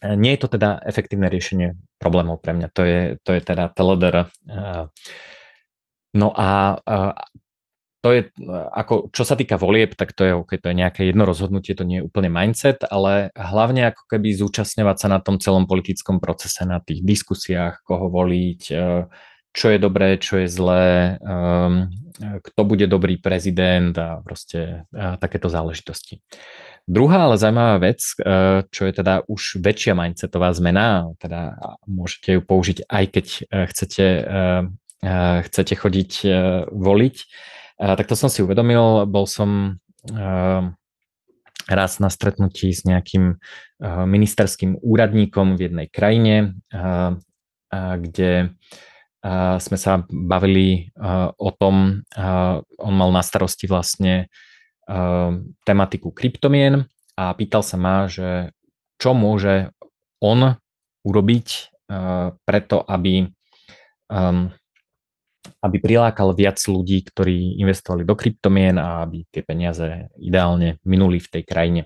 nie 0.00 0.32
je 0.32 0.40
to 0.40 0.48
teda 0.56 0.80
efektívne 0.88 1.28
riešenie 1.28 1.76
problémov 2.00 2.40
pre 2.40 2.56
mňa. 2.56 2.68
To 2.72 2.82
je, 2.82 3.00
to 3.20 3.30
je 3.36 3.40
teda 3.44 3.68
TLDR. 3.76 4.32
No 6.16 6.28
a 6.32 6.80
to 8.00 8.16
je, 8.16 8.32
ako, 8.72 9.12
čo 9.12 9.28
sa 9.28 9.36
týka 9.36 9.60
volieb, 9.60 9.92
tak 9.92 10.16
to 10.16 10.24
je, 10.24 10.32
okay, 10.32 10.56
to 10.56 10.72
je 10.72 10.80
nejaké 10.80 11.04
jedno 11.04 11.28
rozhodnutie, 11.28 11.76
to 11.76 11.84
nie 11.84 12.00
je 12.00 12.08
úplne 12.08 12.32
mindset, 12.32 12.80
ale 12.88 13.28
hlavne 13.36 13.92
ako 13.92 14.08
keby 14.08 14.32
zúčastňovať 14.40 14.96
sa 14.96 15.08
na 15.12 15.20
tom 15.20 15.36
celom 15.36 15.68
politickom 15.68 16.16
procese, 16.16 16.64
na 16.64 16.80
tých 16.80 17.04
diskusiách, 17.04 17.84
koho 17.84 18.08
voliť, 18.08 18.62
e, 18.72 19.04
čo 19.50 19.66
je 19.70 19.78
dobré, 19.82 20.18
čo 20.18 20.38
je 20.38 20.48
zlé, 20.48 21.18
um, 21.22 21.90
kto 22.20 22.60
bude 22.68 22.86
dobrý 22.86 23.16
prezident 23.16 23.96
a 23.96 24.20
proste 24.20 24.84
a 24.92 25.16
takéto 25.16 25.48
záležitosti. 25.48 26.20
Druhá 26.90 27.30
ale 27.30 27.38
zaujímavá 27.38 27.78
vec, 27.78 28.02
eh, 28.18 28.66
čo 28.66 28.82
je 28.88 28.92
teda 28.92 29.22
už 29.30 29.62
väčšia 29.62 29.94
mindsetová 29.94 30.50
zmena, 30.50 31.14
teda 31.22 31.54
môžete 31.86 32.34
ju 32.34 32.40
použiť 32.42 32.78
aj 32.90 33.04
keď 33.14 33.26
eh, 33.46 33.66
chcete, 33.70 34.06
eh, 34.26 34.62
chcete 35.46 35.74
chodiť 35.80 36.12
voliť, 36.68 37.16
tak 37.80 38.04
to 38.04 38.12
som 38.12 38.28
si 38.28 38.44
uvedomil, 38.44 39.08
bol 39.08 39.24
som 39.24 39.80
raz 41.64 41.96
na 41.96 42.12
stretnutí 42.12 42.68
s 42.68 42.84
nejakým 42.84 43.40
ministerským 43.80 44.76
úradníkom 44.84 45.56
v 45.56 45.60
jednej 45.72 45.88
krajine, 45.88 46.60
kde 47.72 48.52
sme 49.60 49.76
sa 49.76 50.00
bavili 50.08 50.88
o 51.36 51.50
tom, 51.52 52.00
on 52.80 52.94
mal 52.96 53.10
na 53.12 53.20
starosti 53.20 53.68
vlastne 53.68 54.32
tematiku 55.64 56.08
kryptomien 56.10 56.88
a 57.20 57.36
pýtal 57.36 57.60
sa 57.60 57.76
ma, 57.76 58.08
že 58.08 58.56
čo 58.96 59.12
môže 59.12 59.76
on 60.24 60.56
urobiť 61.04 61.48
preto, 62.46 62.76
aby, 62.86 63.26
um, 64.08 64.46
aby 65.60 65.76
prilákal 65.82 66.32
viac 66.38 66.62
ľudí, 66.62 67.02
ktorí 67.02 67.58
investovali 67.58 68.06
do 68.06 68.14
kryptomien 68.14 68.78
a 68.78 69.02
aby 69.02 69.26
tie 69.26 69.42
peniaze 69.42 70.08
ideálne 70.22 70.78
minuli 70.86 71.18
v 71.18 71.28
tej 71.28 71.42
krajine. 71.42 71.82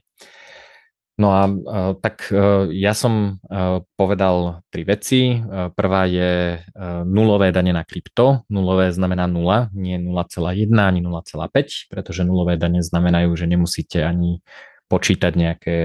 No 1.15 1.31
a 1.31 1.47
uh, 1.47 1.95
tak 2.03 2.27
uh, 2.35 2.67
ja 2.75 2.91
som 2.91 3.39
uh, 3.39 3.87
povedal 3.95 4.67
tri 4.75 4.83
veci. 4.83 5.39
Prvá 5.79 6.11
je 6.11 6.59
nulové 7.07 7.55
dane 7.55 7.71
na 7.71 7.87
krypto. 7.87 8.43
Nulové 8.51 8.91
znamená 8.91 9.31
nula, 9.31 9.71
nie 9.71 9.95
0,1 10.03 10.75
ani 10.75 11.01
0,5, 11.01 11.87
pretože 11.87 12.27
nulové 12.27 12.59
dane 12.59 12.83
znamenajú, 12.83 13.31
že 13.39 13.47
nemusíte 13.47 14.03
ani 14.03 14.43
počítať 14.85 15.33
nejaké 15.33 15.79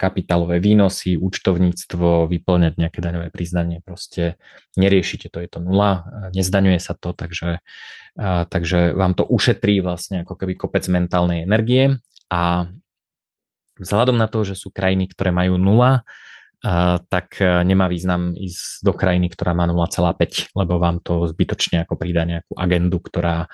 kapitálové 0.00 0.64
výnosy, 0.64 1.20
účtovníctvo, 1.20 2.24
vyplňať 2.26 2.72
nejaké 2.80 2.98
daňové 3.04 3.28
priznanie. 3.28 3.84
Proste 3.84 4.40
neriešite 4.80 5.28
to, 5.28 5.44
je 5.44 5.48
to 5.50 5.60
nula, 5.60 6.08
nezdaňuje 6.32 6.80
sa 6.80 6.96
to, 6.96 7.12
takže, 7.12 7.60
takže 8.48 8.96
vám 8.96 9.12
to 9.12 9.28
ušetrí 9.28 9.84
vlastne 9.84 10.24
ako 10.24 10.40
keby 10.40 10.56
kopec 10.56 10.88
mentálnej 10.88 11.44
energie 11.44 12.00
a 12.32 12.72
vzhľadom 13.80 14.16
na 14.20 14.28
to, 14.28 14.44
že 14.44 14.54
sú 14.54 14.68
krajiny, 14.68 15.08
ktoré 15.08 15.32
majú 15.32 15.56
nula, 15.56 16.04
tak 17.08 17.40
e, 17.40 17.64
nemá 17.64 17.88
význam 17.88 18.36
ísť 18.36 18.84
do 18.84 18.92
krajiny, 18.92 19.32
ktorá 19.32 19.56
má 19.56 19.64
0,5, 19.64 20.52
lebo 20.52 20.76
vám 20.76 21.00
to 21.00 21.24
zbytočne 21.24 21.88
ako 21.88 21.96
pridá 21.96 22.28
nejakú 22.28 22.52
agendu, 22.52 23.00
ktorá 23.00 23.48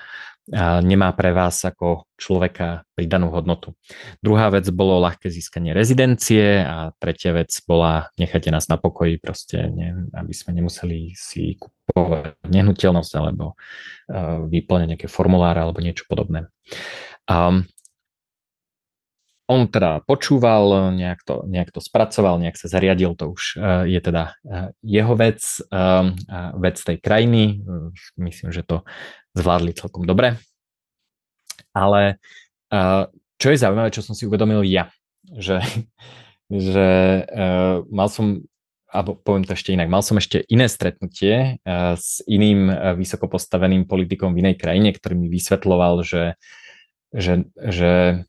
nemá 0.83 1.11
pre 1.11 1.35
vás 1.35 1.59
ako 1.59 2.07
človeka 2.15 2.87
pridanú 2.95 3.35
hodnotu. 3.35 3.75
Druhá 4.23 4.47
vec 4.47 4.63
bolo 4.71 5.03
ľahké 5.03 5.27
získanie 5.27 5.75
rezidencie 5.75 6.63
a 6.63 6.95
tretia 6.95 7.35
vec 7.35 7.51
bola 7.67 8.07
nechajte 8.15 8.47
nás 8.47 8.71
na 8.71 8.79
pokoji, 8.79 9.19
proste, 9.19 9.67
ne, 9.67 10.07
aby 10.15 10.31
sme 10.31 10.55
nemuseli 10.55 11.11
si 11.19 11.59
kupovať 11.59 12.39
nehnuteľnosť 12.47 13.13
alebo 13.19 13.59
uh, 13.59 14.47
vyplňať 14.47 14.87
nejaké 14.95 15.07
formuláre 15.11 15.59
alebo 15.59 15.83
niečo 15.83 16.07
podobné. 16.07 16.47
Um, 17.27 17.67
on 19.47 19.71
teda 19.71 20.03
počúval, 20.03 20.91
nejak 20.91 21.23
to, 21.23 21.47
nejak 21.47 21.71
to 21.71 21.79
spracoval, 21.79 22.35
nejak 22.35 22.59
sa 22.59 22.67
zariadil, 22.67 23.15
to 23.15 23.31
už 23.31 23.43
uh, 23.55 23.87
je 23.87 23.99
teda 24.03 24.35
uh, 24.43 24.75
jeho 24.83 25.15
vec, 25.15 25.39
uh, 25.71 26.11
vec 26.59 26.75
tej 26.83 26.99
krajiny. 26.99 27.63
Myslím, 28.19 28.51
že 28.51 28.67
to 28.67 28.83
zvládli 29.31 29.71
celkom 29.71 30.03
dobre. 30.03 30.35
Ale 31.71 32.17
čo 33.37 33.47
je 33.53 33.61
zaujímavé, 33.61 33.93
čo 33.93 34.01
som 34.01 34.17
si 34.17 34.25
uvedomil 34.25 34.65
ja, 34.65 34.89
že, 35.29 35.61
že 36.51 36.89
mal 37.87 38.09
som, 38.09 38.41
alebo 38.89 39.15
poviem 39.15 39.45
to 39.45 39.53
ešte 39.53 39.77
inak, 39.77 39.87
mal 39.87 40.01
som 40.01 40.17
ešte 40.17 40.41
iné 40.49 40.65
stretnutie 40.65 41.61
s 41.93 42.25
iným 42.25 42.73
vysoko 42.97 43.29
postaveným 43.29 43.85
politikom 43.85 44.33
v 44.33 44.41
inej 44.41 44.55
krajine, 44.57 44.89
ktorý 44.89 45.15
mi 45.21 45.29
vysvetloval, 45.29 46.01
že, 46.01 46.33
že, 47.13 47.45
že 47.61 48.25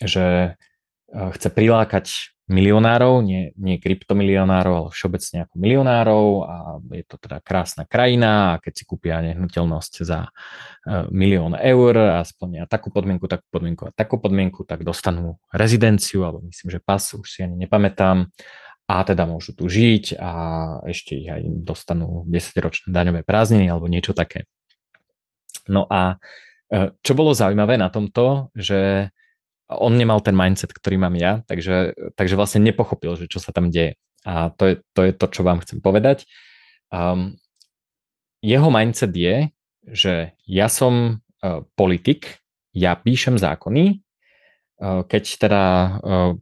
že 0.00 0.26
eh, 0.54 1.30
chce 1.32 1.48
prilákať 1.48 2.36
milionárov, 2.48 3.20
nie, 3.20 3.52
nie 3.60 3.76
kryptomilionárov, 3.76 4.72
ale 4.72 4.88
všeobecne 4.88 5.44
ako 5.44 5.54
milionárov 5.60 6.26
a 6.48 6.56
je 6.96 7.04
to 7.04 7.20
teda 7.20 7.44
krásna 7.44 7.84
krajina 7.84 8.56
a 8.56 8.58
keď 8.64 8.72
si 8.72 8.84
kúpia 8.88 9.20
nehnuteľnosť 9.20 9.94
za 10.04 10.28
eh, 10.28 11.04
milión 11.12 11.52
eur 11.56 12.18
a 12.18 12.24
splnia 12.24 12.64
takú 12.64 12.88
podmienku, 12.88 13.28
takú 13.28 13.46
podmienku 13.52 13.82
a 13.88 13.90
takú 13.92 14.16
podmienku, 14.16 14.64
tak 14.64 14.80
dostanú 14.82 15.36
rezidenciu, 15.52 16.24
alebo 16.24 16.44
myslím, 16.48 16.68
že 16.72 16.80
pas, 16.80 17.04
už 17.04 17.28
si 17.28 17.44
ani 17.44 17.68
nepamätám, 17.68 18.32
a 18.88 19.04
teda 19.04 19.28
môžu 19.28 19.52
tu 19.52 19.68
žiť 19.68 20.16
a 20.16 20.32
ešte 20.88 21.12
ich 21.12 21.28
aj 21.28 21.44
dostanú 21.60 22.24
10-ročné 22.24 22.88
daňové 22.88 23.20
prázdniny 23.20 23.68
alebo 23.68 23.84
niečo 23.84 24.16
také. 24.16 24.48
No 25.68 25.84
a 25.84 26.16
eh, 26.72 26.96
čo 27.04 27.12
bolo 27.12 27.36
zaujímavé 27.36 27.76
na 27.76 27.92
tomto, 27.92 28.48
že 28.56 29.12
on 29.68 29.92
nemal 29.94 30.24
ten 30.24 30.32
mindset, 30.32 30.72
ktorý 30.72 30.96
mám 30.96 31.14
ja, 31.20 31.44
takže, 31.44 31.92
takže 32.16 32.34
vlastne 32.40 32.64
nepochopil, 32.64 33.20
že 33.20 33.28
čo 33.28 33.36
sa 33.36 33.52
tam 33.52 33.68
deje. 33.68 34.00
A 34.24 34.48
to 34.50 34.64
je 34.64 34.74
to, 34.96 35.00
je 35.04 35.12
to 35.12 35.26
čo 35.28 35.42
vám 35.44 35.60
chcem 35.60 35.78
povedať. 35.84 36.24
Um, 36.88 37.36
jeho 38.40 38.72
mindset 38.72 39.12
je, 39.12 39.52
že 39.88 40.32
ja 40.48 40.72
som 40.72 41.20
uh, 41.20 41.60
politik, 41.76 42.40
ja 42.72 42.96
píšem 42.96 43.36
zákony, 43.36 44.00
uh, 44.80 45.04
keď 45.04 45.24
teda 45.36 45.64
uh, 46.00 46.32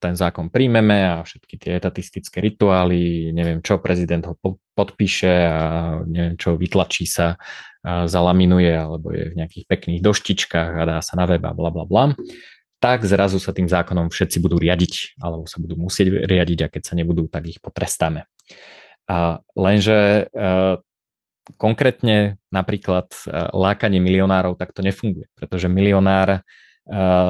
ten 0.00 0.16
zákon 0.16 0.48
príjmeme 0.48 0.96
a 1.04 1.20
všetky 1.20 1.60
tie 1.60 1.76
etatistické 1.76 2.40
rituály, 2.40 3.36
neviem 3.36 3.60
čo, 3.60 3.84
prezident 3.84 4.24
ho 4.24 4.34
podpíše 4.72 5.28
a 5.28 5.60
neviem 6.08 6.40
čo, 6.40 6.56
vytlačí 6.56 7.04
sa, 7.04 7.36
zalaminuje 7.84 8.72
alebo 8.72 9.12
je 9.12 9.32
v 9.32 9.38
nejakých 9.40 9.64
pekných 9.68 10.00
doštičkách 10.00 10.72
a 10.72 10.82
dá 10.88 10.98
sa 11.00 11.20
na 11.20 11.24
web 11.24 11.44
a 11.44 11.52
bla 11.52 11.68
bla 11.72 11.84
bla 11.84 12.04
tak 12.80 13.04
zrazu 13.04 13.36
sa 13.36 13.52
tým 13.52 13.68
zákonom 13.68 14.08
všetci 14.08 14.40
budú 14.40 14.56
riadiť, 14.56 15.20
alebo 15.20 15.44
sa 15.44 15.60
budú 15.60 15.76
musieť 15.76 16.24
riadiť 16.24 16.58
a 16.64 16.70
keď 16.72 16.82
sa 16.82 16.94
nebudú, 16.96 17.28
tak 17.28 17.52
ich 17.52 17.60
potrestáme. 17.60 18.24
A 19.04 19.44
lenže 19.52 20.26
e, 20.32 20.42
konkrétne 21.60 22.40
napríklad 22.48 23.12
e, 23.12 23.20
lákanie 23.52 24.00
milionárov 24.00 24.56
takto 24.56 24.80
nefunguje, 24.80 25.28
pretože 25.36 25.68
milionár 25.68 26.28
e, 26.32 26.40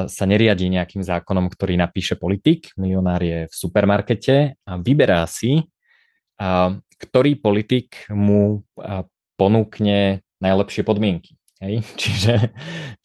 sa 0.06 0.24
neriadi 0.28 0.70
nejakým 0.70 1.02
zákonom, 1.02 1.50
ktorý 1.50 1.74
napíše 1.74 2.14
politik. 2.14 2.70
Milionár 2.78 3.18
je 3.26 3.50
v 3.50 3.54
supermarkete 3.54 4.54
a 4.62 4.72
vyberá 4.78 5.26
si, 5.26 5.66
ktorý 6.96 7.36
politik 7.36 8.08
mu 8.08 8.64
ponúkne 9.36 10.24
najlepšie 10.40 10.88
podmienky. 10.88 11.39
Hej? 11.60 11.84
Čiže, 12.00 12.34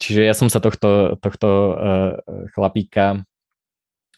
čiže 0.00 0.20
ja 0.24 0.32
som 0.32 0.48
sa 0.48 0.58
tohto, 0.58 1.20
tohto 1.20 1.48
uh, 1.48 2.12
chlapíka 2.56 3.22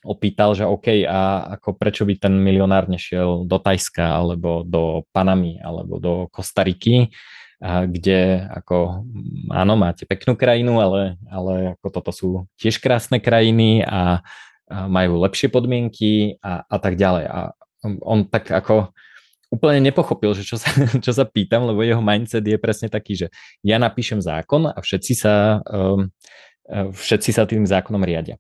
opýtal, 0.07 0.55
že 0.55 0.63
OK, 0.63 1.03
a 1.05 1.53
ako 1.59 1.75
prečo 1.75 2.07
by 2.07 2.15
ten 2.17 2.39
milionár 2.39 2.87
nešiel 2.87 3.43
do 3.45 3.59
Tajska, 3.59 4.15
alebo 4.15 4.63
do 4.63 5.03
Panamy, 5.11 5.59
alebo 5.59 5.99
do 5.99 6.31
Kostariky, 6.31 7.11
a 7.59 7.91
kde 7.91 8.47
ako, 8.55 9.03
áno, 9.51 9.75
máte 9.75 10.07
peknú 10.07 10.39
krajinu, 10.39 10.79
ale, 10.79 11.19
ale 11.27 11.75
ako 11.75 11.87
toto 11.91 12.11
sú 12.15 12.29
tiež 12.55 12.79
krásne 12.79 13.19
krajiny 13.19 13.83
a, 13.83 14.23
a 14.71 14.87
majú 14.87 15.19
lepšie 15.27 15.51
podmienky 15.51 16.39
a, 16.39 16.63
a 16.63 16.77
tak 16.79 16.95
ďalej. 16.95 17.27
A 17.27 17.39
on 18.07 18.31
tak 18.31 18.55
ako 18.55 18.95
úplne 19.49 19.81
nepochopil, 19.81 20.37
že 20.37 20.45
čo 20.45 20.61
sa, 20.61 20.69
čo 21.05 21.13
sa 21.13 21.25
pýtam, 21.25 21.69
lebo 21.69 21.81
jeho 21.81 22.05
mindset 22.05 22.45
je 22.45 22.61
presne 22.61 22.93
taký, 22.93 23.17
že 23.17 23.27
ja 23.65 23.81
napíšem 23.81 24.21
zákon 24.21 24.69
a 24.69 24.79
všetci 24.79 25.13
sa, 25.17 25.65
um, 25.69 26.13
všetci 26.71 27.31
sa 27.33 27.49
tým 27.49 27.65
zákonom 27.65 28.05
riadia. 28.05 28.37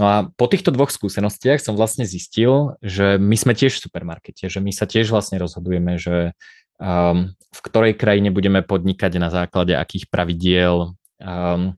No 0.00 0.04
a 0.08 0.16
po 0.34 0.48
týchto 0.48 0.72
dvoch 0.72 0.88
skúsenostiach 0.88 1.60
som 1.60 1.76
vlastne 1.76 2.08
zistil, 2.08 2.74
že 2.80 3.20
my 3.20 3.36
sme 3.36 3.52
tiež 3.52 3.76
v 3.76 3.82
supermarkete, 3.86 4.48
že 4.48 4.58
my 4.58 4.72
sa 4.72 4.88
tiež 4.88 5.12
vlastne 5.12 5.36
rozhodujeme, 5.36 6.00
že 6.00 6.32
um, 6.80 7.30
v 7.30 7.60
ktorej 7.60 8.00
krajine 8.00 8.32
budeme 8.32 8.64
podnikať 8.64 9.12
na 9.20 9.28
základe 9.28 9.76
akých 9.76 10.08
pravidiel. 10.08 10.96
Um, 11.20 11.76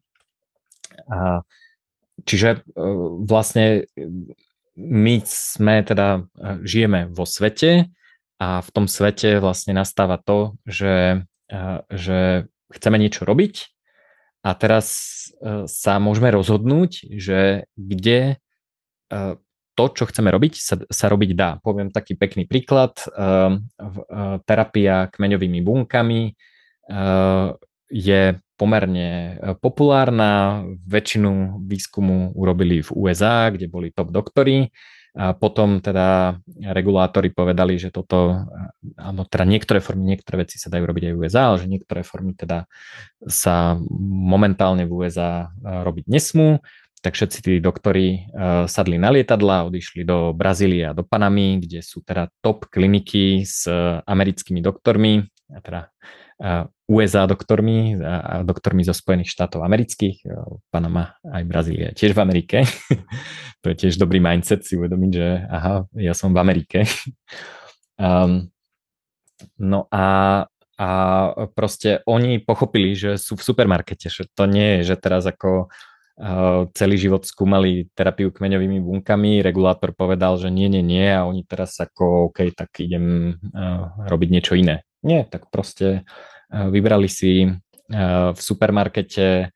a, 1.11 1.43
čiže 2.23 2.63
uh, 2.79 3.19
vlastne 3.27 3.91
my 4.79 5.21
sme 5.27 5.83
teda, 5.83 6.23
uh, 6.25 6.63
žijeme 6.63 7.11
vo 7.11 7.27
svete, 7.27 7.91
a 8.39 8.61
v 8.61 8.69
tom 8.75 8.87
svete 8.91 9.39
vlastne 9.39 9.73
nastáva 9.75 10.19
to, 10.19 10.59
že, 10.67 11.23
že 11.91 12.51
chceme 12.75 12.97
niečo 12.99 13.23
robiť 13.23 13.75
a 14.45 14.51
teraz 14.53 14.87
e, 15.41 15.65
sa 15.65 15.97
môžeme 15.97 16.29
rozhodnúť, 16.29 17.09
že 17.17 17.65
kde 17.81 18.37
e, 18.37 19.25
to, 19.75 19.85
čo 19.97 20.05
chceme 20.05 20.29
robiť, 20.29 20.53
sa, 20.61 20.77
sa 20.85 21.07
robiť 21.09 21.31
dá. 21.33 21.57
Poviem 21.65 21.89
taký 21.89 22.13
pekný 22.15 22.45
príklad. 22.45 22.93
E, 23.01 23.09
terapia 24.45 25.09
kmeňovými 25.11 25.61
bunkami 25.65 26.23
je 27.89 28.23
pomerne 28.61 29.11
populárna. 29.65 30.61
Väčšinu 30.85 31.65
výskumu 31.65 32.37
urobili 32.37 32.85
v 32.85 32.93
USA, 32.93 33.49
kde 33.49 33.73
boli 33.73 33.89
top 33.89 34.13
doktory 34.13 34.69
a 35.15 35.31
potom 35.31 35.79
teda 35.79 36.43
regulátori 36.75 37.31
povedali, 37.31 37.79
že 37.79 37.95
toto, 37.95 38.51
áno, 38.99 39.23
teda 39.31 39.47
niektoré 39.47 39.79
formy, 39.79 40.11
niektoré 40.11 40.43
veci 40.43 40.59
sa 40.59 40.75
dajú 40.75 40.91
robiť 40.91 41.05
aj 41.07 41.13
v 41.15 41.21
USA, 41.23 41.43
ale 41.55 41.63
že 41.63 41.71
niektoré 41.71 42.03
formy 42.03 42.35
teda 42.35 42.67
sa 43.23 43.79
momentálne 44.11 44.91
v 44.91 45.07
USA 45.07 45.55
robiť 45.63 46.11
nesmú. 46.11 46.59
Tak 46.99 47.15
všetci 47.15 47.39
tí 47.45 47.53
doktori 47.61 48.27
uh, 48.33 48.65
sadli 48.65 48.97
na 48.97 49.13
lietadla, 49.13 49.69
odišli 49.69 50.09
do 50.09 50.33
Brazílie 50.33 50.89
a 50.89 50.97
do 50.97 51.05
Panamy, 51.05 51.61
kde 51.61 51.85
sú 51.85 52.01
teda 52.01 52.33
top 52.41 52.67
kliniky 52.73 53.45
s 53.45 53.69
uh, 53.69 54.01
americkými 54.09 54.65
doktormi, 54.65 55.21
a 55.53 55.59
teda 55.61 55.81
USA 56.85 57.25
doktormi 57.25 57.97
a 58.05 58.45
doktormi 58.45 58.85
zo 58.85 58.93
Spojených 58.93 59.33
štátov 59.33 59.65
amerických, 59.65 60.29
Panama 60.69 61.17
aj 61.25 61.43
Brazília 61.49 61.97
tiež 61.97 62.13
v 62.13 62.21
Amerike. 62.21 62.69
to 63.65 63.73
je 63.73 63.89
tiež 63.89 63.97
dobrý 63.97 64.21
mindset 64.21 64.69
si 64.69 64.77
uvedomiť, 64.77 65.11
že 65.17 65.29
aha, 65.49 65.89
ja 65.97 66.13
som 66.13 66.37
v 66.37 66.45
Amerike. 66.45 66.85
um, 67.97 68.53
no 69.73 69.89
a, 69.89 70.07
a 70.77 70.89
proste 71.57 72.05
oni 72.05 72.45
pochopili, 72.45 72.93
že 72.93 73.17
sú 73.17 73.41
v 73.41 73.47
supermarkete, 73.49 74.13
že 74.13 74.29
to 74.37 74.45
nie 74.45 74.85
je, 74.85 74.93
že 74.93 75.01
teraz 75.01 75.25
ako 75.25 75.73
uh, 76.21 76.69
celý 76.77 77.01
život 77.01 77.25
skúmali 77.25 77.89
terapiu 77.97 78.29
kmeňovými 78.29 78.85
bunkami, 78.85 79.41
regulátor 79.41 79.97
povedal, 79.97 80.37
že 80.37 80.53
nie, 80.53 80.69
nie, 80.69 80.85
nie 80.85 81.09
a 81.09 81.25
oni 81.25 81.49
teraz 81.49 81.81
ako 81.81 82.29
OK, 82.29 82.53
tak 82.53 82.77
idem 82.77 83.41
uh, 83.57 84.05
robiť 84.05 84.29
niečo 84.29 84.53
iné. 84.53 84.85
Nie, 85.01 85.25
tak 85.25 85.49
proste 85.49 86.05
vybrali 86.51 87.09
si 87.09 87.49
v 88.33 88.39
supermarkete 88.41 89.53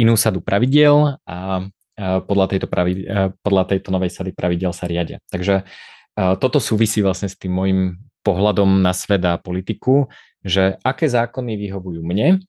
inú 0.00 0.14
sadu 0.16 0.40
pravidiel 0.40 1.20
a 1.28 1.68
podľa 2.00 2.46
tejto, 2.48 2.66
pravi, 2.66 3.04
podľa 3.44 3.64
tejto 3.76 3.92
novej 3.92 4.10
sady 4.10 4.32
pravidel 4.32 4.72
sa 4.72 4.88
riadia. 4.88 5.20
Takže 5.28 5.68
toto 6.16 6.58
súvisí 6.58 7.04
vlastne 7.04 7.28
s 7.28 7.36
tým 7.36 7.52
môjim 7.52 7.80
pohľadom 8.24 8.80
na 8.80 8.96
svet 8.96 9.22
a 9.28 9.36
politiku, 9.36 10.08
že 10.42 10.80
aké 10.82 11.06
zákony 11.06 11.54
vyhovujú 11.60 12.00
mne. 12.02 12.42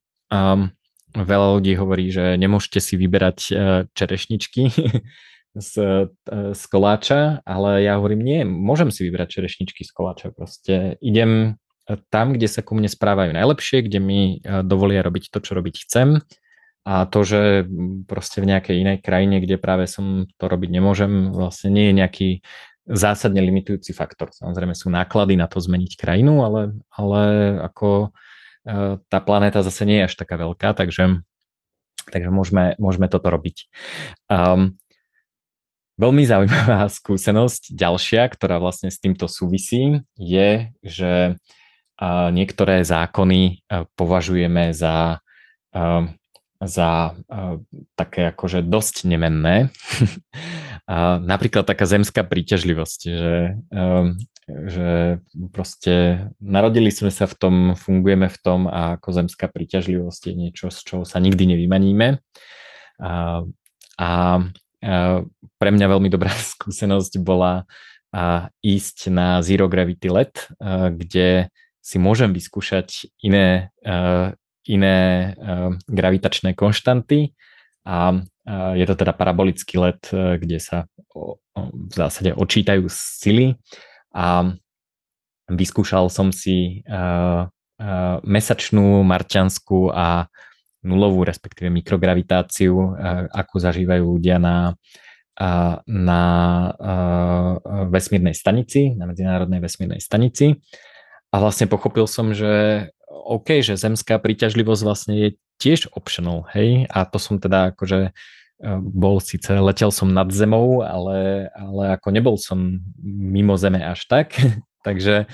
Veľa 1.14 1.48
ľudí 1.60 1.78
hovorí, 1.78 2.10
že 2.10 2.40
nemôžete 2.40 2.82
si 2.82 2.98
vyberať 2.98 3.54
čerešničky 3.94 4.74
z, 5.70 5.74
z 6.32 6.64
koláča, 6.72 7.46
ale 7.46 7.86
ja 7.86 8.02
hovorím, 8.02 8.22
nie, 8.26 8.40
môžem 8.48 8.90
si 8.90 9.06
vybrať 9.06 9.38
čerešničky 9.38 9.86
z 9.86 9.92
koláča. 9.94 10.34
Proste 10.34 10.98
idem 11.04 11.62
tam, 12.10 12.34
kde 12.34 12.48
sa 12.48 12.64
ku 12.64 12.80
mne 12.80 12.88
správajú 12.88 13.36
najlepšie, 13.36 13.84
kde 13.88 14.00
mi 14.00 14.22
e, 14.40 14.64
dovolia 14.64 15.04
robiť 15.04 15.30
to, 15.30 15.40
čo 15.44 15.52
robiť 15.60 15.76
chcem. 15.88 16.24
A 16.84 17.08
to, 17.08 17.24
že 17.24 17.64
proste 18.08 18.44
v 18.44 18.50
nejakej 18.52 18.76
inej 18.84 18.98
krajine, 19.00 19.40
kde 19.40 19.56
práve 19.56 19.88
som 19.88 20.28
to 20.36 20.46
robiť 20.52 20.68
nemôžem, 20.68 21.32
vlastne 21.32 21.72
nie 21.72 21.92
je 21.92 21.94
nejaký 21.96 22.30
zásadne 22.84 23.40
limitujúci 23.40 23.96
faktor. 23.96 24.36
Samozrejme 24.36 24.76
sú 24.76 24.92
náklady 24.92 25.40
na 25.40 25.48
to 25.48 25.64
zmeniť 25.64 25.96
krajinu, 25.96 26.44
ale, 26.44 26.76
ale 26.92 27.22
ako 27.64 28.12
e, 28.68 29.00
tá 29.00 29.20
planéta 29.24 29.64
zase 29.64 29.88
nie 29.88 30.04
je 30.04 30.08
až 30.12 30.16
taká 30.20 30.36
veľká, 30.36 30.76
takže, 30.76 31.24
takže 32.12 32.30
môžeme, 32.32 32.76
môžeme 32.80 33.08
toto 33.08 33.32
robiť. 33.32 33.72
Um, 34.28 34.76
veľmi 35.96 36.24
zaujímavá 36.28 36.88
skúsenosť 37.00 37.72
ďalšia, 37.72 38.28
ktorá 38.28 38.60
vlastne 38.60 38.92
s 38.92 39.00
týmto 39.00 39.32
súvisí, 39.32 40.04
je, 40.20 40.72
že 40.84 41.40
niektoré 42.34 42.82
zákony 42.82 43.64
považujeme 43.94 44.74
za, 44.74 45.22
za 46.62 46.90
také 47.94 48.22
akože 48.34 48.66
dosť 48.66 48.96
nemenné. 49.06 49.70
Napríklad 51.32 51.64
taká 51.64 51.86
zemská 51.88 52.28
príťažlivosť, 52.28 53.00
že, 53.08 53.38
že 54.48 54.90
proste 55.56 56.28
narodili 56.44 56.92
sme 56.92 57.14
sa 57.14 57.30
v 57.30 57.36
tom, 57.38 57.56
fungujeme 57.78 58.28
v 58.28 58.38
tom 58.42 58.68
a 58.68 59.00
ako 59.00 59.24
zemská 59.24 59.48
príťažlivosť 59.48 60.22
je 60.28 60.34
niečo, 60.36 60.68
z 60.74 60.80
čoho 60.84 61.04
sa 61.08 61.24
nikdy 61.24 61.56
nevymaníme. 61.56 62.20
A, 63.00 63.44
a 63.96 64.10
pre 65.56 65.70
mňa 65.72 65.88
veľmi 65.88 66.10
dobrá 66.12 66.34
skúsenosť 66.58 67.22
bola 67.24 67.64
ísť 68.62 69.10
na 69.10 69.42
Zero 69.42 69.66
Gravity 69.66 70.10
Let, 70.12 70.52
kde 70.94 71.50
si 71.84 72.00
môžem 72.00 72.32
vyskúšať 72.32 73.12
iné, 73.20 73.76
uh, 73.84 74.32
iné 74.64 74.98
uh, 75.36 75.76
gravitačné 75.92 76.56
konštanty 76.56 77.36
a 77.84 78.24
uh, 78.24 78.74
je 78.80 78.86
to 78.88 78.96
teda 78.96 79.12
parabolický 79.12 79.76
let, 79.84 80.00
uh, 80.16 80.40
kde 80.40 80.64
sa 80.64 80.88
o, 81.12 81.36
o, 81.36 81.60
v 81.76 81.92
zásade 81.92 82.32
očítajú 82.32 82.88
sily 82.88 83.60
a 84.16 84.56
vyskúšal 85.52 86.08
som 86.08 86.32
si 86.32 86.88
uh, 86.88 87.52
uh, 87.52 88.18
mesačnú, 88.24 89.04
marťanskú 89.04 89.92
a 89.92 90.32
nulovú, 90.88 91.28
respektíve 91.28 91.68
mikrogravitáciu, 91.68 92.72
uh, 92.80 93.28
akú 93.28 93.60
zažívajú 93.60 94.08
ľudia 94.08 94.40
na, 94.40 94.76
na 95.88 96.22
vesmírnej 97.90 98.38
stanici, 98.38 98.94
na 98.94 99.10
medzinárodnej 99.10 99.58
vesmírnej 99.58 99.98
stanici. 99.98 100.62
A 101.34 101.42
vlastne 101.42 101.66
pochopil 101.66 102.06
som, 102.06 102.30
že 102.30 102.88
OK, 103.10 103.66
že 103.66 103.74
zemská 103.74 104.22
príťažlivosť 104.22 104.82
vlastne 104.86 105.14
je 105.18 105.30
tiež 105.58 105.90
optional, 105.98 106.46
hej, 106.54 106.86
a 106.94 107.10
to 107.10 107.18
som 107.18 107.42
teda 107.42 107.74
akože 107.74 108.10
e, 108.10 108.12
bol 108.78 109.18
síce, 109.18 109.50
letel 109.50 109.90
som 109.90 110.14
nad 110.14 110.30
zemou, 110.30 110.86
ale, 110.86 111.50
ale 111.58 111.98
ako 111.98 112.08
nebol 112.14 112.36
som 112.38 112.78
mimo 113.02 113.58
zeme 113.58 113.82
až 113.82 114.06
tak, 114.06 114.38
takže, 114.86 115.26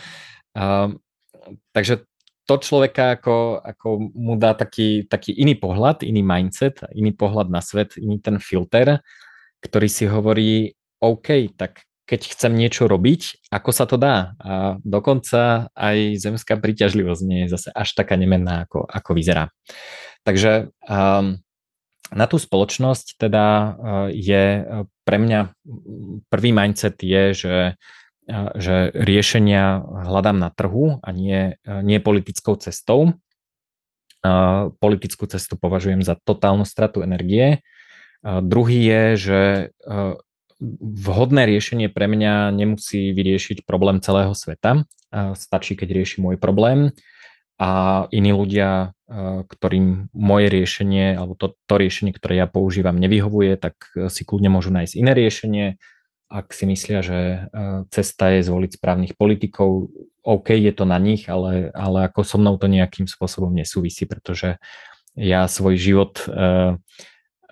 uh, 0.55 0.87
takže 1.75 2.07
to 2.47 2.55
človeka 2.57 3.19
ako, 3.19 3.59
ako 3.61 3.87
mu 4.15 4.33
dá 4.39 4.55
taký, 4.55 5.05
taký 5.05 5.35
iný 5.35 5.53
pohľad, 5.53 6.01
iný 6.01 6.23
mindset, 6.25 6.81
iný 6.95 7.13
pohľad 7.13 7.51
na 7.51 7.61
svet, 7.61 7.99
iný 7.99 8.17
ten 8.23 8.41
filter, 8.41 9.03
ktorý 9.61 9.87
si 9.91 10.07
hovorí, 10.07 10.73
OK, 11.03 11.53
tak 11.59 11.88
keď 12.09 12.33
chcem 12.33 12.57
niečo 12.57 12.89
robiť, 12.89 13.53
ako 13.53 13.69
sa 13.69 13.85
to 13.85 14.01
dá. 14.01 14.33
A 14.41 14.81
dokonca 14.81 15.69
aj 15.77 16.17
zemská 16.17 16.57
príťažlivosť 16.57 17.21
nie 17.21 17.45
je 17.45 17.53
zase 17.53 17.69
až 17.69 17.93
taká 17.93 18.17
nemenná, 18.17 18.65
ako, 18.65 18.89
ako 18.89 19.13
vyzerá. 19.13 19.53
Takže 20.25 20.73
um, 20.89 21.37
na 22.09 22.25
tú 22.25 22.41
spoločnosť 22.41 23.21
teda 23.21 23.45
uh, 23.45 23.69
je 24.09 24.65
uh, 24.65 24.89
pre 25.05 25.21
mňa 25.21 25.53
prvý 26.33 26.49
mindset 26.49 26.97
je, 26.97 27.23
že, 27.37 27.57
uh, 28.25 28.49
že 28.57 28.89
riešenia 28.97 29.85
hľadám 30.09 30.41
na 30.41 30.49
trhu 30.49 30.97
a 31.05 31.09
nie, 31.13 31.61
nie 31.85 32.01
politickou 32.01 32.57
cestou. 32.57 33.13
Politickú 34.83 35.31
cestu 35.31 35.55
považujem 35.55 36.03
za 36.03 36.19
totálnu 36.19 36.67
stratu 36.67 36.99
energie. 36.99 37.63
Druhý 38.19 38.83
je, 38.83 39.03
že 39.15 39.41
vhodné 40.61 41.47
riešenie 41.47 41.87
pre 41.87 42.11
mňa 42.11 42.51
nemusí 42.51 43.15
vyriešiť 43.15 43.63
problém 43.63 44.03
celého 44.03 44.35
sveta. 44.35 44.83
Stačí, 45.33 45.79
keď 45.79 45.89
rieši 45.95 46.19
môj 46.19 46.35
problém 46.35 46.91
a 47.59 48.05
iní 48.11 48.31
ľudia, 48.35 48.93
ktorým 49.47 50.11
moje 50.13 50.47
riešenie 50.51 51.15
alebo 51.15 51.33
to, 51.35 51.55
to 51.65 51.75
riešenie, 51.79 52.11
ktoré 52.11 52.43
ja 52.43 52.47
používam, 52.47 52.99
nevyhovuje, 52.99 53.55
tak 53.57 53.75
si 54.11 54.21
kľudne 54.27 54.51
môžu 54.51 54.71
nájsť 54.75 54.93
iné 54.99 55.11
riešenie. 55.15 55.65
Ak 56.29 56.53
si 56.53 56.69
myslia, 56.69 57.01
že 57.01 57.49
cesta 57.89 58.37
je 58.37 58.45
zvoliť 58.45 58.77
správnych 58.77 59.17
politikov, 59.17 59.89
OK, 60.21 60.53
je 60.53 60.69
to 60.75 60.85
na 60.85 61.01
nich, 61.01 61.25
ale, 61.25 61.73
ale 61.73 62.05
ako 62.05 62.21
so 62.21 62.37
mnou 62.37 62.59
to 62.61 62.69
nejakým 62.69 63.09
spôsobom 63.09 63.49
nesúvisí, 63.49 64.05
pretože 64.05 64.61
ja 65.17 65.49
svoj 65.49 65.73
život 65.73 66.21
uh, 66.29 66.77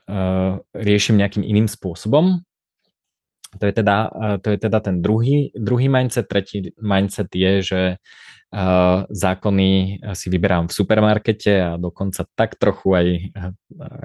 uh, 0.06 0.62
riešim 0.78 1.18
nejakým 1.18 1.42
iným 1.42 1.66
spôsobom 1.66 2.47
to 3.60 3.66
je 3.66 3.74
teda, 3.74 3.98
to 4.40 4.48
je 4.54 4.58
teda 4.58 4.80
ten 4.80 5.02
druhý, 5.02 5.52
druhý 5.58 5.90
mindset. 5.90 6.30
Tretí 6.30 6.72
mindset 6.80 7.34
je, 7.34 7.52
že 7.62 7.82
uh, 7.98 9.04
zákony 9.12 10.00
si 10.16 10.28
vyberám 10.32 10.72
v 10.72 10.76
supermarkete 10.80 11.54
a 11.60 11.72
dokonca 11.76 12.24
tak 12.32 12.56
trochu 12.56 12.88
aj, 12.96 13.08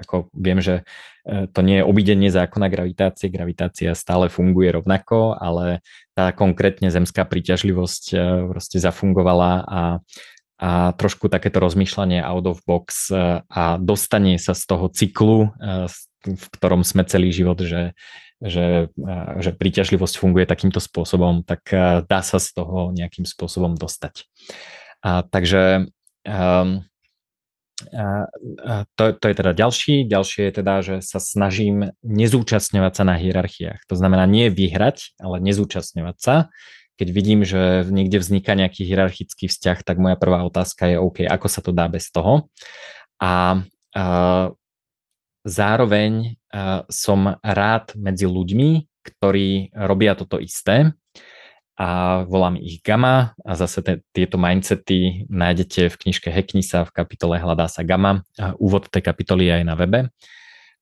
ako 0.03 0.27
viem, 0.35 0.59
že 0.59 0.83
to 1.23 1.59
nie 1.63 1.79
je 1.79 1.87
obidenie 1.87 2.27
zákona 2.27 2.67
gravitácie, 2.67 3.31
gravitácia 3.31 3.95
stále 3.95 4.27
funguje 4.27 4.75
rovnako, 4.75 5.39
ale 5.39 5.79
tá 6.11 6.35
konkrétne 6.35 6.91
zemská 6.91 7.23
príťažlivosť 7.23 8.03
proste 8.51 8.83
zafungovala 8.83 9.63
a, 9.63 9.81
a 10.59 10.91
trošku 10.99 11.31
takéto 11.31 11.63
rozmýšľanie 11.63 12.19
out 12.19 12.51
of 12.51 12.59
box 12.67 13.07
a 13.47 13.79
dostanie 13.79 14.35
sa 14.35 14.51
z 14.51 14.63
toho 14.67 14.91
cyklu, 14.91 15.55
v 16.23 16.45
ktorom 16.59 16.83
sme 16.83 17.07
celý 17.07 17.31
život, 17.31 17.63
že 17.63 17.95
že, 18.43 18.91
že 19.39 19.51
príťažlivosť 19.55 20.19
funguje 20.19 20.43
takýmto 20.43 20.83
spôsobom, 20.83 21.47
tak 21.47 21.63
dá 22.05 22.19
sa 22.19 22.37
z 22.43 22.51
toho 22.51 22.91
nejakým 22.91 23.23
spôsobom 23.23 23.79
dostať. 23.79 24.27
A, 25.03 25.23
takže 25.23 25.87
um, 26.27 26.83
a, 27.91 28.27
a 28.63 28.73
to, 28.95 29.03
to 29.17 29.25
je 29.31 29.35
teda 29.35 29.51
ďalší. 29.51 29.95
Ďalšie 30.07 30.41
je 30.47 30.53
teda, 30.53 30.73
že 30.83 30.95
sa 31.03 31.19
snažím 31.19 31.91
nezúčastňovať 32.05 32.93
sa 32.93 33.03
na 33.03 33.15
hierarchiách. 33.19 33.83
To 33.89 33.95
znamená 33.95 34.23
nie 34.29 34.47
vyhrať, 34.47 35.17
ale 35.19 35.43
nezúčastňovať 35.43 36.17
sa. 36.19 36.35
Keď 36.95 37.07
vidím, 37.09 37.41
že 37.41 37.89
niekde 37.89 38.21
vzniká 38.21 38.53
nejaký 38.53 38.85
hierarchický 38.85 39.49
vzťah, 39.49 39.81
tak 39.81 39.97
moja 39.97 40.15
prvá 40.15 40.45
otázka 40.45 40.93
je 40.93 41.01
OK, 41.01 41.25
ako 41.25 41.47
sa 41.49 41.59
to 41.65 41.73
dá 41.73 41.89
bez 41.89 42.13
toho. 42.13 42.47
A, 43.17 43.65
a 43.97 44.03
zároveň 45.43 46.37
som 46.89 47.19
rád 47.41 47.97
medzi 47.97 48.29
ľuďmi, 48.29 48.85
ktorí 49.01 49.73
robia 49.73 50.13
toto 50.13 50.37
isté 50.37 50.93
a 51.73 52.21
volám 52.29 52.61
ich 52.61 52.85
Gamma 52.85 53.33
a 53.41 53.51
zase 53.57 53.81
te, 53.81 53.93
tieto 54.13 54.37
mindsety 54.37 55.25
nájdete 55.25 55.89
v 55.89 55.99
knižke 56.05 56.29
Hackni 56.29 56.61
sa 56.61 56.85
v 56.85 56.93
kapitole 56.93 57.41
Hľadá 57.41 57.65
sa 57.65 57.81
Gamma. 57.81 58.21
A 58.37 58.53
úvod 58.61 58.85
tej 58.93 59.01
kapitoly 59.01 59.49
je 59.49 59.53
aj 59.57 59.63
na 59.65 59.73
webe. 59.73 59.99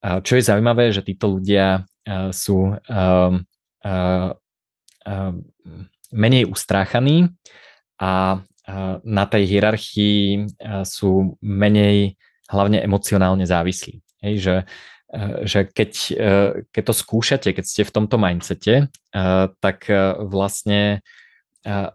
A 0.03 0.19
čo 0.19 0.35
je 0.35 0.43
zaujímavé, 0.43 0.91
že 0.91 1.07
títo 1.07 1.31
ľudia 1.39 1.87
sú 2.35 2.75
menej 6.11 6.43
ustráchaní 6.51 7.31
a 7.95 8.43
na 9.01 9.23
tej 9.31 9.43
hierarchii 9.47 10.51
sú 10.83 11.39
menej 11.39 12.19
hlavne 12.51 12.83
emocionálne 12.83 13.47
závislí. 13.47 14.03
Hej, 14.21 14.35
že, 14.37 14.55
eh, 14.59 14.65
že 15.43 15.67
keď, 15.67 15.91
eh, 16.15 16.51
keď 16.71 16.83
to 16.87 16.93
skúšate, 16.95 17.49
keď 17.51 17.65
ste 17.67 17.83
v 17.83 17.93
tomto 17.93 18.15
mindsete, 18.15 18.87
eh, 18.87 19.45
tak 19.59 19.91
vlastne 20.19 21.03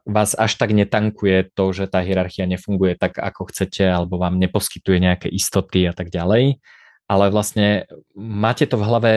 vás 0.06 0.38
až 0.38 0.62
tak 0.62 0.70
netankuje 0.70 1.50
to, 1.50 1.74
že 1.74 1.90
tá 1.90 1.98
hierarchia 1.98 2.46
nefunguje 2.46 2.94
tak, 2.94 3.18
ako 3.18 3.50
chcete, 3.50 3.82
alebo 3.82 4.14
vám 4.14 4.38
neposkytuje 4.38 5.02
nejaké 5.02 5.26
istoty 5.26 5.90
a 5.90 5.92
tak 5.92 6.14
ďalej. 6.14 6.62
ale 7.06 7.30
vlastne 7.30 7.86
máte 8.18 8.66
to 8.66 8.78
v 8.78 8.86
hlave 8.86 9.12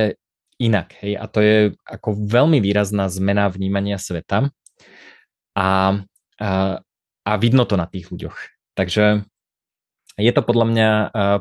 inak. 0.62 0.93
Hej? 1.02 1.18
A 1.18 1.26
to 1.26 1.41
je 1.41 1.58
ako 1.89 2.14
veľmi 2.14 2.62
výrazná 2.62 3.10
zmena 3.10 3.50
vnímania 3.50 3.97
sveta 3.97 4.54
a, 5.58 5.70
a, 6.38 6.50
a 7.26 7.32
vidno 7.41 7.66
to 7.66 7.78
na 7.82 7.89
tých 7.89 8.14
ľuďoch. 8.14 8.38
Takže 8.78 9.26
je 10.20 10.32
to 10.36 10.43
podľa 10.43 10.65
mňa, 10.67 10.89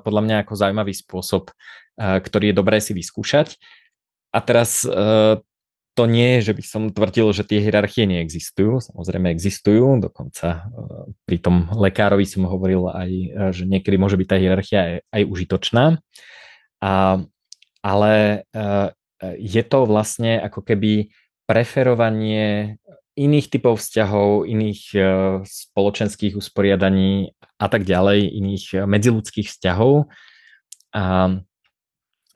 podľa 0.06 0.22
mňa 0.22 0.36
ako 0.46 0.54
zaujímavý 0.54 0.94
spôsob, 0.94 1.50
ktorý 1.98 2.50
je 2.50 2.58
dobré 2.58 2.78
si 2.78 2.94
vyskúšať. 2.94 3.58
A 4.30 4.38
teraz 4.38 4.86
to 5.98 6.06
nie 6.06 6.38
je, 6.38 6.50
že 6.50 6.52
by 6.54 6.62
som 6.62 6.82
tvrdil, 6.94 7.34
že 7.34 7.42
tie 7.42 7.58
hierarchie 7.58 8.06
neexistujú. 8.06 8.78
Samozrejme 8.78 9.34
existujú, 9.34 9.98
dokonca 9.98 10.70
pri 11.26 11.38
tom 11.42 11.66
lekárovi 11.74 12.22
som 12.22 12.46
hovoril 12.46 12.86
aj, 12.86 13.10
že 13.50 13.66
niekedy 13.66 13.98
môže 13.98 14.14
byť 14.14 14.28
tá 14.30 14.38
hierarchia 14.38 14.78
aj, 14.78 14.92
aj 15.10 15.22
užitočná. 15.26 15.84
A, 16.78 17.18
ale 17.82 18.46
je 19.42 19.62
to 19.66 19.90
vlastne 19.90 20.38
ako 20.38 20.62
keby 20.62 21.10
preferovanie 21.50 22.78
iných 23.18 23.50
typov 23.50 23.82
vzťahov, 23.82 24.46
iných 24.46 24.94
spoločenských 25.42 26.38
usporiadaní 26.38 27.34
a 27.58 27.66
tak 27.66 27.82
ďalej, 27.82 28.30
iných 28.30 28.86
medziludských 28.86 29.50
vzťahov, 29.50 30.06
a, 30.94 31.04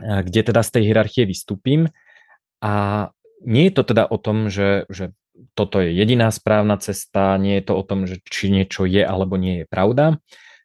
a 0.02 0.16
kde 0.26 0.40
teda 0.42 0.60
z 0.66 0.70
tej 0.74 0.82
hierarchie 0.90 1.22
vystúpim. 1.24 1.86
A 2.58 3.08
nie 3.46 3.70
je 3.70 3.74
to 3.78 3.82
teda 3.86 4.10
o 4.10 4.18
tom, 4.18 4.50
že, 4.50 4.86
že 4.90 5.14
toto 5.54 5.78
je 5.82 5.94
jediná 5.94 6.30
správna 6.30 6.78
cesta, 6.78 7.38
nie 7.38 7.58
je 7.62 7.64
to 7.70 7.74
o 7.78 7.86
tom, 7.86 8.06
že 8.06 8.18
či 8.26 8.50
niečo 8.50 8.86
je 8.86 9.02
alebo 9.02 9.38
nie 9.38 9.62
je 9.62 9.66
pravda. 9.66 10.18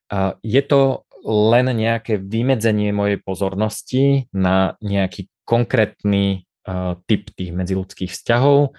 A 0.09 0.39
je 0.41 0.61
to 0.63 1.05
len 1.27 1.67
nejaké 1.73 2.21
vymedzenie 2.21 2.95
mojej 2.95 3.19
pozornosti 3.19 4.31
na 4.31 4.79
nejaký 4.79 5.27
konkrétny 5.43 6.47
uh, 6.63 6.95
typ 7.09 7.33
tých 7.35 7.51
medziludských 7.51 8.11
vzťahov 8.11 8.77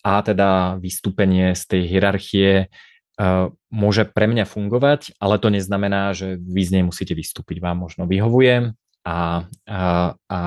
a 0.00 0.24
teda 0.24 0.80
vystúpenie 0.80 1.52
z 1.52 1.62
tej 1.66 1.82
hierarchie 1.88 2.50
uh, 2.66 3.52
môže 3.68 4.08
pre 4.08 4.26
mňa 4.26 4.48
fungovať, 4.48 5.16
ale 5.20 5.36
to 5.36 5.52
neznamená, 5.52 6.16
že 6.16 6.40
vy 6.40 6.62
z 6.64 6.70
nej 6.78 6.84
musíte 6.84 7.12
vystúpiť. 7.12 7.60
Vám 7.60 7.84
možno 7.84 8.08
vyhovuje 8.08 8.72
a, 9.04 9.18
a, 9.68 9.80
a, 10.28 10.40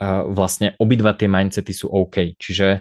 a 0.00 0.06
vlastne 0.28 0.76
obidva 0.80 1.12
tie 1.12 1.28
mindsety 1.28 1.72
sú 1.76 1.92
OK. 1.92 2.36
Čiže 2.40 2.80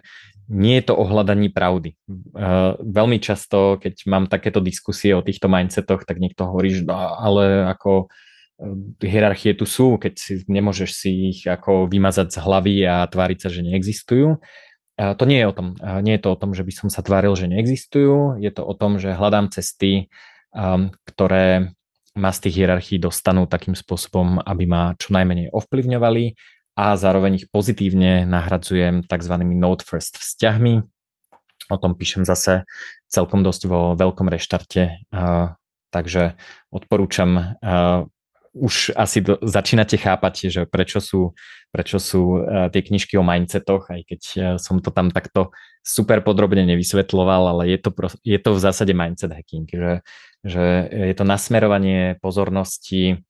nie 0.49 0.81
je 0.81 0.89
to 0.89 0.97
o 0.97 1.05
pravdy. 1.53 1.93
Uh, 2.33 2.73
veľmi 2.81 3.21
často, 3.21 3.77
keď 3.77 3.95
mám 4.09 4.25
takéto 4.25 4.57
diskusie 4.57 5.13
o 5.13 5.21
týchto 5.21 5.45
mindsetoch, 5.45 6.09
tak 6.09 6.17
niekto 6.17 6.49
hovorí, 6.49 6.73
že 6.73 6.89
no, 6.89 6.97
ale 6.97 7.69
ako 7.69 8.09
hierarchie 8.99 9.55
tu 9.55 9.63
sú, 9.63 9.95
keď 9.95 10.13
si 10.19 10.43
nemôžeš 10.49 10.89
si 10.91 11.11
ich 11.31 11.41
ako 11.47 11.87
vymazať 11.87 12.35
z 12.35 12.37
hlavy 12.43 12.75
a 12.83 13.07
tváriť 13.07 13.39
sa, 13.39 13.49
že 13.49 13.63
neexistujú. 13.63 14.35
To 14.99 15.23
nie 15.23 15.39
je 15.39 15.47
o 15.47 15.55
tom. 15.55 15.79
Nie 16.03 16.19
je 16.19 16.27
to 16.27 16.35
o 16.35 16.39
tom, 16.39 16.51
že 16.51 16.67
by 16.67 16.75
som 16.75 16.91
sa 16.91 16.99
tváril, 16.99 17.31
že 17.39 17.47
neexistujú. 17.47 18.35
Je 18.43 18.51
to 18.51 18.67
o 18.67 18.75
tom, 18.75 18.99
že 18.99 19.15
hľadám 19.15 19.47
cesty, 19.47 20.11
ktoré 21.07 21.71
ma 22.19 22.35
z 22.35 22.39
tých 22.43 22.59
hierarchií 22.59 22.99
dostanú 22.99 23.47
takým 23.47 23.79
spôsobom, 23.79 24.43
aby 24.43 24.67
ma 24.67 24.99
čo 24.99 25.15
najmenej 25.15 25.55
ovplyvňovali 25.55 26.35
a 26.75 26.99
zároveň 26.99 27.39
ich 27.39 27.47
pozitívne 27.47 28.27
nahradzujem 28.27 29.07
tzv. 29.07 29.33
node 29.55 29.87
first 29.87 30.19
vzťahmi. 30.19 30.83
O 31.69 31.77
tom 31.79 31.95
píšem 31.95 32.27
zase 32.27 32.67
celkom 33.07 33.39
dosť 33.39 33.71
vo 33.71 33.93
veľkom 33.95 34.27
reštarte, 34.27 35.05
takže 35.95 36.35
odporúčam 36.73 37.55
už 38.53 38.95
asi 38.97 39.21
do, 39.21 39.37
začínate 39.41 39.97
chápať, 39.97 40.49
že 40.49 40.61
prečo 40.65 40.99
sú, 40.99 41.37
prečo 41.69 41.97
sú 42.01 42.41
uh, 42.41 42.67
tie 42.73 42.81
knižky 42.81 43.17
o 43.17 43.23
mindsetoch, 43.23 43.89
aj 43.89 44.01
keď 44.05 44.21
uh, 44.21 44.43
som 44.57 44.81
to 44.81 44.89
tam 44.89 45.09
takto 45.09 45.53
super 45.85 46.21
podrobne 46.21 46.65
nevysvetloval, 46.67 47.55
ale 47.55 47.73
je 47.73 47.79
to, 47.81 47.89
je 48.21 48.39
to 48.41 48.49
v 48.53 48.59
zásade 48.59 48.93
mindset 48.93 49.31
hacking, 49.31 49.65
že, 49.69 49.93
že 50.43 50.63
je 50.91 51.15
to 51.15 51.25
nasmerovanie 51.25 52.17
pozornosti 52.19 53.23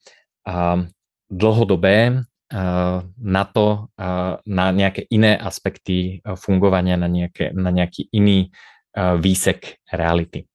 uh, 0.47 0.83
dlhodobé 1.29 2.25
uh, 2.25 3.05
na 3.21 3.43
to, 3.45 3.93
na 4.49 4.65
nejaké 4.73 5.05
iné 5.13 5.37
aspekty 5.37 6.25
fungovania, 6.41 6.97
na, 6.97 7.05
nejaké, 7.05 7.53
na 7.53 7.69
nejaký 7.69 8.09
iný 8.09 8.49
výsek 8.97 9.77
reality. 9.93 10.49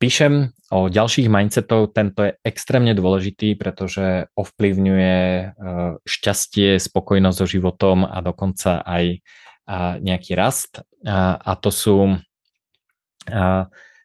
Píšem 0.00 0.55
o 0.74 0.90
ďalších 0.90 1.30
mindsetov, 1.30 1.94
tento 1.94 2.26
je 2.26 2.34
extrémne 2.42 2.90
dôležitý, 2.90 3.54
pretože 3.54 4.26
ovplyvňuje 4.34 5.18
e, 5.22 5.44
šťastie, 6.02 6.82
spokojnosť 6.82 7.38
so 7.38 7.46
životom 7.46 8.02
a 8.02 8.18
dokonca 8.22 8.82
aj 8.82 9.22
nejaký 9.98 10.38
rast. 10.38 10.86
A 11.02 11.52
to 11.58 11.70
sú 11.74 11.96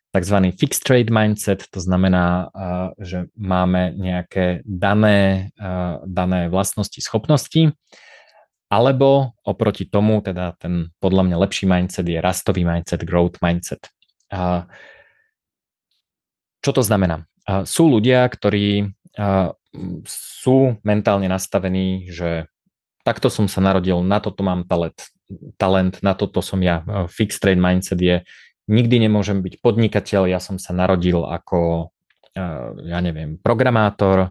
tzv. 0.10 0.38
fixed 0.58 0.84
trade 0.84 1.14
mindset, 1.14 1.70
to 1.70 1.78
znamená, 1.78 2.50
že 2.98 3.30
máme 3.38 3.94
nejaké 3.94 4.66
dané, 4.66 5.54
dané 6.02 6.50
vlastnosti, 6.50 6.98
schopnosti, 6.98 7.78
alebo 8.74 9.38
oproti 9.46 9.86
tomu, 9.86 10.26
teda 10.26 10.58
ten 10.58 10.90
podľa 10.98 11.30
mňa 11.30 11.38
lepší 11.38 11.70
mindset 11.70 12.10
je 12.10 12.18
rastový 12.18 12.66
mindset, 12.66 13.06
growth 13.06 13.38
mindset. 13.46 13.86
Čo 16.62 16.72
to 16.78 16.82
znamená? 16.86 17.26
Sú 17.66 17.90
ľudia, 17.90 18.26
ktorí 18.30 18.94
sú 20.06 20.78
mentálne 20.86 21.26
nastavení, 21.26 22.10
že 22.14 22.46
takto 23.02 23.34
som 23.34 23.50
sa 23.50 23.66
narodil, 23.66 24.06
na 24.06 24.22
toto 24.22 24.46
mám 24.46 24.64
talent, 24.70 25.10
talent 25.58 25.98
na 26.06 26.14
toto 26.14 26.46
som 26.46 26.62
ja. 26.62 26.86
Fixed 27.10 27.42
trade 27.42 27.58
mindset 27.58 27.98
je, 27.98 28.22
nikdy 28.70 29.02
nemôžem 29.10 29.42
byť 29.42 29.58
podnikateľ, 29.58 30.30
ja 30.30 30.38
som 30.38 30.62
sa 30.62 30.72
narodil 30.72 31.26
ako, 31.26 31.90
ja 32.86 33.00
neviem, 33.02 33.42
programátor 33.42 34.30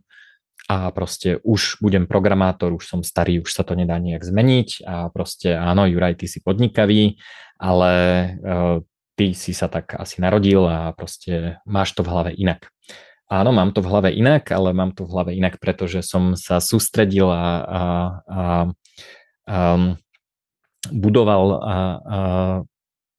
a 0.70 0.76
proste 0.94 1.42
už 1.42 1.82
budem 1.82 2.06
programátor, 2.06 2.70
už 2.70 2.86
som 2.86 3.00
starý, 3.02 3.42
už 3.42 3.50
sa 3.50 3.66
to 3.66 3.74
nedá 3.74 3.98
nejak 3.98 4.22
zmeniť 4.22 4.86
a 4.86 5.10
proste 5.10 5.58
áno, 5.58 5.82
Juraj, 5.88 6.14
ty 6.14 6.30
si 6.30 6.38
podnikavý, 6.38 7.18
ale 7.58 7.92
ty 9.20 9.36
si 9.36 9.52
sa 9.52 9.68
tak 9.68 9.92
asi 10.00 10.24
narodil 10.24 10.64
a 10.64 10.96
proste 10.96 11.60
máš 11.68 11.92
to 11.92 12.00
v 12.00 12.08
hlave 12.08 12.30
inak. 12.32 12.72
Áno, 13.28 13.52
mám 13.52 13.76
to 13.76 13.84
v 13.84 13.92
hlave 13.92 14.08
inak, 14.16 14.48
ale 14.48 14.72
mám 14.72 14.96
to 14.96 15.04
v 15.04 15.12
hlave 15.12 15.30
inak, 15.36 15.60
pretože 15.60 16.00
som 16.00 16.32
sa 16.40 16.56
sústredil 16.56 17.28
a, 17.28 17.36
a, 17.36 17.82
a 18.24 18.42
um, 19.76 20.00
budoval 20.88 21.44
a, 21.52 21.60
a 21.60 21.76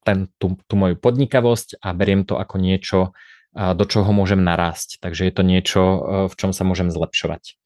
ten, 0.01 0.25
tú, 0.41 0.57
tú 0.65 0.73
moju 0.73 0.97
podnikavosť 0.97 1.77
a 1.85 1.93
beriem 1.93 2.25
to 2.25 2.41
ako 2.41 2.57
niečo, 2.57 3.13
do 3.53 3.85
čoho 3.85 4.09
môžem 4.09 4.41
narásť. 4.41 4.97
Takže 4.97 5.29
je 5.29 5.33
to 5.37 5.43
niečo, 5.45 5.81
v 6.27 6.33
čom 6.33 6.49
sa 6.49 6.65
môžem 6.65 6.89
zlepšovať. 6.89 7.61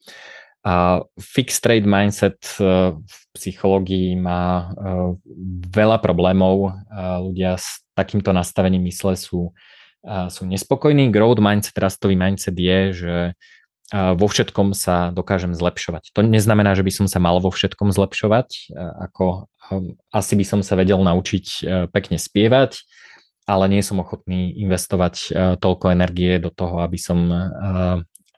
A 0.66 1.06
fixed 1.22 1.62
trade 1.62 1.86
mindset 1.86 2.42
v 2.58 3.20
psychológii 3.38 4.18
má 4.18 4.74
veľa 5.70 6.02
problémov. 6.02 6.74
Ľudia 7.30 7.62
s 7.62 7.86
takýmto 7.94 8.34
nastavením 8.34 8.90
mysle 8.90 9.14
sú, 9.14 9.54
sú 10.04 10.42
nespokojní. 10.50 11.14
Growth 11.14 11.38
mindset, 11.38 11.78
rastový 11.78 12.18
mindset 12.18 12.58
je, 12.58 12.80
že 12.98 13.16
vo 13.94 14.26
všetkom 14.26 14.74
sa 14.74 15.14
dokážem 15.14 15.54
zlepšovať. 15.54 16.10
To 16.18 16.26
neznamená, 16.26 16.74
že 16.74 16.82
by 16.82 16.90
som 16.90 17.06
sa 17.06 17.22
mal 17.22 17.38
vo 17.38 17.54
všetkom 17.54 17.94
zlepšovať, 17.94 18.74
ako 18.74 19.46
asi 20.10 20.34
by 20.34 20.46
som 20.50 20.60
sa 20.66 20.74
vedel 20.74 20.98
naučiť 21.06 21.46
pekne 21.94 22.18
spievať, 22.18 22.82
ale 23.46 23.70
nie 23.70 23.86
som 23.86 24.02
ochotný 24.02 24.58
investovať 24.58 25.30
toľko 25.62 25.94
energie 25.94 26.42
do 26.42 26.50
toho, 26.50 26.82
aby 26.82 26.98
som, 26.98 27.30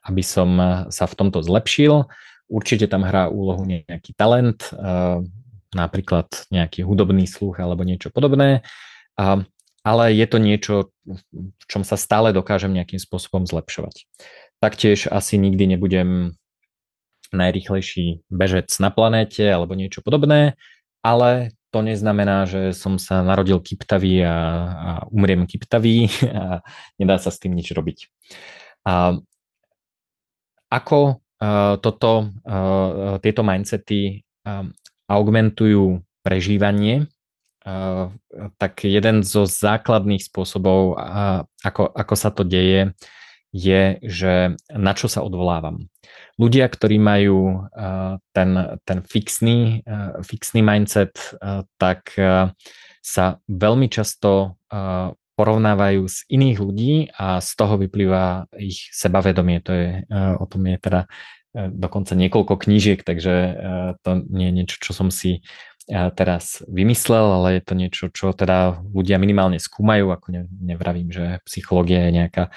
aby 0.08 0.24
som 0.24 0.50
sa 0.88 1.06
v 1.06 1.14
tomto 1.20 1.44
zlepšil. 1.44 2.08
Určite 2.48 2.88
tam 2.88 3.04
hrá 3.04 3.28
úlohu 3.28 3.68
nejaký 3.68 4.16
talent, 4.16 4.72
napríklad 5.76 6.48
nejaký 6.48 6.88
hudobný 6.88 7.28
sluch 7.28 7.60
alebo 7.60 7.84
niečo 7.84 8.08
podobné. 8.08 8.64
Ale 9.88 10.04
je 10.12 10.28
to 10.28 10.38
niečo, 10.40 10.76
v 11.32 11.66
čom 11.68 11.84
sa 11.84 12.00
stále 12.00 12.32
dokážem 12.32 12.72
nejakým 12.72 13.00
spôsobom 13.00 13.48
zlepšovať. 13.48 14.08
Taktiež 14.60 15.08
asi 15.08 15.40
nikdy 15.40 15.76
nebudem 15.76 16.36
najrychlejší 17.32 18.24
bežec 18.32 18.72
na 18.80 18.90
planéte 18.92 19.44
alebo 19.44 19.76
niečo 19.76 20.00
podobné, 20.00 20.56
ale 21.04 21.52
to 21.72 21.84
neznamená, 21.84 22.48
že 22.48 22.72
som 22.72 22.96
sa 22.96 23.20
narodil 23.22 23.60
kyptavý 23.60 24.24
a, 24.24 24.36
a 24.72 24.92
umriem 25.12 25.44
kyptavý 25.44 26.08
a 26.42 26.64
nedá 27.00 27.20
sa 27.20 27.32
s 27.32 27.40
tým 27.40 27.56
nič 27.56 27.72
robiť. 27.76 28.08
A 28.88 29.20
ako 30.68 31.20
uh, 31.20 31.76
toto, 31.80 32.32
uh, 32.44 33.18
tieto 33.24 33.42
mindsety 33.44 34.24
augmentujú 35.08 36.00
prežívanie 36.24 37.08
tak 38.58 38.88
jeden 38.88 39.28
zo 39.28 39.44
základných 39.44 40.24
spôsobov, 40.24 40.96
ako, 41.68 41.92
ako 41.92 42.14
sa 42.16 42.30
to 42.32 42.48
deje, 42.48 42.96
je, 43.52 44.00
že 44.04 44.56
na 44.72 44.96
čo 44.96 45.12
sa 45.12 45.20
odvolávam. 45.20 45.92
Ľudia, 46.40 46.64
ktorí 46.72 46.96
majú 46.96 47.68
ten, 48.32 48.52
ten 48.88 49.00
fixný, 49.04 49.84
fixný 50.24 50.64
mindset, 50.64 51.36
tak 51.76 52.16
sa 53.04 53.26
veľmi 53.52 53.92
často 53.92 54.56
porovnávajú 55.38 56.02
s 56.10 56.26
iných 56.34 56.58
ľudí 56.58 56.94
a 57.14 57.38
z 57.38 57.50
toho 57.54 57.78
vyplýva 57.78 58.50
ich 58.58 58.90
sebavedomie. 58.90 59.62
To 59.62 59.72
je, 59.72 59.90
uh, 60.10 60.34
o 60.42 60.46
tom 60.50 60.66
je 60.66 60.78
teda 60.82 61.06
uh, 61.06 61.70
dokonca 61.70 62.18
niekoľko 62.18 62.58
knížiek, 62.58 63.06
takže 63.06 63.34
uh, 63.38 63.90
to 64.02 64.26
nie 64.34 64.50
je 64.50 64.56
niečo, 64.58 64.78
čo 64.82 64.92
som 64.98 65.14
si 65.14 65.46
teraz 65.88 66.68
vymyslel, 66.68 67.32
ale 67.40 67.48
je 67.56 67.64
to 67.64 67.72
niečo, 67.72 68.06
čo 68.12 68.36
teda 68.36 68.84
ľudia 68.92 69.16
minimálne 69.16 69.56
skúmajú, 69.56 70.12
ako 70.12 70.28
ne, 70.36 70.42
nevravím, 70.60 71.16
že 71.16 71.40
psychológia 71.48 72.04
je 72.04 72.12
nejaká 72.12 72.44
e, 72.44 72.52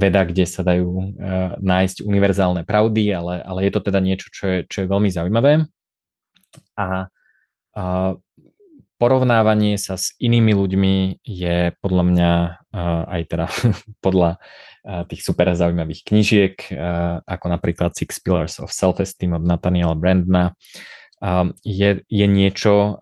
veda, 0.00 0.24
kde 0.24 0.48
sa 0.48 0.64
dajú 0.64 1.20
nájsť 1.60 2.00
univerzálne 2.00 2.64
pravdy, 2.64 3.12
ale, 3.12 3.44
ale 3.44 3.68
je 3.68 3.72
to 3.76 3.84
teda 3.84 4.00
niečo, 4.00 4.32
čo 4.32 4.44
je, 4.48 4.58
čo 4.72 4.76
je 4.80 4.88
veľmi 4.88 5.12
zaujímavé. 5.12 5.68
A 6.80 7.12
uh, 7.76 8.16
porovnávanie 8.96 9.76
sa 9.76 10.00
s 10.00 10.16
inými 10.16 10.56
ľuďmi 10.56 11.24
je 11.24 11.72
podľa 11.80 12.04
mňa 12.04 12.30
uh, 12.72 13.02
aj 13.12 13.22
teda 13.28 13.46
podľa 14.04 14.30
uh, 14.40 15.02
tých 15.08 15.22
super 15.24 15.52
zaujímavých 15.52 16.02
knižiek, 16.04 16.56
uh, 16.72 17.20
ako 17.24 17.46
napríklad 17.52 17.92
Six 17.92 18.20
Pillars 18.20 18.56
of 18.60 18.72
Self-Esteem 18.72 19.36
od 19.36 19.44
Nathaniela 19.44 19.94
Brandna, 19.94 20.56
je, 21.64 22.04
je 22.12 22.26
niečo, 22.28 23.00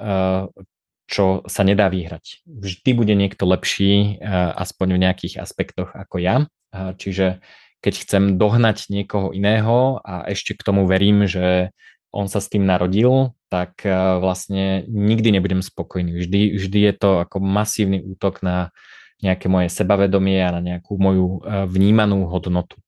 čo 1.11 1.25
sa 1.51 1.63
nedá 1.67 1.91
vyhrať. 1.91 2.47
Vždy 2.47 2.91
bude 2.95 3.11
niekto 3.19 3.43
lepší, 3.43 4.23
aspoň 4.55 4.89
v 4.95 5.03
nejakých 5.03 5.35
aspektoch 5.43 5.91
ako 5.91 6.23
ja. 6.23 6.47
Čiže 6.71 7.43
keď 7.83 7.95
chcem 8.07 8.25
dohnať 8.39 8.87
niekoho 8.87 9.35
iného 9.35 9.99
a 10.07 10.31
ešte 10.31 10.55
k 10.55 10.63
tomu 10.63 10.87
verím, 10.87 11.27
že 11.27 11.75
on 12.15 12.31
sa 12.31 12.39
s 12.39 12.47
tým 12.47 12.63
narodil, 12.63 13.35
tak 13.51 13.83
vlastne 14.23 14.87
nikdy 14.87 15.35
nebudem 15.35 15.61
spokojný. 15.61 16.15
Vždy, 16.15 16.55
vždy 16.55 16.79
je 16.87 16.95
to 16.95 17.11
ako 17.27 17.43
masívny 17.43 17.99
útok 18.07 18.39
na 18.47 18.71
nejaké 19.19 19.51
moje 19.51 19.71
sebavedomie 19.75 20.39
a 20.43 20.55
na 20.55 20.61
nejakú 20.63 20.95
moju 20.95 21.43
vnímanú 21.67 22.31
hodnotu. 22.31 22.79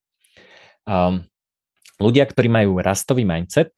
Ľudia, 1.97 2.23
ktorí 2.29 2.47
majú 2.47 2.79
rastový 2.79 3.27
mindset, 3.27 3.75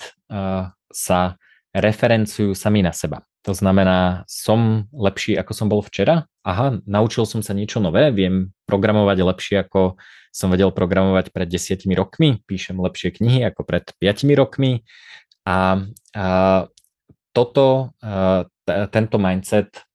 sa 0.93 1.37
referencujú 1.73 2.57
sami 2.57 2.81
na 2.85 2.93
seba. 2.93 3.25
To 3.47 3.55
znamená, 3.55 4.27
som 4.27 4.89
lepší, 4.91 5.39
ako 5.39 5.51
som 5.55 5.71
bol 5.71 5.79
včera. 5.79 6.27
Aha, 6.43 6.81
naučil 6.83 7.23
som 7.23 7.39
sa 7.39 7.55
niečo 7.55 7.79
nové, 7.79 8.11
viem 8.11 8.51
programovať 8.67 9.17
lepšie, 9.23 9.55
ako 9.63 9.95
som 10.29 10.51
vedel 10.51 10.69
programovať 10.75 11.31
pred 11.31 11.47
desiatimi 11.47 11.95
rokmi, 11.95 12.43
píšem 12.43 12.75
lepšie 12.75 13.15
knihy 13.15 13.47
ako 13.47 13.63
pred 13.63 13.85
piatimi 13.97 14.35
rokmi. 14.35 14.83
A, 15.49 15.81
a 16.13 16.25
toto, 17.33 17.97
t- 18.69 18.87
tento 18.93 19.17
mindset 19.17 19.89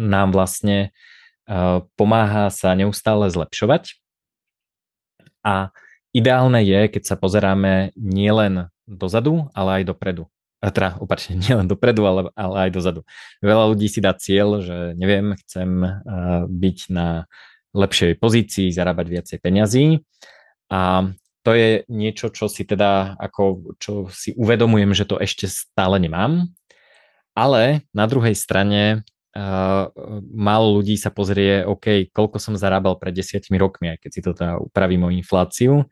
nám 0.00 0.32
vlastne 0.32 0.96
pomáha 2.00 2.48
sa 2.48 2.72
neustále 2.72 3.28
zlepšovať. 3.28 4.00
A 5.44 5.70
ideálne 6.16 6.64
je, 6.64 6.80
keď 6.88 7.02
sa 7.04 7.16
pozeráme 7.20 7.92
nielen 7.94 8.72
dozadu, 8.88 9.52
ale 9.52 9.82
aj 9.82 9.92
dopredu. 9.92 10.24
A 10.64 10.72
teda, 10.72 10.96
opačne, 10.98 11.36
nielen 11.44 11.68
dopredu, 11.68 12.08
ale, 12.08 12.20
ale 12.32 12.56
aj 12.66 12.70
dozadu. 12.72 13.00
Veľa 13.44 13.76
ľudí 13.76 13.86
si 13.92 14.00
dá 14.00 14.16
cieľ, 14.16 14.64
že 14.64 14.96
neviem, 14.96 15.36
chcem 15.44 15.84
byť 16.48 16.78
na 16.90 17.28
lepšej 17.76 18.16
pozícii, 18.16 18.72
zarábať 18.72 19.06
viacej 19.20 19.38
peňazí 19.44 19.84
a 20.72 21.12
to 21.46 21.54
je 21.54 21.86
niečo, 21.86 22.34
čo 22.34 22.50
si 22.50 22.66
teda, 22.66 23.14
ako, 23.22 23.78
čo 23.78 24.10
si 24.10 24.34
uvedomujem, 24.34 24.90
že 24.98 25.06
to 25.06 25.22
ešte 25.22 25.46
stále 25.46 26.02
nemám, 26.02 26.50
ale 27.38 27.86
na 27.94 28.10
druhej 28.10 28.34
strane 28.34 29.06
uh, 29.30 29.86
málo 30.34 30.82
ľudí 30.82 30.98
sa 30.98 31.14
pozrie, 31.14 31.62
OK, 31.62 32.10
koľko 32.10 32.42
som 32.42 32.58
zarábal 32.58 32.98
pred 32.98 33.14
desiatimi 33.14 33.62
rokmi, 33.62 33.94
aj 33.94 34.02
keď 34.02 34.10
si 34.10 34.20
to 34.26 34.34
teda 34.34 34.58
upravím 34.58 35.06
o 35.06 35.14
infláciu 35.14 35.86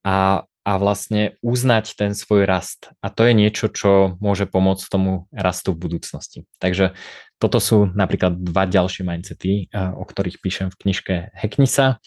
a 0.00 0.48
a 0.66 0.82
vlastne 0.82 1.38
uznať 1.46 1.94
ten 1.94 2.10
svoj 2.10 2.42
rast. 2.42 2.90
A 2.98 3.06
to 3.06 3.22
je 3.22 3.38
niečo, 3.38 3.70
čo 3.70 4.18
môže 4.18 4.50
pomôcť 4.50 4.82
tomu 4.90 5.30
rastu 5.30 5.70
v 5.70 5.86
budúcnosti. 5.86 6.42
Takže 6.58 6.98
toto 7.38 7.62
sú 7.62 7.86
napríklad 7.94 8.34
dva 8.42 8.66
ďalšie 8.66 9.06
mindsety, 9.06 9.70
eh, 9.70 9.90
o 9.94 10.02
ktorých 10.02 10.42
píšem 10.42 10.74
v 10.74 10.78
knižke 10.82 11.14
Hacknisa 11.38 12.02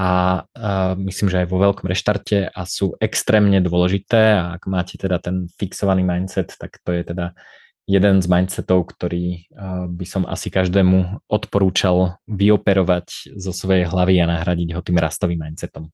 a, 0.00 0.08
a 0.56 0.96
myslím, 0.96 1.28
že 1.28 1.44
aj 1.44 1.48
vo 1.52 1.60
veľkom 1.60 1.84
reštarte 1.84 2.48
a 2.48 2.62
sú 2.64 2.96
extrémne 3.04 3.60
dôležité 3.60 4.40
a 4.40 4.56
ak 4.56 4.64
máte 4.64 4.96
teda 4.96 5.20
ten 5.20 5.52
fixovaný 5.60 6.00
mindset, 6.08 6.56
tak 6.56 6.80
to 6.80 6.96
je 6.96 7.04
teda 7.04 7.36
jeden 7.84 8.24
z 8.24 8.26
mindsetov, 8.32 8.96
ktorý 8.96 9.44
eh, 9.44 9.84
by 9.92 10.06
som 10.08 10.24
asi 10.24 10.48
každému 10.48 11.28
odporúčal 11.28 12.16
vyoperovať 12.24 13.36
zo 13.36 13.52
svojej 13.52 13.84
hlavy 13.84 14.24
a 14.24 14.30
nahradiť 14.30 14.72
ho 14.72 14.80
tým 14.80 14.96
rastovým 14.96 15.36
mindsetom. 15.36 15.92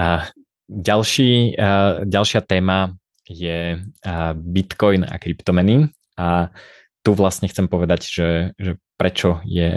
A 0.00 0.32
ďalší, 0.68 1.56
a 1.56 2.00
ďalšia 2.04 2.40
téma 2.44 2.96
je 3.24 3.80
Bitcoin 4.36 5.02
a 5.02 5.16
kryptomeny 5.18 5.90
a 6.20 6.52
tu 7.00 7.16
vlastne 7.16 7.48
chcem 7.48 7.66
povedať, 7.66 8.00
že, 8.06 8.28
že 8.60 8.78
prečo 8.96 9.44
je, 9.44 9.68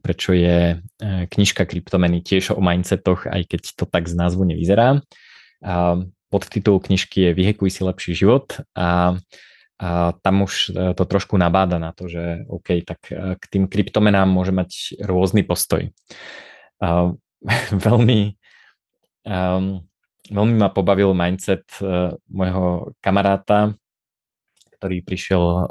prečo 0.00 0.32
je 0.32 0.80
knižka 1.04 1.68
kryptomeny 1.68 2.24
tiež 2.24 2.56
o 2.56 2.60
mindsetoch, 2.64 3.28
aj 3.28 3.44
keď 3.44 3.60
to 3.76 3.84
tak 3.84 4.08
z 4.08 4.16
názvu 4.16 4.48
nevyzerá. 4.48 5.04
Podtitul 6.32 6.80
knižky 6.80 7.30
je 7.30 7.36
Vyhekuj 7.36 7.70
si 7.70 7.84
lepší 7.84 8.12
život 8.16 8.58
a, 8.74 9.14
a 9.78 9.88
tam 10.18 10.34
už 10.42 10.72
to 10.96 11.04
trošku 11.04 11.36
nabáda 11.36 11.78
na 11.78 11.92
to, 11.92 12.08
že 12.08 12.48
OK, 12.48 12.82
tak 12.82 13.04
k 13.12 13.44
tým 13.52 13.68
kryptomenám 13.68 14.26
môže 14.26 14.50
mať 14.50 14.98
rôzny 15.04 15.44
postoj. 15.46 15.92
veľmi 17.86 18.18
Um, 19.24 19.80
veľmi 20.28 20.56
ma 20.60 20.68
pobavil 20.68 21.16
mindset 21.16 21.64
môjho 22.28 22.92
kamaráta, 23.00 23.72
ktorý 24.84 25.00
prišiel 25.00 25.64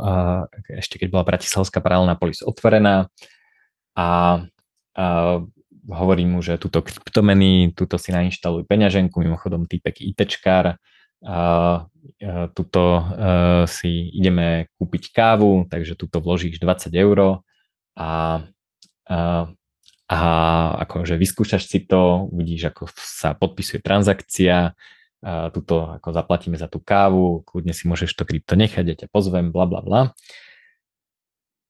ešte 0.74 0.97
keď 0.97 1.14
bola 1.14 1.30
Bratislavská 1.30 1.86
paralelná 1.86 2.18
polis 2.18 2.41
otvorená 2.41 3.14
a 3.93 4.41
uh, 4.41 5.38
hovorí 5.86 6.26
mu, 6.26 6.41
že 6.41 6.57
túto 6.57 6.82
kryptomeny, 6.82 7.78
túto 7.78 8.01
si 8.01 8.09
nainštaluj 8.09 8.66
peňaženku, 8.66 9.22
mimochodom 9.22 9.70
týpek 9.70 10.01
ITčkár, 10.01 10.82
a 11.24 11.88
tuto 12.57 12.84
uh, 12.99 13.64
si 13.70 14.09
ideme 14.18 14.74
kúpiť 14.82 15.14
kávu, 15.14 15.70
takže 15.70 15.93
tuto 15.93 16.18
vložíš 16.18 16.57
20 16.57 16.89
eur 16.97 17.45
a 17.93 18.09
uh, 19.14 19.45
a 20.03 20.20
akože 20.84 21.16
vyskúšaš 21.16 21.64
si 21.70 21.86
to, 21.86 22.28
uvidíš, 22.34 22.74
ako 22.74 22.91
sa 22.97 23.34
podpisuje 23.38 23.80
transakcia, 23.80 24.74
a 24.74 24.74
tuto 25.55 25.95
ako 25.97 26.11
zaplatíme 26.11 26.59
za 26.59 26.67
tú 26.67 26.84
kávu, 26.84 27.47
kľudne 27.47 27.71
si 27.71 27.88
môžeš 27.88 28.11
to 28.11 28.28
krypto 28.28 28.59
nechať, 28.59 28.86
ja 28.86 28.95
ťa 28.99 29.07
pozvem, 29.07 29.55
bla 29.55 29.65
bla 29.65 29.82
bla. 29.82 30.01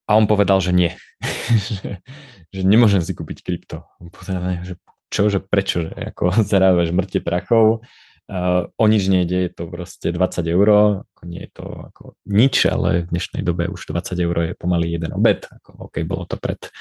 A 0.09 0.19
on 0.19 0.27
povedal, 0.27 0.59
že 0.59 0.73
nie, 0.75 0.91
že, 1.69 2.01
že 2.49 2.61
nemôžem 2.65 2.99
si 2.99 3.13
kúpiť 3.13 3.45
krypto. 3.45 3.87
On 4.01 4.11
povedal, 4.11 4.65
že 4.65 4.75
čo, 5.13 5.29
že 5.29 5.37
prečo, 5.37 5.85
že 5.85 5.93
ako 5.93 6.33
zarábaš 6.51 6.89
mŕte 6.91 7.21
prachov, 7.21 7.85
Uh, 8.23 8.71
o 8.79 8.87
nič 8.87 9.11
nejde, 9.11 9.35
je 9.35 9.51
to 9.51 9.67
proste 9.67 10.07
20 10.15 10.47
eur, 10.47 11.03
ako 11.03 11.21
nie 11.27 11.43
je 11.43 11.51
to 11.59 11.65
ako 11.91 12.03
nič, 12.23 12.63
ale 12.71 13.03
v 13.03 13.11
dnešnej 13.11 13.43
dobe 13.43 13.67
už 13.67 13.91
20 13.91 14.15
eur 14.15 14.35
je 14.47 14.53
pomaly 14.55 14.95
jeden 14.95 15.11
obed, 15.11 15.43
ako 15.43 15.91
OK, 15.91 16.07
bolo 16.07 16.23
to 16.23 16.39
pred 16.39 16.71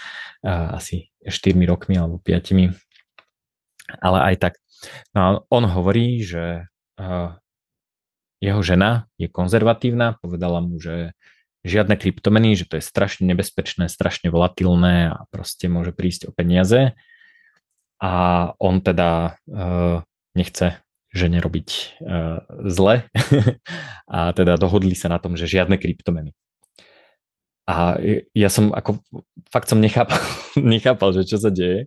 uh, 0.46 0.78
asi 0.78 1.10
4 1.26 1.58
rokmi 1.66 1.98
alebo 1.98 2.22
5, 2.22 2.78
ale 3.98 4.18
aj 4.22 4.34
tak. 4.38 4.61
No 5.14 5.18
a 5.18 5.28
on 5.48 5.64
hovorí, 5.66 6.22
že 6.22 6.66
jeho 8.42 8.60
žena 8.66 9.06
je 9.16 9.30
konzervatívna, 9.30 10.18
povedala 10.18 10.58
mu, 10.58 10.82
že 10.82 11.14
žiadne 11.62 11.94
kryptomeny, 11.94 12.58
že 12.58 12.66
to 12.66 12.74
je 12.78 12.84
strašne 12.84 13.22
nebezpečné, 13.30 13.86
strašne 13.86 14.34
volatilné 14.34 15.14
a 15.14 15.30
proste 15.30 15.70
môže 15.70 15.94
prísť 15.94 16.30
o 16.30 16.32
peniaze. 16.34 16.98
A 18.02 18.12
on 18.58 18.82
teda 18.82 19.38
uh, 19.46 20.02
nechce 20.34 20.82
žene 21.14 21.38
robiť 21.38 22.02
uh, 22.02 22.42
zle 22.66 23.06
a 24.10 24.18
teda 24.34 24.58
dohodli 24.58 24.98
sa 24.98 25.06
na 25.06 25.22
tom, 25.22 25.38
že 25.38 25.46
žiadne 25.46 25.78
kryptomeny. 25.78 26.34
A 27.70 27.94
ja 28.34 28.50
som 28.50 28.74
ako, 28.74 28.98
fakt 29.54 29.70
som 29.70 29.78
nechápal, 29.78 30.18
nechápal, 30.58 31.14
že 31.14 31.30
čo 31.30 31.38
sa 31.38 31.54
deje, 31.54 31.86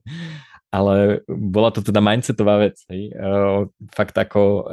ale 0.76 1.24
bola 1.32 1.72
to 1.72 1.80
teda 1.80 2.04
mindsetová 2.04 2.60
vec. 2.60 2.76
Hej. 2.92 3.16
Uh, 3.16 3.72
fakt 3.96 4.20
ako 4.20 4.42
uh, 4.42 4.64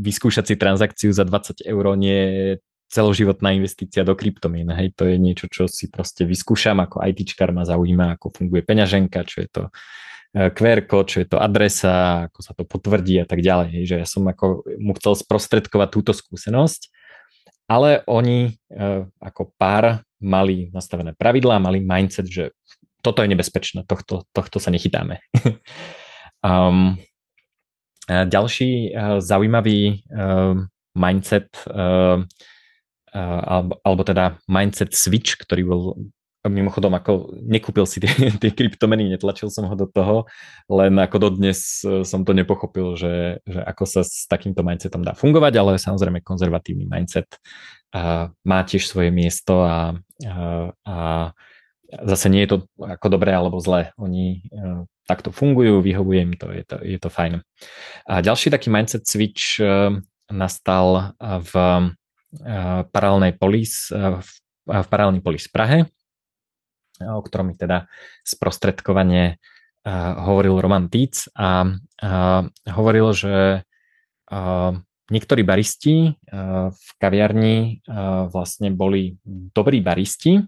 vyskúšať 0.00 0.44
si 0.48 0.54
transakciu 0.56 1.12
za 1.12 1.28
20 1.28 1.60
eur 1.68 1.84
nie 2.00 2.20
je 2.24 2.48
celoživotná 2.86 3.52
investícia 3.52 4.06
do 4.06 4.14
kryptomien. 4.14 4.70
Hej, 4.70 4.94
to 4.94 5.10
je 5.10 5.18
niečo, 5.18 5.50
čo 5.50 5.66
si 5.66 5.90
proste 5.90 6.22
vyskúšam, 6.22 6.78
ako 6.78 7.02
ITčkar 7.02 7.50
ma 7.50 7.66
zaujíma, 7.66 8.16
ako 8.16 8.30
funguje 8.30 8.62
peňaženka, 8.62 9.26
čo 9.26 9.42
je 9.42 9.48
to 9.50 9.62
e, 9.66 10.50
QR 10.54 10.86
kód, 10.86 11.10
čo 11.10 11.18
je 11.26 11.28
to 11.28 11.38
adresa, 11.42 12.30
ako 12.30 12.40
sa 12.40 12.52
to 12.54 12.62
potvrdí 12.62 13.18
a 13.18 13.26
tak 13.26 13.42
ďalej. 13.42 13.68
Hej, 13.74 13.84
že 13.90 13.96
ja 13.98 14.06
som 14.06 14.22
ako 14.30 14.62
mu 14.78 14.94
chcel 14.94 15.18
sprostredkovať 15.18 15.88
túto 15.90 16.12
skúsenosť, 16.14 16.94
ale 17.66 18.06
oni 18.06 18.54
e, 18.54 18.80
ako 19.18 19.50
pár 19.58 20.06
mali 20.22 20.70
nastavené 20.70 21.12
pravidlá, 21.12 21.58
mali 21.58 21.82
mindset, 21.82 22.30
že 22.30 22.54
toto 23.06 23.22
je 23.22 23.30
nebezpečné, 23.30 23.86
tohto, 23.86 24.26
tohto 24.34 24.58
sa 24.58 24.74
nechytáme. 24.74 25.22
um, 26.42 26.98
ďalší 28.10 28.90
uh, 28.90 29.22
zaujímavý 29.22 30.02
uh, 30.10 30.58
mindset 30.98 31.54
uh, 31.70 32.26
alebo, 33.16 33.80
alebo 33.80 34.02
teda 34.04 34.36
mindset 34.44 34.92
switch, 34.92 35.40
ktorý 35.40 35.62
bol 35.64 35.82
mimochodom 36.48 36.94
ako 36.94 37.42
nekúpil 37.42 37.86
si 37.86 38.02
tie, 38.02 38.10
tie 38.42 38.50
kryptomeny, 38.54 39.10
netlačil 39.10 39.50
som 39.50 39.66
ho 39.66 39.74
do 39.74 39.86
toho, 39.90 40.26
len 40.70 40.96
ako 40.98 41.30
dodnes 41.30 41.82
e, 41.82 42.02
som 42.06 42.22
to 42.22 42.32
nepochopil, 42.32 42.94
že, 42.94 43.42
že 43.46 43.60
ako 43.62 43.84
sa 43.86 44.02
s 44.06 44.26
takýmto 44.30 44.62
mindsetom 44.62 45.02
dá 45.02 45.12
fungovať, 45.14 45.52
ale 45.58 45.72
samozrejme 45.78 46.22
konzervatívny 46.22 46.86
mindset 46.86 47.28
a 47.94 48.28
má 48.44 48.60
tiež 48.66 48.86
svoje 48.90 49.14
miesto 49.14 49.62
a, 49.62 49.94
a, 50.26 50.34
a 50.84 50.96
zase 51.88 52.26
nie 52.32 52.46
je 52.46 52.56
to 52.56 52.58
ako 52.82 53.06
dobré 53.12 53.30
alebo 53.34 53.62
zlé. 53.62 53.94
Oni 53.98 54.46
uh, 54.50 54.86
takto 55.06 55.30
fungujú, 55.30 55.82
vyhovuje 55.82 56.20
im 56.22 56.34
to, 56.34 56.50
je 56.50 56.64
to, 56.66 56.76
je 56.82 56.98
to 56.98 57.08
fajn. 57.08 57.42
A 58.10 58.22
ďalší 58.22 58.50
taký 58.50 58.70
mindset 58.70 59.06
switch 59.06 59.62
uh, 59.62 59.94
nastal 60.30 61.14
v 61.20 61.52
Eh, 62.36 62.82
paralelnej 62.92 63.38
polis, 63.38 63.88
v 63.88 64.28
paralelný 64.66 65.22
polis 65.24 65.48
v 65.48 65.52
Prahe, 65.54 65.78
o 67.00 67.22
ktorom 67.22 67.52
mi 67.52 67.56
teda 67.56 67.86
sprostredkovanie 68.26 69.38
hovoril 70.26 70.58
Roman 70.58 70.90
Týc 70.90 71.30
a 71.38 71.62
hovoril, 72.74 73.14
že 73.14 73.62
niektorí 75.06 75.46
baristi 75.46 76.18
v 76.66 76.88
kaviarni 76.98 77.86
vlastne 78.26 78.74
boli 78.74 79.14
dobrí 79.54 79.78
baristi, 79.78 80.42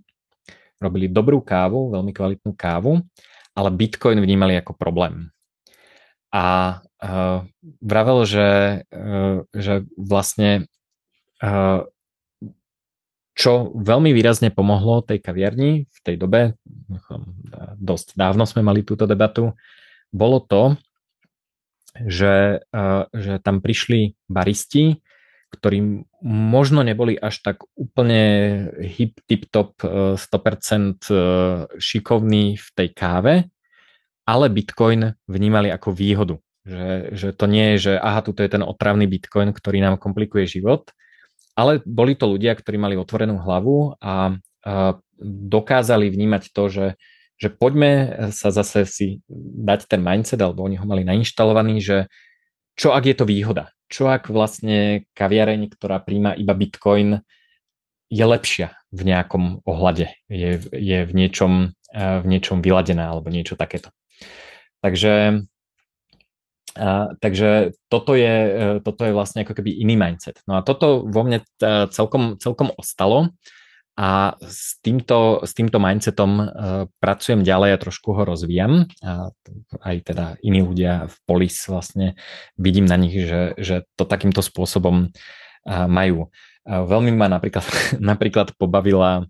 robili 0.79 1.11
dobrú 1.11 1.43
kávu, 1.43 1.93
veľmi 1.95 2.15
kvalitnú 2.15 2.55
kávu, 2.55 3.03
ale 3.55 3.71
Bitcoin 3.75 4.23
vnímali 4.23 4.55
ako 4.59 4.79
problém. 4.79 5.31
A 6.31 6.79
vravel, 7.83 8.19
že, 8.27 8.83
že 9.55 9.75
vlastne 9.99 10.71
čo 13.39 13.71
veľmi 13.71 14.11
výrazne 14.11 14.51
pomohlo 14.51 15.07
tej 15.07 15.23
kaviarni 15.23 15.87
v 15.87 15.99
tej 16.03 16.19
dobe, 16.19 16.59
dosť 17.79 18.19
dávno 18.19 18.43
sme 18.51 18.67
mali 18.67 18.83
túto 18.83 19.07
debatu, 19.07 19.55
bolo 20.11 20.43
to, 20.43 20.75
že, 22.03 22.67
že 23.15 23.39
tam 23.43 23.63
prišli 23.63 24.19
baristi, 24.27 24.99
ktorí 25.49 26.05
možno 26.25 26.85
neboli 26.85 27.17
až 27.17 27.41
tak 27.41 27.65
úplne 27.73 28.21
hip, 28.85 29.21
tip 29.25 29.49
top 29.49 29.81
100% 29.81 31.09
šikovní 31.81 32.61
v 32.61 32.69
tej 32.77 32.89
káve, 32.93 33.35
ale 34.29 34.53
Bitcoin 34.53 35.17
vnímali 35.25 35.73
ako 35.73 35.89
výhodu. 35.97 36.37
Že, 36.69 36.89
že 37.17 37.29
to 37.33 37.45
nie 37.49 37.67
je, 37.75 37.77
že 37.81 37.93
aha, 37.97 38.21
tuto 38.21 38.45
je 38.45 38.53
ten 38.53 38.61
otravný 38.61 39.09
Bitcoin, 39.09 39.57
ktorý 39.57 39.81
nám 39.81 39.97
komplikuje 39.97 40.45
život, 40.45 40.93
ale 41.57 41.81
boli 41.81 42.13
to 42.13 42.29
ľudia, 42.29 42.53
ktorí 42.53 42.77
mali 42.77 43.01
otvorenú 43.01 43.41
hlavu 43.41 43.97
a, 43.99 44.37
a 44.69 44.75
dokázali 45.25 46.13
vnímať 46.13 46.53
to, 46.53 46.65
že, 46.69 46.87
že 47.41 47.49
poďme 47.49 48.15
sa 48.37 48.53
zase 48.53 48.85
si 48.85 49.07
dať 49.65 49.89
ten 49.89 50.05
mindset, 50.05 50.39
alebo 50.45 50.63
oni 50.69 50.77
ho 50.77 50.85
mali 50.85 51.09
nainštalovaný, 51.09 51.81
že 51.81 51.99
čo 52.79 52.95
ak 52.95 53.05
je 53.11 53.17
to 53.19 53.27
výhoda? 53.27 53.75
Čo 53.91 54.07
ak 54.07 54.31
vlastne 54.31 55.11
kaviareň, 55.19 55.67
ktorá 55.75 55.99
príjma 55.99 56.39
iba 56.39 56.55
Bitcoin, 56.55 57.27
je 58.09 58.25
lepšia 58.25 58.79
v 58.95 59.03
nejakom 59.05 59.67
ohľade, 59.69 60.09
je, 60.33 60.57
je 60.73 60.99
v, 61.05 61.13
niečom, 61.13 61.77
v 61.93 62.25
niečom 62.25 62.65
vyladená 62.65 63.13
alebo 63.13 63.29
niečo 63.29 63.59
takéto. 63.59 63.93
Takže 64.81 65.45
a, 66.79 67.11
takže 67.19 67.75
toto 67.91 68.15
je, 68.15 68.35
e, 68.47 68.63
toto 68.87 69.03
je 69.03 69.11
vlastne 69.11 69.43
ako 69.43 69.59
keby 69.59 69.83
iný 69.83 69.99
mindset. 69.99 70.47
No 70.47 70.61
a 70.61 70.63
toto 70.63 71.03
vo 71.03 71.27
mne 71.27 71.43
e, 71.43 71.91
celkom, 71.91 72.39
celkom 72.39 72.71
ostalo 72.79 73.35
a 73.99 74.39
s 74.39 74.79
týmto, 74.79 75.43
s 75.43 75.51
týmto 75.59 75.83
mindsetom 75.83 76.31
uh, 76.39 76.47
pracujem 77.03 77.43
ďalej 77.43 77.75
a 77.75 77.83
trošku 77.83 78.15
ho 78.15 78.23
rozvíjam. 78.23 78.87
A 79.03 79.35
aj 79.83 79.97
teda 80.07 80.25
iní 80.39 80.63
ľudia 80.63 81.11
v 81.11 81.17
polis 81.27 81.59
vlastne 81.67 82.15
vidím 82.55 82.87
na 82.87 82.95
nich, 82.95 83.19
že, 83.19 83.59
že 83.59 83.91
to 83.99 84.07
takýmto 84.07 84.39
spôsobom 84.39 85.11
uh, 85.11 85.91
majú. 85.91 86.31
Veľmi 86.69 87.11
ma 87.17 87.27
napríklad, 87.27 87.67
napríklad 87.99 88.55
pobavila 88.55 89.27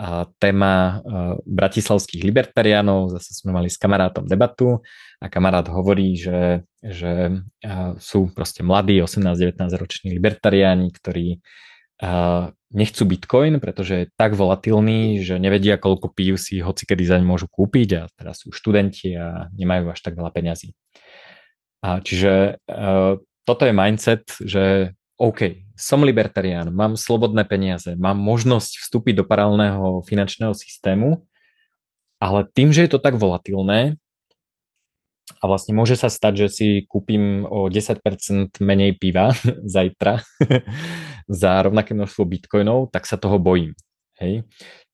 a 0.00 0.24
téma 0.40 1.04
bratislavských 1.44 2.24
libertariánov, 2.24 3.12
zase 3.12 3.36
sme 3.36 3.52
mali 3.52 3.68
s 3.68 3.76
kamarátom 3.76 4.24
debatu 4.24 4.80
a 5.20 5.28
kamarát 5.28 5.68
hovorí, 5.68 6.16
že, 6.16 6.64
že 6.80 7.44
sú 8.00 8.32
proste 8.32 8.64
mladí, 8.64 8.96
18-19 8.96 9.60
roční 9.76 10.16
libertariáni, 10.16 10.88
ktorí 10.88 11.44
nechcú 12.72 13.02
Bitcoin, 13.04 13.60
pretože 13.60 13.92
je 13.92 14.10
tak 14.16 14.32
volatilný, 14.32 15.20
že 15.20 15.36
nevedia, 15.36 15.76
koľko 15.76 16.08
pijú 16.08 16.40
si 16.40 16.64
hoci 16.64 16.88
kedy 16.88 17.04
zaň 17.04 17.22
môžu 17.28 17.44
kúpiť 17.52 17.88
a 18.00 18.02
teraz 18.16 18.40
sú 18.40 18.56
študenti 18.56 19.12
a 19.20 19.52
nemajú 19.52 19.92
až 19.92 20.00
tak 20.00 20.16
veľa 20.16 20.32
peňazí. 20.32 20.72
A 21.84 22.00
čiže 22.00 22.56
toto 23.44 23.62
je 23.68 23.76
mindset, 23.76 24.24
že 24.40 24.96
OK, 25.20 25.68
som 25.76 26.00
libertarián, 26.00 26.72
mám 26.72 26.96
slobodné 26.96 27.44
peniaze, 27.44 27.92
mám 28.00 28.16
možnosť 28.16 28.80
vstúpiť 28.80 29.20
do 29.20 29.24
paralelného 29.28 30.00
finančného 30.08 30.56
systému, 30.56 31.28
ale 32.16 32.48
tým, 32.48 32.72
že 32.72 32.88
je 32.88 32.96
to 32.96 33.00
tak 33.00 33.20
volatilné 33.20 33.99
a 35.38 35.44
vlastne 35.46 35.78
môže 35.78 35.94
sa 35.94 36.10
stať, 36.10 36.46
že 36.46 36.48
si 36.50 36.68
kúpim 36.84 37.46
o 37.46 37.70
10% 37.70 38.02
menej 38.58 38.98
piva 38.98 39.30
zajtra 39.76 40.26
za 41.42 41.50
rovnaké 41.62 41.94
množstvo 41.94 42.22
bitcoinov, 42.26 42.90
tak 42.90 43.06
sa 43.06 43.14
toho 43.14 43.38
bojím. 43.38 43.78
Hej? 44.18 44.42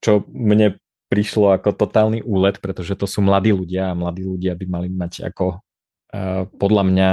Čo 0.04 0.28
mne 0.28 0.76
prišlo 1.08 1.54
ako 1.56 1.72
totálny 1.72 2.20
úlet, 2.26 2.58
pretože 2.58 2.98
to 2.98 3.06
sú 3.06 3.22
mladí 3.22 3.54
ľudia 3.54 3.94
a 3.94 3.98
mladí 3.98 4.26
ľudia 4.26 4.58
by 4.58 4.66
mali 4.66 4.88
mať 4.90 5.30
ako 5.30 5.62
podľa 6.56 6.82
mňa 6.86 7.10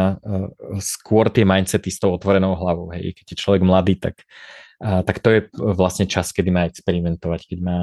skôr 0.79 1.27
tie 1.33 1.43
mindsety 1.43 1.89
s 1.89 1.99
tou 1.99 2.13
otvorenou 2.13 2.55
hlavou. 2.55 2.93
Hej. 2.93 3.17
Keď 3.17 3.25
je 3.33 3.41
človek 3.41 3.61
mladý, 3.65 3.97
tak, 3.97 4.21
tak 4.79 5.17
to 5.19 5.29
je 5.33 5.39
vlastne 5.53 6.05
čas, 6.05 6.29
kedy 6.31 6.53
má 6.53 6.69
experimentovať, 6.69 7.41
keď 7.49 7.59
má 7.59 7.79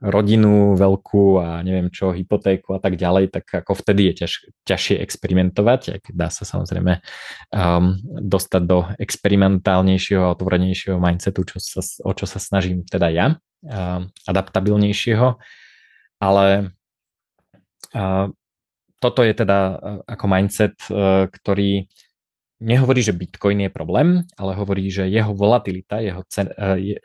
rodinu 0.00 0.74
veľkú 0.74 1.38
a 1.38 1.62
neviem 1.62 1.92
čo, 1.92 2.10
hypotéku 2.10 2.74
a 2.74 2.80
tak 2.82 2.98
ďalej, 2.98 3.30
tak 3.30 3.62
ako 3.62 3.78
vtedy 3.78 4.10
je 4.10 4.24
ťaž, 4.24 4.32
ťažšie 4.66 4.96
experimentovať, 5.06 5.80
ak 6.00 6.04
dá 6.10 6.32
sa 6.32 6.42
samozrejme 6.42 6.98
um, 7.54 7.94
dostať 8.26 8.62
do 8.66 8.90
experimentálnejšieho 8.98 10.24
a 10.24 10.32
otvorenejšieho 10.34 10.98
mindsetu, 10.98 11.46
čo 11.46 11.62
sa, 11.62 11.84
o 12.02 12.10
čo 12.10 12.26
sa 12.26 12.42
snažím 12.42 12.82
teda 12.82 13.06
ja, 13.12 13.26
um, 13.62 14.10
adaptabilnejšieho, 14.26 15.38
ale 16.18 16.74
uh, 17.94 18.34
toto 19.00 19.24
je 19.24 19.32
teda 19.32 19.58
e, 19.58 19.74
ako 20.12 20.24
mindset, 20.28 20.76
e, 20.86 21.26
ktorý 21.32 21.88
nehovorí, 22.60 23.00
že 23.00 23.16
Bitcoin 23.16 23.64
je 23.66 23.72
problém, 23.72 24.20
ale 24.36 24.52
hovorí, 24.52 24.92
že 24.92 25.08
jeho 25.08 25.32
volatilita, 25.32 26.04
jeho 26.04 26.20
cen, 26.28 26.52
e, 26.52 27.00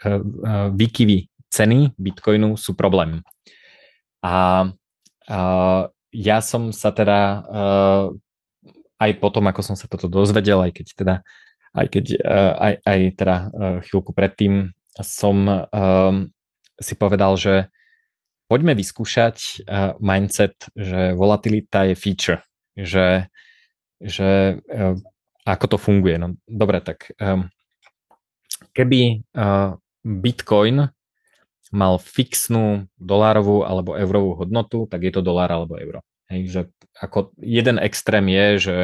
výkyvy 0.76 1.32
ceny 1.56 1.96
Bitcoinu 1.96 2.60
sú 2.60 2.76
problém. 2.76 3.24
A, 4.20 4.68
a 5.32 5.40
ja 6.12 6.38
som 6.44 6.76
sa 6.76 6.92
teda 6.92 7.48
aj 9.00 9.12
potom, 9.24 9.48
ako 9.48 9.62
som 9.64 9.76
sa 9.80 9.88
toto 9.88 10.12
dozvedel, 10.12 10.60
aj 10.60 10.72
keď 10.76 10.88
teda 10.96 11.16
aj 11.76 11.88
keď 11.92 12.06
aj, 12.56 12.74
aj 12.88 13.00
teda 13.20 13.36
chvíľku 13.84 14.12
predtým 14.16 14.72
som 15.00 15.68
si 16.80 16.94
povedal, 16.96 17.36
že 17.36 17.68
poďme 18.46 18.78
vyskúšať 18.78 19.66
uh, 19.66 19.98
mindset, 19.98 20.70
že 20.78 21.18
volatilita 21.18 21.90
je 21.92 21.96
feature, 21.98 22.42
že, 22.78 23.30
že 23.98 24.62
uh, 24.62 24.96
ako 25.46 25.66
to 25.76 25.78
funguje. 25.82 26.16
No 26.22 26.38
dobre, 26.46 26.82
tak 26.82 27.10
um, 27.18 27.50
keby 28.76 29.26
uh, 29.38 29.74
Bitcoin 30.06 30.90
mal 31.76 32.00
fixnú 32.00 32.88
dolárovú 32.96 33.68
alebo 33.68 34.00
eurovú 34.00 34.40
hodnotu, 34.40 34.88
tak 34.88 35.04
je 35.04 35.12
to 35.12 35.20
dolár 35.20 35.52
alebo 35.52 35.76
euro. 35.76 36.00
Hej, 36.32 36.42
že 36.48 36.62
ako 36.96 37.36
jeden 37.44 37.76
extrém 37.84 38.26
je, 38.32 38.46
že, 38.58 38.78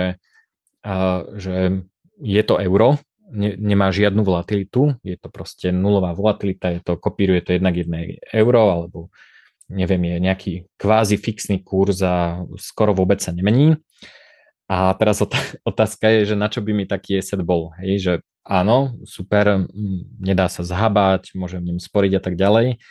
uh, 0.84 1.20
že 1.40 1.88
je 2.20 2.44
to 2.44 2.60
euro, 2.60 3.00
ne, 3.32 3.56
nemá 3.56 3.90
žiadnu 3.90 4.22
volatilitu, 4.22 5.00
je 5.02 5.16
to 5.16 5.32
proste 5.32 5.72
nulová 5.72 6.12
volatilita, 6.12 6.76
je 6.76 6.82
to, 6.84 7.00
kopíruje 7.00 7.42
to 7.42 7.56
jednak 7.56 7.80
jedné 7.80 8.20
euro, 8.36 8.70
alebo 8.70 9.08
neviem, 9.72 10.04
je 10.12 10.18
nejaký 10.20 10.54
kvázi 10.76 11.16
fixný 11.16 11.64
kurz 11.64 12.04
a 12.04 12.44
skoro 12.60 12.92
vôbec 12.92 13.24
sa 13.24 13.32
nemení. 13.32 13.80
A 14.68 14.94
teraz 15.00 15.24
otázka 15.72 16.12
je, 16.20 16.36
že 16.36 16.36
na 16.36 16.52
čo 16.52 16.60
by 16.60 16.72
mi 16.76 16.86
taký 16.86 17.18
asset 17.18 17.40
bol. 17.42 17.72
Hej, 17.80 17.94
že 18.04 18.14
áno, 18.46 18.98
super, 19.06 19.70
nedá 20.18 20.50
sa 20.50 20.66
zhabať, 20.66 21.34
môžem 21.38 21.62
ňom 21.62 21.80
sporiť 21.80 22.12
a 22.18 22.22
tak 22.22 22.36
ďalej, 22.38 22.82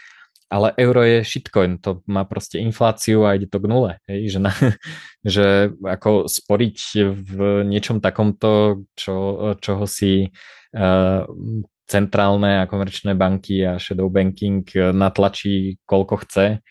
ale 0.50 0.74
euro 0.82 1.06
je 1.06 1.22
shitcoin, 1.22 1.78
to 1.78 2.02
má 2.10 2.26
proste 2.26 2.58
infláciu 2.58 3.22
a 3.22 3.38
ide 3.38 3.46
to 3.46 3.62
k 3.62 3.70
nule. 3.70 3.94
Hej, 4.10 4.34
že, 4.34 4.38
na, 4.42 4.50
že 5.34 5.46
ako 5.78 6.26
sporiť 6.26 6.78
v 7.14 7.34
niečom 7.70 8.02
takomto, 8.02 8.82
čo, 8.98 9.14
čoho 9.62 9.86
si 9.86 10.26
uh, 10.26 11.22
centrálne 11.86 12.62
a 12.62 12.68
komerčné 12.70 13.18
banky 13.18 13.66
a 13.66 13.78
shadow 13.78 14.06
banking 14.06 14.62
natlačí 14.94 15.78
koľko 15.86 16.22
chce, 16.26 16.62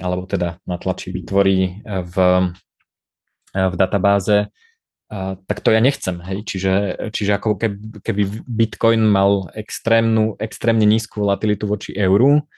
alebo 0.00 0.24
teda 0.24 0.60
natlačí, 0.64 1.12
vytvorí 1.12 1.84
v, 1.84 2.16
v 3.52 3.74
databáze, 3.76 4.48
tak 5.12 5.60
to 5.60 5.68
ja 5.68 5.80
nechcem. 5.84 6.24
Hej? 6.24 6.38
Čiže, 6.48 6.72
čiže 7.12 7.36
ako 7.36 7.60
keby, 7.60 8.00
keby 8.00 8.22
Bitcoin 8.48 9.04
mal 9.04 9.52
extrémnu, 9.52 10.40
extrémne 10.40 10.88
nízku 10.88 11.20
volatilitu 11.20 11.68
voči 11.68 11.92
euru, 11.92 12.48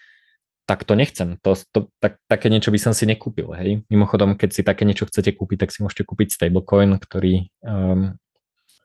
tak 0.65 0.87
to 0.87 0.95
nechcem. 0.95 1.37
To, 1.43 1.59
to, 1.75 1.91
tak, 1.99 2.23
také 2.31 2.49
niečo 2.49 2.71
by 2.71 2.79
som 2.79 2.95
si 2.95 3.11
nekúpil. 3.11 3.51
Hej? 3.59 3.83
Mimochodom, 3.91 4.39
keď 4.39 4.51
si 4.55 4.63
také 4.63 4.87
niečo 4.87 5.11
chcete 5.11 5.35
kúpiť, 5.35 5.67
tak 5.67 5.75
si 5.75 5.83
môžete 5.83 6.07
kúpiť 6.07 6.39
stablecoin, 6.39 6.95
ktorý 6.97 7.51
um, 7.67 8.17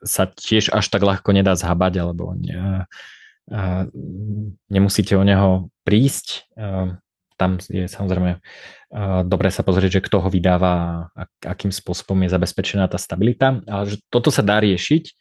sa 0.02 0.26
tiež 0.28 0.74
až 0.74 0.86
tak 0.90 1.06
ľahko 1.06 1.30
nedá 1.32 1.54
zhabať, 1.54 1.94
alebo 2.04 2.34
ne, 2.36 2.90
uh, 3.54 3.84
nemusíte 4.68 5.14
o 5.14 5.24
neho 5.24 5.70
prísť. 5.86 6.50
Uh, 6.58 7.00
tam 7.40 7.64
je 7.64 7.88
samozrejme 7.88 8.44
dobre 9.26 9.54
sa 9.54 9.62
pozrieť, 9.62 10.02
že 10.02 10.06
kto 10.10 10.18
ho 10.26 10.30
vydáva 10.34 10.74
a 11.14 11.24
akým 11.46 11.70
spôsobom 11.70 12.26
je 12.26 12.34
zabezpečená 12.34 12.90
tá 12.90 12.98
stabilita, 12.98 13.62
ale 13.70 13.86
že 13.86 13.98
toto 14.10 14.34
sa 14.34 14.42
dá 14.42 14.58
riešiť, 14.58 15.14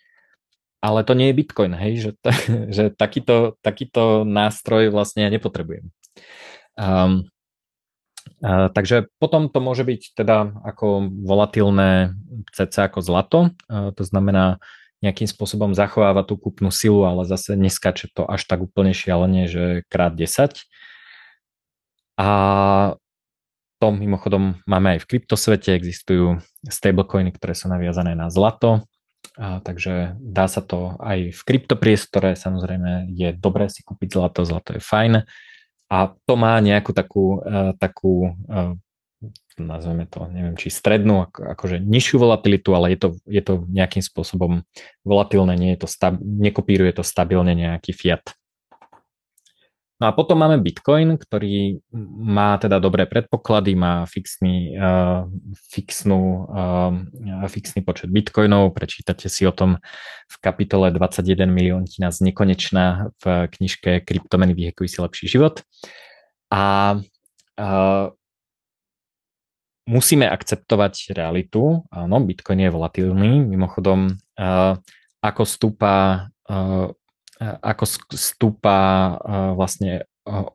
ale 0.81 1.05
to 1.05 1.13
nie 1.13 1.31
je 1.31 1.39
Bitcoin, 1.39 1.73
hej, 1.77 1.93
že, 2.01 2.11
t- 2.17 2.49
že 2.77 2.85
takýto, 2.97 3.61
takýto 3.61 4.25
nástroj 4.25 4.89
vlastne 4.89 5.29
ja 5.29 5.31
nepotrebujem. 5.31 5.93
Um, 6.81 7.29
uh, 8.41 8.73
takže 8.73 9.13
potom 9.21 9.53
to 9.53 9.61
môže 9.61 9.85
byť 9.85 10.17
teda 10.17 10.65
ako 10.65 11.13
volatilné 11.29 12.17
cca 12.55 12.89
ako 12.89 13.05
zlato, 13.05 13.39
uh, 13.69 13.93
to 13.93 14.03
znamená 14.07 14.63
nejakým 14.99 15.31
spôsobom 15.31 15.79
zachováva 15.79 16.27
tú 16.27 16.35
kúpnu 16.35 16.75
silu, 16.75 17.07
ale 17.07 17.23
zase 17.23 17.55
neskače 17.55 18.11
to 18.17 18.27
až 18.27 18.49
tak 18.51 18.65
úplne 18.65 18.91
šialene, 18.91 19.47
že 19.47 19.87
krát 19.87 20.17
10. 20.17 20.59
A 22.19 22.29
to 23.79 23.87
mimochodom 23.95 24.59
máme 24.67 24.99
aj 24.99 25.07
v 25.07 25.09
kryptosvete, 25.15 25.71
existujú 25.71 26.43
stablecoiny, 26.67 27.31
ktoré 27.31 27.55
sú 27.55 27.71
naviazané 27.71 28.19
na 28.19 28.27
zlato, 28.27 28.83
a 29.39 29.63
takže 29.63 30.19
dá 30.19 30.51
sa 30.51 30.59
to 30.59 30.99
aj 30.99 31.31
v 31.31 31.41
kryptopriestore, 31.47 32.35
samozrejme 32.35 33.07
je 33.15 33.31
dobré 33.39 33.71
si 33.71 33.87
kúpiť 33.87 34.19
zlato, 34.19 34.43
zlato 34.43 34.75
je 34.75 34.83
fajn 34.83 35.23
a 35.89 35.99
to 36.27 36.35
má 36.35 36.59
nejakú 36.59 36.91
takú, 36.91 37.39
uh, 37.39 37.71
takú 37.79 38.35
uh, 38.51 38.75
nazveme 39.59 40.07
to, 40.07 40.27
neviem, 40.31 40.55
či 40.55 40.71
strednú, 40.71 41.27
ako, 41.31 41.55
akože 41.55 41.83
nižšiu 41.83 42.19
volatilitu, 42.19 42.75
ale 42.75 42.95
je 42.95 42.99
to, 42.99 43.09
je 43.27 43.43
to 43.43 43.67
nejakým 43.67 44.03
spôsobom 44.03 44.63
volatilné, 45.03 45.55
nie 45.59 45.71
je 45.75 45.87
to 45.87 45.89
stab, 45.91 46.19
nekopíruje 46.23 46.95
to 46.95 47.03
stabilne 47.03 47.55
nejaký 47.55 47.91
fiat. 47.91 48.35
No 49.99 50.07
a 50.07 50.15
potom 50.15 50.39
máme 50.39 50.63
Bitcoin, 50.63 51.19
ktorý 51.19 51.83
má 52.23 52.55
teda 52.63 52.79
dobré 52.79 53.03
predpoklady, 53.11 53.75
má 53.75 54.07
fixný, 54.07 54.79
uh, 54.79 55.27
fixnú, 55.75 56.47
uh, 56.47 56.95
fixný 57.51 57.83
počet 57.83 58.07
bitcoinov. 58.07 58.79
Prečítate 58.79 59.27
si 59.27 59.43
o 59.43 59.51
tom 59.51 59.83
v 60.31 60.37
kapitole 60.39 60.95
21 60.95 61.51
milióntina 61.51 62.15
z 62.15 62.31
nekonečná 62.31 63.11
v 63.19 63.51
knižke 63.51 64.07
Kryptomeny 64.07 64.55
vyhekuj 64.55 64.87
si 64.87 65.03
lepší 65.03 65.27
život. 65.27 65.67
A 66.55 66.95
uh, 67.59 68.07
musíme 69.91 70.31
akceptovať 70.31 71.11
realitu. 71.11 71.83
Áno, 71.91 72.23
Bitcoin 72.23 72.63
je 72.63 72.71
volatilný. 72.71 73.51
Mimochodom, 73.51 74.15
uh, 74.15 74.79
ako 75.19 75.43
stúpa 75.43 76.31
ako 77.41 77.85
stúpa 78.15 78.79
vlastne 79.55 80.07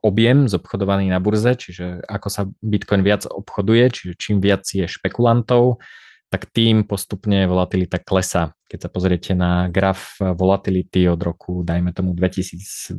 objem 0.02 0.46
zobchodovaný 0.46 1.10
na 1.10 1.18
burze, 1.18 1.58
čiže 1.58 2.06
ako 2.06 2.28
sa 2.30 2.46
Bitcoin 2.62 3.02
viac 3.02 3.26
obchoduje, 3.26 3.90
čiže 3.90 4.12
čím 4.14 4.38
viac 4.38 4.62
je 4.70 4.86
špekulantov, 4.86 5.82
tak 6.30 6.50
tým 6.50 6.86
postupne 6.86 7.46
volatilita 7.46 7.98
klesa. 8.02 8.54
Keď 8.66 8.78
sa 8.86 8.90
pozriete 8.90 9.32
na 9.38 9.70
graf 9.70 10.18
volatility 10.18 11.06
od 11.06 11.20
roku, 11.22 11.62
dajme 11.62 11.94
tomu 11.94 12.14
2012, 12.14 12.98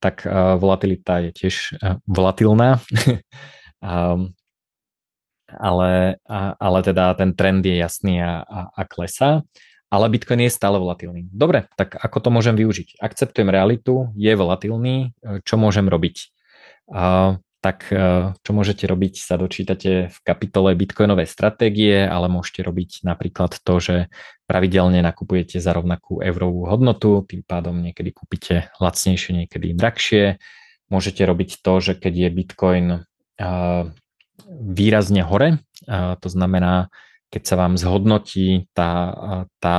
tak 0.00 0.24
volatilita 0.60 1.28
je 1.28 1.30
tiež 1.32 1.76
volatilná, 2.08 2.80
ale, 5.68 5.92
ale 6.56 6.78
teda 6.84 7.04
ten 7.20 7.36
trend 7.36 7.64
je 7.64 7.76
jasný 7.80 8.24
a, 8.24 8.44
a, 8.44 8.60
a 8.72 8.82
klesá 8.88 9.44
ale 9.92 10.08
Bitcoin 10.08 10.48
je 10.48 10.56
stále 10.56 10.80
volatilný. 10.80 11.28
Dobre, 11.28 11.68
tak 11.76 12.00
ako 12.00 12.16
to 12.24 12.28
môžem 12.32 12.56
využiť? 12.56 12.96
Akceptujem 12.96 13.52
realitu, 13.52 14.08
je 14.16 14.32
volatilný, 14.32 15.12
e, 15.20 15.44
čo 15.44 15.60
môžem 15.60 15.84
robiť? 15.84 16.32
Uh, 16.88 17.38
tak 17.62 17.86
uh, 17.94 18.34
čo 18.42 18.50
môžete 18.52 18.90
robiť, 18.90 19.22
sa 19.22 19.38
dočítate 19.38 20.10
v 20.10 20.18
kapitole 20.26 20.74
Bitcoinové 20.74 21.30
stratégie, 21.30 22.02
ale 22.02 22.26
môžete 22.26 22.64
robiť 22.66 23.06
napríklad 23.06 23.54
to, 23.62 23.74
že 23.78 23.96
pravidelne 24.50 24.98
nakupujete 24.98 25.62
za 25.62 25.70
rovnakú 25.70 26.18
eurovú 26.24 26.66
hodnotu, 26.66 27.22
tým 27.22 27.46
pádom 27.46 27.78
niekedy 27.78 28.10
kúpite 28.10 28.72
lacnejšie, 28.82 29.46
niekedy 29.46 29.78
drahšie. 29.78 30.42
Môžete 30.90 31.22
robiť 31.22 31.62
to, 31.62 31.72
že 31.78 31.92
keď 31.94 32.12
je 32.26 32.28
Bitcoin 32.34 32.86
uh, 32.98 33.84
výrazne 34.50 35.22
hore, 35.22 35.62
to 35.86 36.28
znamená, 36.28 36.92
keď 37.32 37.42
sa 37.48 37.56
vám 37.56 37.80
zhodnotí 37.80 38.68
tá, 38.76 38.92
tá, 39.56 39.78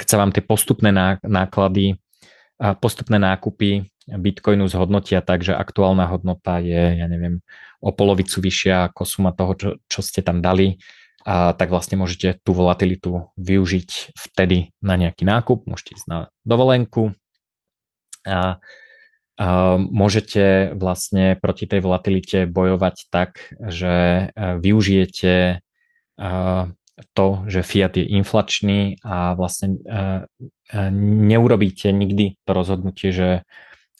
keď 0.00 0.06
sa 0.08 0.16
vám 0.16 0.32
tie 0.32 0.40
postupné 0.40 0.88
náklady, 1.20 2.00
postupné 2.80 3.20
nákupy 3.20 3.84
Bitcoinu 4.08 4.64
zhodnotia 4.72 5.20
tak, 5.20 5.44
že 5.44 5.52
aktuálna 5.52 6.08
hodnota 6.08 6.64
je, 6.64 6.96
ja 6.96 7.04
neviem, 7.04 7.44
o 7.84 7.92
polovicu 7.92 8.40
vyššia 8.40 8.88
ako 8.88 9.02
suma 9.04 9.36
toho, 9.36 9.52
čo, 9.54 9.68
čo 9.84 10.00
ste 10.00 10.24
tam 10.24 10.40
dali, 10.40 10.80
a 11.28 11.52
tak 11.52 11.68
vlastne 11.68 12.00
môžete 12.00 12.40
tú 12.40 12.56
volatilitu 12.56 13.28
využiť 13.36 14.16
vtedy 14.16 14.72
na 14.80 14.96
nejaký 14.96 15.28
nákup, 15.28 15.68
môžete 15.68 16.00
ísť 16.00 16.06
na 16.08 16.18
dovolenku. 16.48 17.12
A 18.24 18.64
môžete 19.78 20.74
vlastne 20.74 21.38
proti 21.38 21.70
tej 21.70 21.78
volatilite 21.78 22.50
bojovať 22.50 22.96
tak, 23.08 23.54
že 23.54 24.28
využijete 24.34 25.62
to, 27.14 27.26
že 27.46 27.62
fiat 27.62 27.94
je 27.94 28.04
inflačný 28.18 28.98
a 29.06 29.38
vlastne 29.38 29.78
neurobíte 30.98 31.94
nikdy 31.94 32.34
to 32.42 32.50
rozhodnutie, 32.50 33.14
že, 33.14 33.46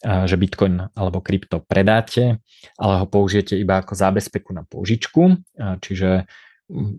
že 0.02 0.34
bitcoin 0.34 0.90
alebo 0.98 1.22
krypto 1.22 1.62
predáte, 1.62 2.42
ale 2.74 2.94
ho 2.98 3.06
použijete 3.06 3.54
iba 3.54 3.78
ako 3.78 3.94
zábezpeku 3.94 4.50
na 4.50 4.66
použičku, 4.66 5.38
čiže 5.78 6.26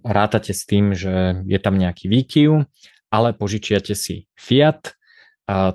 rátate 0.08 0.56
s 0.56 0.64
tým, 0.64 0.96
že 0.96 1.44
je 1.44 1.60
tam 1.60 1.76
nejaký 1.76 2.08
výkyv, 2.08 2.64
ale 3.12 3.36
požičiate 3.36 3.92
si 3.92 4.32
fiat, 4.40 4.96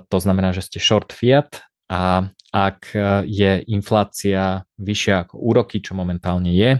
to 0.09 0.17
znamená, 0.17 0.57
že 0.57 0.65
ste 0.65 0.81
short 0.81 1.13
fiat 1.13 1.61
a 1.85 2.33
ak 2.55 2.95
je 3.27 3.51
inflácia 3.67 4.63
vyššia 4.79 5.27
ako 5.27 5.35
úroky, 5.43 5.83
čo 5.83 5.91
momentálne 5.91 6.55
je, 6.55 6.79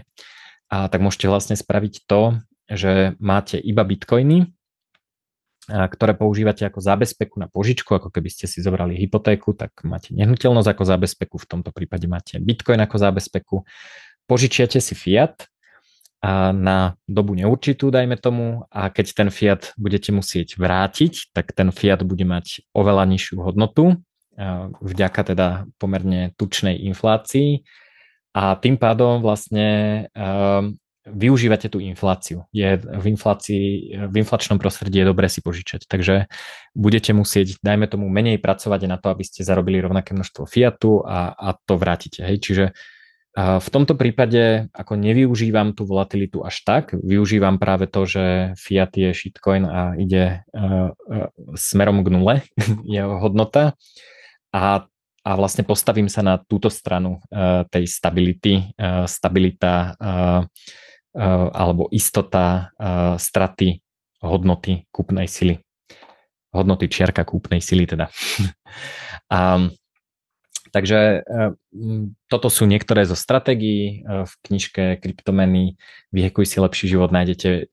a 0.72 0.88
tak 0.88 1.04
môžete 1.04 1.28
vlastne 1.28 1.52
spraviť 1.52 2.08
to, 2.08 2.40
že 2.72 3.12
máte 3.20 3.60
iba 3.60 3.84
bitcoiny, 3.84 4.56
ktoré 5.66 6.14
používate 6.14 6.62
ako 6.62 6.78
zábezpeku 6.78 7.36
na 7.42 7.50
požičku, 7.50 7.90
ako 7.92 8.08
keby 8.08 8.30
ste 8.30 8.46
si 8.48 8.62
zobrali 8.62 8.96
hypotéku, 8.96 9.52
tak 9.52 9.74
máte 9.82 10.14
nehnuteľnosť 10.14 10.68
ako 10.72 10.82
zábezpeku, 10.86 11.36
v 11.36 11.46
tomto 11.46 11.70
prípade 11.74 12.06
máte 12.08 12.38
bitcoin 12.38 12.80
ako 12.80 12.96
zábezpeku, 12.96 13.56
požičiate 14.30 14.78
si 14.78 14.94
fiat 14.94 15.50
na 16.54 16.96
dobu 17.06 17.36
neurčitú, 17.36 17.92
dajme 17.92 18.16
tomu, 18.18 18.64
a 18.72 18.88
keď 18.90 19.06
ten 19.12 19.28
fiat 19.28 19.76
budete 19.76 20.10
musieť 20.10 20.56
vrátiť, 20.58 21.34
tak 21.36 21.52
ten 21.52 21.68
fiat 21.70 22.02
bude 22.02 22.24
mať 22.24 22.66
oveľa 22.72 23.04
nižšiu 23.06 23.42
hodnotu, 23.42 24.00
vďaka 24.80 25.20
teda 25.32 25.48
pomerne 25.80 26.36
tučnej 26.36 26.76
inflácii 26.86 27.64
a 28.36 28.56
tým 28.60 28.76
pádom 28.76 29.24
vlastne 29.24 30.08
využívate 31.06 31.70
tú 31.70 31.78
infláciu. 31.78 32.50
Je 32.50 32.76
v, 32.76 33.06
inflácii, 33.14 33.94
v 34.10 34.14
inflačnom 34.18 34.58
prostredí 34.58 35.00
je 35.00 35.08
dobré 35.08 35.30
si 35.30 35.38
požičať, 35.38 35.86
takže 35.86 36.26
budete 36.74 37.14
musieť, 37.14 37.62
dajme 37.62 37.86
tomu, 37.86 38.10
menej 38.10 38.42
pracovať 38.42 38.90
na 38.90 38.98
to, 38.98 39.14
aby 39.14 39.22
ste 39.22 39.46
zarobili 39.46 39.78
rovnaké 39.78 40.12
množstvo 40.18 40.44
fiatu 40.50 41.06
a, 41.06 41.30
a 41.30 41.54
to 41.54 41.78
vrátite. 41.78 42.26
Hej? 42.26 42.42
Čiže 42.42 42.64
v 43.36 43.68
tomto 43.68 44.00
prípade 44.00 44.72
ako 44.72 44.96
nevyužívam 44.96 45.76
tú 45.76 45.84
volatilitu 45.84 46.40
až 46.40 46.56
tak, 46.64 46.96
využívam 46.96 47.60
práve 47.60 47.84
to, 47.84 48.08
že 48.08 48.56
fiat 48.56 48.96
je 48.96 49.12
shitcoin 49.12 49.68
a 49.68 49.92
ide 50.00 50.40
uh, 50.56 50.88
uh, 50.96 51.28
smerom 51.52 52.00
k 52.00 52.08
nule 52.16 52.34
jeho 52.96 53.20
hodnota 53.20 53.76
a, 54.56 54.88
a 55.20 55.30
vlastne 55.36 55.68
postavím 55.68 56.08
sa 56.08 56.24
na 56.24 56.40
túto 56.40 56.72
stranu 56.72 57.20
uh, 57.28 57.68
tej 57.68 57.84
stability, 57.84 58.72
uh, 58.80 59.04
stabilita 59.04 59.92
uh, 60.00 60.40
uh, 61.12 61.48
alebo 61.52 61.92
istota 61.92 62.72
uh, 62.80 63.20
straty 63.20 63.84
hodnoty 64.24 64.88
kúpnej 64.88 65.28
sily. 65.28 65.60
Hodnoty 66.56 66.88
čiarka 66.88 67.28
kúpnej 67.28 67.60
sily 67.60 67.84
teda. 67.84 68.08
a, 69.36 69.68
Takže 70.66 71.24
toto 72.28 72.52
sú 72.52 72.68
niektoré 72.68 73.08
zo 73.08 73.16
stratégií 73.16 74.04
v 74.04 74.32
knižke 74.44 75.00
Kryptomeny. 75.00 75.80
Vyhekuj 76.12 76.44
si 76.44 76.60
lepší 76.60 76.92
život, 76.92 77.16
nájdete 77.16 77.72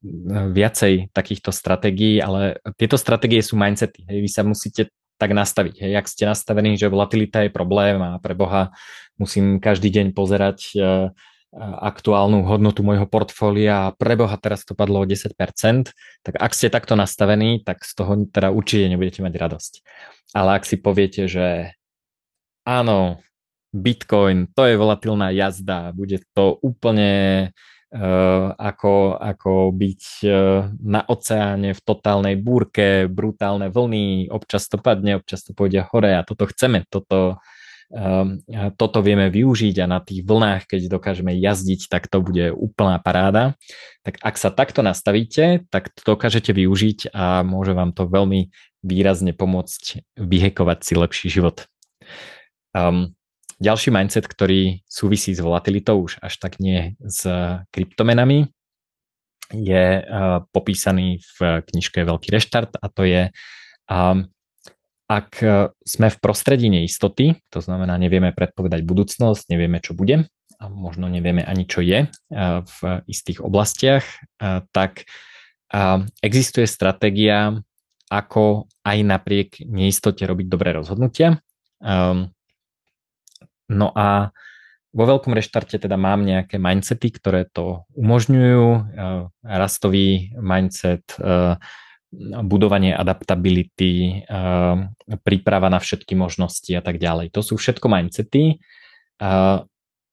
viacej 0.56 1.12
takýchto 1.12 1.52
stratégií, 1.52 2.24
ale 2.24 2.64
tieto 2.80 2.96
stratégie 2.96 3.44
sú 3.44 3.60
mindsety. 3.60 4.08
Hej. 4.08 4.20
Vy 4.24 4.30
sa 4.32 4.48
musíte 4.48 4.88
tak 5.18 5.32
nastaviť. 5.32 5.76
Hej. 5.84 5.94
Ak 6.00 6.08
ste 6.10 6.30
nastavení, 6.30 6.76
že 6.76 6.92
volatilita 6.92 7.46
je 7.46 7.52
problém 7.54 8.02
a 8.02 8.18
pre 8.20 8.34
Boha 8.34 8.74
musím 9.18 9.62
každý 9.62 9.94
deň 9.94 10.18
pozerať 10.18 10.74
aktuálnu 11.62 12.50
hodnotu 12.50 12.82
môjho 12.82 13.06
portfólia 13.06 13.86
a 13.86 13.94
pre 13.94 14.18
Boha 14.18 14.34
teraz 14.42 14.66
to 14.66 14.74
padlo 14.74 15.06
o 15.06 15.06
10%, 15.06 15.38
tak 16.26 16.34
ak 16.34 16.52
ste 16.58 16.74
takto 16.74 16.98
nastavení, 16.98 17.62
tak 17.62 17.86
z 17.86 17.94
toho 17.94 18.26
teda 18.26 18.50
určite 18.50 18.90
nebudete 18.90 19.22
mať 19.22 19.34
radosť. 19.38 19.74
Ale 20.34 20.58
ak 20.58 20.66
si 20.66 20.82
poviete, 20.82 21.30
že 21.30 21.78
áno, 22.66 23.22
Bitcoin, 23.70 24.50
to 24.50 24.66
je 24.66 24.82
volatilná 24.82 25.30
jazda, 25.30 25.94
bude 25.94 26.26
to 26.34 26.58
úplne 26.66 27.54
ako, 28.58 29.22
ako 29.22 29.70
byť 29.70 30.04
uh, 30.26 30.66
na 30.82 31.06
oceáne 31.06 31.78
v 31.78 31.82
totálnej 31.86 32.42
búrke, 32.42 33.06
brutálne 33.06 33.70
vlny, 33.70 34.34
občas 34.34 34.66
to 34.66 34.82
padne, 34.82 35.22
občas 35.22 35.46
to 35.46 35.54
pôjde 35.54 35.86
hore 35.94 36.10
a 36.18 36.26
toto 36.26 36.50
chceme, 36.50 36.90
toto, 36.90 37.38
uh, 37.94 38.26
toto 38.74 39.00
vieme 39.06 39.30
využiť 39.30 39.78
a 39.78 39.86
na 39.86 40.02
tých 40.02 40.26
vlnách, 40.26 40.66
keď 40.66 40.90
dokážeme 40.90 41.38
jazdiť, 41.38 41.86
tak 41.86 42.10
to 42.10 42.26
bude 42.26 42.50
úplná 42.58 42.98
paráda. 42.98 43.54
Tak 44.02 44.18
ak 44.26 44.36
sa 44.42 44.50
takto 44.50 44.82
nastavíte, 44.82 45.70
tak 45.70 45.94
to 45.94 46.18
dokážete 46.18 46.50
využiť 46.50 47.14
a 47.14 47.46
môže 47.46 47.78
vám 47.78 47.94
to 47.94 48.10
veľmi 48.10 48.50
výrazne 48.82 49.38
pomôcť 49.38 50.18
vyhekovať 50.18 50.80
si 50.82 50.94
lepší 50.98 51.28
život. 51.30 51.70
Um, 52.74 53.14
ďalší 53.64 53.96
mindset, 53.96 54.28
ktorý 54.28 54.84
súvisí 54.84 55.32
s 55.32 55.40
volatilitou, 55.40 56.04
už 56.04 56.20
až 56.20 56.36
tak 56.36 56.60
nie 56.60 57.00
s 57.00 57.24
kryptomenami, 57.72 58.52
je 59.56 59.86
uh, 60.04 60.44
popísaný 60.52 61.24
v 61.40 61.64
knižke 61.64 62.04
Veľký 62.04 62.34
reštart 62.36 62.76
a 62.76 62.86
to 62.92 63.08
je, 63.08 63.32
um, 63.88 64.28
ak 65.08 65.30
sme 65.86 66.08
v 66.10 66.18
prostredí 66.18 66.68
neistoty, 66.74 67.38
to 67.54 67.60
znamená 67.62 67.96
nevieme 68.02 68.34
predpovedať 68.34 68.82
budúcnosť, 68.82 69.52
nevieme 69.52 69.78
čo 69.78 69.94
bude 69.94 70.26
a 70.58 70.64
možno 70.72 71.06
nevieme 71.12 71.46
ani 71.46 71.70
čo 71.70 71.80
je 71.86 72.08
uh, 72.08 72.66
v 72.66 72.78
istých 73.08 73.46
oblastiach, 73.46 74.04
tak 74.74 75.06
uh, 75.06 76.02
existuje 76.24 76.66
stratégia, 76.66 77.62
ako 78.10 78.68
aj 78.84 78.98
napriek 79.06 79.50
neistote 79.66 80.22
robiť 80.26 80.48
dobré 80.50 80.74
rozhodnutia. 80.74 81.42
No 83.70 83.92
a 83.96 84.36
vo 84.94 85.10
veľkom 85.10 85.34
reštarte 85.34 85.82
teda 85.82 85.98
mám 85.98 86.22
nejaké 86.22 86.62
mindsety, 86.62 87.10
ktoré 87.10 87.50
to 87.50 87.90
umožňujú. 87.98 88.66
Eh, 88.70 89.22
rastový 89.42 90.38
mindset, 90.38 91.18
eh, 91.18 91.58
budovanie 92.46 92.94
adaptability, 92.94 94.22
eh, 94.22 94.76
príprava 95.26 95.74
na 95.74 95.82
všetky 95.82 96.14
možnosti 96.14 96.70
a 96.78 96.82
tak 96.86 97.02
ďalej. 97.02 97.34
To 97.34 97.42
sú 97.42 97.58
všetko 97.58 97.90
mindsety. 97.90 98.62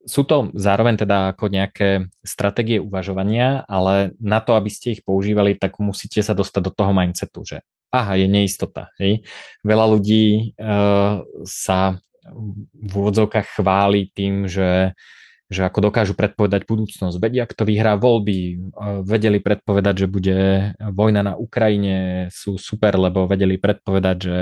Sú 0.01 0.23
to 0.25 0.49
zároveň 0.57 0.97
teda 1.03 1.37
ako 1.37 1.53
nejaké 1.53 2.09
stratégie 2.25 2.81
uvažovania, 2.81 3.69
ale 3.69 4.17
na 4.17 4.41
to, 4.41 4.57
aby 4.57 4.73
ste 4.73 4.97
ich 4.97 5.03
používali, 5.05 5.59
tak 5.59 5.77
musíte 5.77 6.25
sa 6.25 6.33
dostať 6.33 6.63
do 6.63 6.73
toho 6.73 6.93
mindsetu, 6.95 7.43
že 7.45 7.59
aha, 7.91 8.17
je 8.17 8.31
neistota. 8.31 8.93
Hej? 9.03 9.27
Veľa 9.67 9.87
ľudí 9.93 10.55
sa 11.43 12.01
v 12.75 12.93
úvodzovkách 12.93 13.61
chváli 13.61 14.13
tým, 14.13 14.45
že, 14.45 14.93
že 15.49 15.65
ako 15.65 15.89
dokážu 15.91 16.13
predpovedať 16.13 16.69
budúcnosť. 16.69 17.17
Vedia, 17.17 17.49
kto 17.49 17.65
vyhrá 17.65 17.97
voľby, 17.97 18.71
vedeli 19.05 19.41
predpovedať, 19.41 20.05
že 20.05 20.13
bude 20.13 20.39
vojna 20.79 21.25
na 21.25 21.35
Ukrajine, 21.35 22.29
sú 22.29 22.61
super, 22.61 23.01
lebo 23.01 23.25
vedeli 23.25 23.57
predpovedať, 23.57 24.17
že 24.21 24.39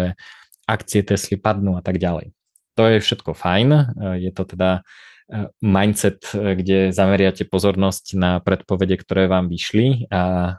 akcie 0.68 1.06
Tesly 1.06 1.38
padnú 1.40 1.78
a 1.78 1.82
tak 1.82 1.96
ďalej. 1.96 2.34
To 2.76 2.82
je 2.86 3.02
všetko 3.02 3.34
fajn, 3.34 3.68
je 4.22 4.30
to 4.30 4.42
teda 4.54 4.86
e, 5.26 5.50
mindset, 5.58 6.22
kde 6.30 6.94
zameriate 6.94 7.42
pozornosť 7.42 8.14
na 8.14 8.38
predpovede, 8.38 8.94
ktoré 9.02 9.26
vám 9.26 9.50
vyšli 9.50 10.06
a 10.14 10.54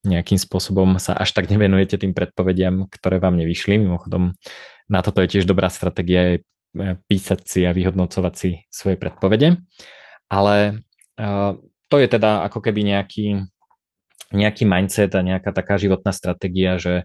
nejakým 0.00 0.40
spôsobom 0.40 0.96
sa 0.96 1.12
až 1.12 1.36
tak 1.36 1.52
nevenujete 1.52 2.00
tým 2.00 2.16
predpovediam, 2.16 2.88
ktoré 2.88 3.20
vám 3.20 3.36
nevyšli. 3.36 3.76
Mimochodom, 3.76 4.32
na 4.90 5.00
toto 5.06 5.22
je 5.22 5.38
tiež 5.38 5.46
dobrá 5.46 5.70
stratégia 5.70 6.34
je 6.34 6.36
e, 6.42 6.42
písať 7.06 7.40
si 7.46 7.60
a 7.62 7.70
vyhodnocovať 7.70 8.34
si 8.34 8.50
svoje 8.74 8.98
predpovede. 8.98 9.62
Ale 10.30 10.86
uh, 11.18 11.58
to 11.90 11.96
je 11.98 12.06
teda 12.06 12.46
ako 12.46 12.62
keby 12.62 12.86
nejaký, 12.86 13.50
nejaký 14.30 14.62
mindset 14.62 15.10
a 15.18 15.26
nejaká 15.26 15.50
taká 15.50 15.74
životná 15.74 16.14
stratégia, 16.14 16.78
že, 16.78 17.02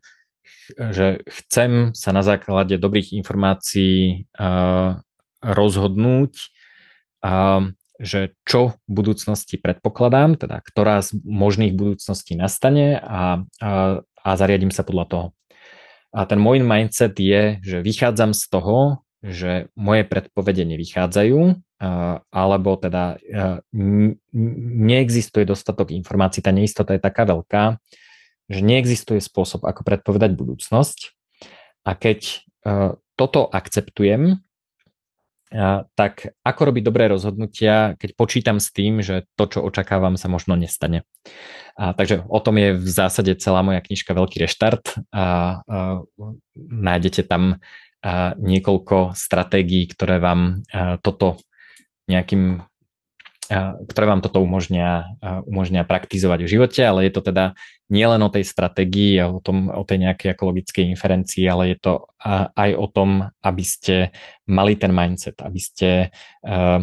že 0.70 1.26
chcem 1.26 1.98
sa 1.98 2.14
na 2.14 2.22
základe 2.22 2.78
dobrých 2.78 3.18
informácií 3.18 4.30
uh, 4.38 5.02
rozhodnúť, 5.41 6.34
že 8.02 8.36
čo 8.44 8.76
v 8.86 8.91
budúcnosti 8.91 9.56
predpokladám, 9.56 10.36
teda 10.36 10.60
ktorá 10.62 10.99
z 11.02 11.16
možných 11.24 11.74
budúcností 11.74 12.36
nastane 12.36 12.99
a, 12.99 13.45
a, 13.62 14.03
a 14.03 14.30
zariadím 14.36 14.74
sa 14.74 14.84
podľa 14.84 15.06
toho. 15.07 15.26
A 16.15 16.23
ten 16.23 16.39
môj 16.39 16.63
mindset 16.63 17.19
je, 17.19 17.59
že 17.59 17.83
vychádzam 17.83 18.31
z 18.31 18.43
toho, 18.47 19.03
že 19.19 19.67
moje 19.75 20.07
predpovede 20.07 20.63
nevychádzajú, 20.63 21.39
alebo 22.31 22.69
teda 22.79 23.19
neexistuje 24.79 25.43
dostatok 25.43 25.91
informácií, 25.91 26.39
tá 26.39 26.55
neistota 26.55 26.95
je 26.95 27.03
taká 27.03 27.27
veľká, 27.27 27.83
že 28.47 28.61
neexistuje 28.63 29.19
spôsob, 29.19 29.67
ako 29.67 29.81
predpovedať 29.83 30.31
budúcnosť. 30.37 30.99
A 31.83 31.91
keď 31.97 32.45
toto 33.19 33.49
akceptujem, 33.49 34.44
tak 35.95 36.35
ako 36.41 36.61
robiť 36.73 36.84
dobré 36.84 37.05
rozhodnutia, 37.07 37.93
keď 37.95 38.09
počítam 38.17 38.57
s 38.57 38.73
tým, 38.73 39.05
že 39.05 39.30
to, 39.38 39.45
čo 39.45 39.59
očakávam, 39.61 40.17
sa 40.17 40.27
možno 40.27 40.57
nestane. 40.57 41.05
A, 41.77 41.93
takže 41.93 42.26
o 42.26 42.39
tom 42.41 42.57
je 42.57 42.73
v 42.76 42.89
zásade 42.89 43.35
celá 43.38 43.61
moja 43.61 43.84
knižka 43.84 44.15
Veľký 44.15 44.41
reštart 44.41 44.84
a, 45.13 45.23
a 45.23 45.26
nájdete 46.57 47.27
tam 47.30 47.61
a, 48.01 48.34
niekoľko 48.35 49.13
stratégií, 49.13 49.85
ktoré 49.91 50.17
vám 50.17 50.65
a, 50.73 50.97
toto 50.99 51.39
nejakým 52.05 52.61
ktoré 53.85 54.05
vám 54.09 54.26
toto 54.26 54.41
umožnia, 54.41 55.13
umožnia 55.45 55.85
praktizovať 55.85 56.39
v 56.45 56.51
živote, 56.57 56.81
ale 56.81 57.05
je 57.05 57.11
to 57.13 57.22
teda 57.22 57.53
nielen 57.86 58.22
o 58.26 58.34
tej 58.34 58.41
stratégii 58.41 59.22
a 59.22 59.30
o, 59.30 59.38
tom, 59.38 59.70
o 59.70 59.86
tej 59.86 60.10
nejakej 60.10 60.34
ekologickej 60.34 60.86
inferencii, 60.90 61.45
ale 61.45 61.76
je 61.76 61.78
to 61.78 61.94
aj 62.57 62.72
o 62.74 62.88
tom, 62.90 63.30
aby 63.45 63.64
ste 63.64 64.10
mali 64.49 64.74
ten 64.74 64.90
mindset, 64.90 65.38
aby 65.45 65.62
ste 65.62 65.90
uh, 66.41 66.82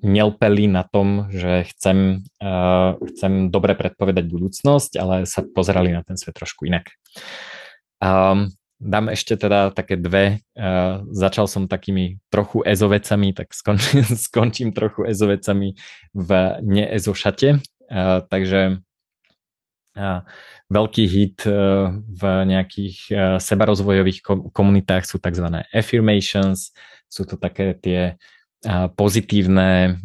nelpeli 0.00 0.64
na 0.72 0.88
tom, 0.88 1.28
že 1.28 1.68
chcem, 1.68 2.24
uh, 2.40 2.96
chcem 3.12 3.52
dobre 3.52 3.76
predpovedať 3.76 4.24
budúcnosť, 4.24 4.92
ale 4.96 5.28
sa 5.28 5.44
pozerali 5.44 5.92
na 5.92 6.00
ten 6.00 6.16
svet 6.16 6.32
trošku 6.32 6.64
inak. 6.64 6.88
Um, 8.00 8.48
dám 8.80 9.12
ešte 9.12 9.36
teda 9.36 9.76
také 9.76 10.00
dve. 10.00 10.40
Uh, 10.56 11.04
začal 11.12 11.44
som 11.44 11.68
takými 11.68 12.16
trochu 12.32 12.64
ezovecami, 12.64 13.36
tak 13.36 13.52
skončím, 13.52 14.08
skončím 14.32 14.72
trochu 14.72 15.04
ezovecami 15.04 15.76
v 16.16 16.30
neezošate. 16.64 17.60
Uh, 17.88 18.24
takže 18.32 18.80
veľký 20.70 21.04
hit 21.08 21.38
uh, 21.46 21.90
v 21.92 22.22
nejakých 22.48 22.96
uh, 23.10 23.18
sebarozvojových 23.42 24.22
komunitách 24.54 25.04
sú 25.04 25.18
tzv. 25.18 25.46
affirmations, 25.74 26.70
sú 27.08 27.24
to 27.24 27.40
také 27.40 27.74
tie 27.78 28.16
pozitívne, 28.98 30.02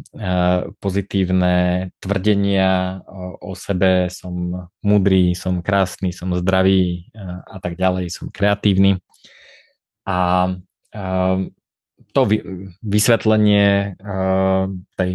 pozitívne 0.78 1.90
tvrdenia 1.98 3.02
o 3.41 3.57
sebe, 3.57 4.14
som 4.14 4.70
mudrý, 4.86 5.34
som 5.34 5.65
krásny, 5.65 6.14
som 6.14 6.30
zdravý 6.38 7.10
a 7.49 7.57
tak 7.57 7.82
ďalej, 7.82 8.14
som 8.14 8.30
kreatívny. 8.30 9.02
A 10.06 10.53
to 12.14 12.30
vysvetlenie 12.85 13.98
tej 14.94 15.11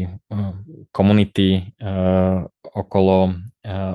komunity 0.91 1.71
okolo, 2.67 3.19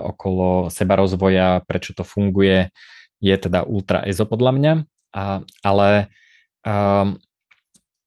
okolo 0.07 0.71
seba 0.71 0.95
rozvoja, 0.95 1.59
prečo 1.67 1.91
to 1.91 2.07
funguje, 2.07 2.71
je 3.19 3.35
teda 3.35 3.67
ultra 3.67 4.07
EZO 4.07 4.23
podľa 4.23 4.51
mňa, 4.55 4.73
ale 5.67 5.89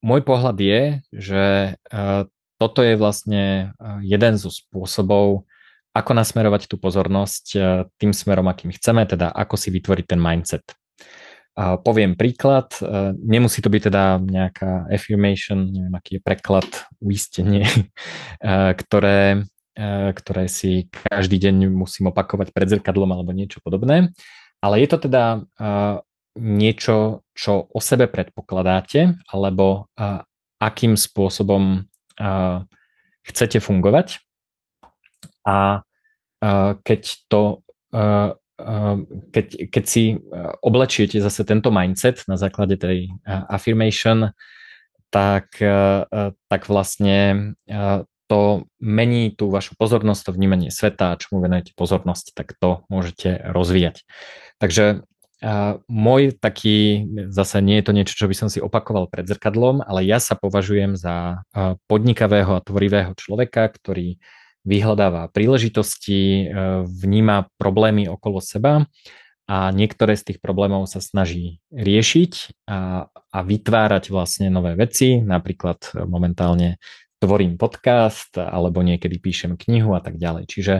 môj 0.06 0.20
pohľad 0.22 0.56
je, 0.60 0.82
že 1.10 1.44
uh, 1.90 2.30
toto 2.62 2.80
je 2.86 2.94
vlastne 2.94 3.74
uh, 3.74 3.98
jeden 4.06 4.38
zo 4.38 4.54
spôsobov, 4.54 5.44
ako 5.96 6.10
nasmerovať 6.14 6.70
tú 6.70 6.78
pozornosť 6.78 7.44
uh, 7.56 7.64
tým 7.98 8.14
smerom, 8.14 8.46
akým 8.46 8.70
chceme, 8.70 9.02
teda 9.02 9.34
ako 9.34 9.58
si 9.58 9.74
vytvoriť 9.74 10.06
ten 10.06 10.20
mindset. 10.22 10.62
Poviem 11.56 12.20
príklad, 12.20 12.68
uh, 12.84 13.16
nemusí 13.16 13.64
to 13.64 13.72
byť 13.72 13.88
teda 13.88 14.20
nejaká 14.20 14.92
affirmation, 14.92 15.72
neviem, 15.72 15.94
aký 15.96 16.20
je 16.20 16.22
preklad, 16.22 16.68
uistenie, 17.00 17.64
uh, 17.64 18.76
ktoré, 18.84 19.48
uh, 19.80 20.12
ktoré 20.12 20.52
si 20.52 20.92
každý 20.92 21.40
deň 21.40 21.72
musím 21.72 22.12
opakovať 22.12 22.52
pred 22.52 22.68
zrkadlom 22.68 23.08
alebo 23.08 23.32
niečo 23.32 23.64
podobné, 23.64 24.12
ale 24.60 24.84
je 24.84 24.88
to 24.92 25.08
teda 25.08 25.44
niečo, 26.36 27.24
čo 27.36 27.68
o 27.72 27.80
sebe 27.80 28.08
predpokladáte, 28.08 29.20
alebo 29.28 29.88
akým 30.56 30.96
spôsobom 30.96 31.84
chcete 33.20 33.58
fungovať. 33.60 34.24
A 35.44 35.84
keď 36.82 37.00
to 37.28 37.60
keď, 39.32 39.68
keď 39.68 39.84
si 39.84 40.16
oblečiete 40.64 41.20
zase 41.20 41.44
tento 41.44 41.68
mindset 41.68 42.24
na 42.24 42.40
základe 42.40 42.80
tej 42.80 43.12
affirmation, 43.28 44.32
tak, 45.12 45.56
tak 46.48 46.62
vlastne 46.66 47.52
to 48.26 48.66
mení 48.82 49.30
tú 49.30 49.52
vašu 49.54 49.78
pozornosť, 49.78 50.20
to 50.26 50.32
vnímanie 50.34 50.74
sveta, 50.74 51.14
čomu 51.20 51.44
venujete 51.44 51.78
pozornosť, 51.78 52.34
tak 52.34 52.58
to 52.58 52.82
môžete 52.90 53.38
rozvíjať. 53.54 54.02
Takže 54.58 55.06
môj 55.86 56.34
taký, 56.34 57.06
zase 57.28 57.60
nie 57.60 57.78
je 57.78 57.84
to 57.86 57.92
niečo, 57.92 58.18
čo 58.18 58.26
by 58.26 58.34
som 58.34 58.48
si 58.48 58.58
opakoval 58.58 59.06
pred 59.06 59.28
zrkadlom, 59.28 59.84
ale 59.84 60.02
ja 60.02 60.16
sa 60.18 60.34
považujem 60.34 60.96
za 60.96 61.44
podnikavého 61.86 62.56
a 62.56 62.64
tvorivého 62.64 63.12
človeka, 63.14 63.68
ktorý 63.68 64.16
vyhľadáva 64.66 65.30
príležitosti, 65.30 66.50
uh, 66.50 66.82
vníma 66.82 67.48
problémy 67.56 68.10
okolo 68.10 68.42
seba 68.42 68.84
a 69.46 69.70
niektoré 69.70 70.18
z 70.18 70.34
tých 70.34 70.38
problémov 70.42 70.90
sa 70.90 70.98
snaží 70.98 71.62
riešiť 71.70 72.66
a, 72.66 73.06
a 73.14 73.38
vytvárať 73.46 74.10
vlastne 74.10 74.50
nové 74.50 74.74
veci. 74.74 75.22
Napríklad 75.22 75.94
momentálne 76.10 76.82
tvorím 77.22 77.54
podcast 77.54 78.34
alebo 78.36 78.82
niekedy 78.82 79.22
píšem 79.22 79.54
knihu 79.54 79.94
a 79.94 80.02
tak 80.02 80.18
ďalej. 80.18 80.50
Čiže 80.50 80.74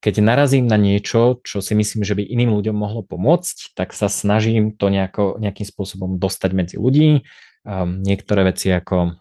keď 0.00 0.14
narazím 0.24 0.64
na 0.64 0.80
niečo, 0.80 1.44
čo 1.44 1.60
si 1.60 1.76
myslím, 1.76 2.02
že 2.08 2.16
by 2.16 2.24
iným 2.24 2.56
ľuďom 2.56 2.72
mohlo 2.72 3.04
pomôcť, 3.04 3.76
tak 3.76 3.92
sa 3.92 4.08
snažím 4.08 4.72
to 4.72 4.88
nejako, 4.88 5.36
nejakým 5.36 5.68
spôsobom 5.68 6.16
dostať 6.16 6.50
medzi 6.56 6.76
ľudí. 6.80 7.28
Um, 7.68 8.00
niektoré 8.00 8.48
veci 8.48 8.72
ako, 8.72 9.12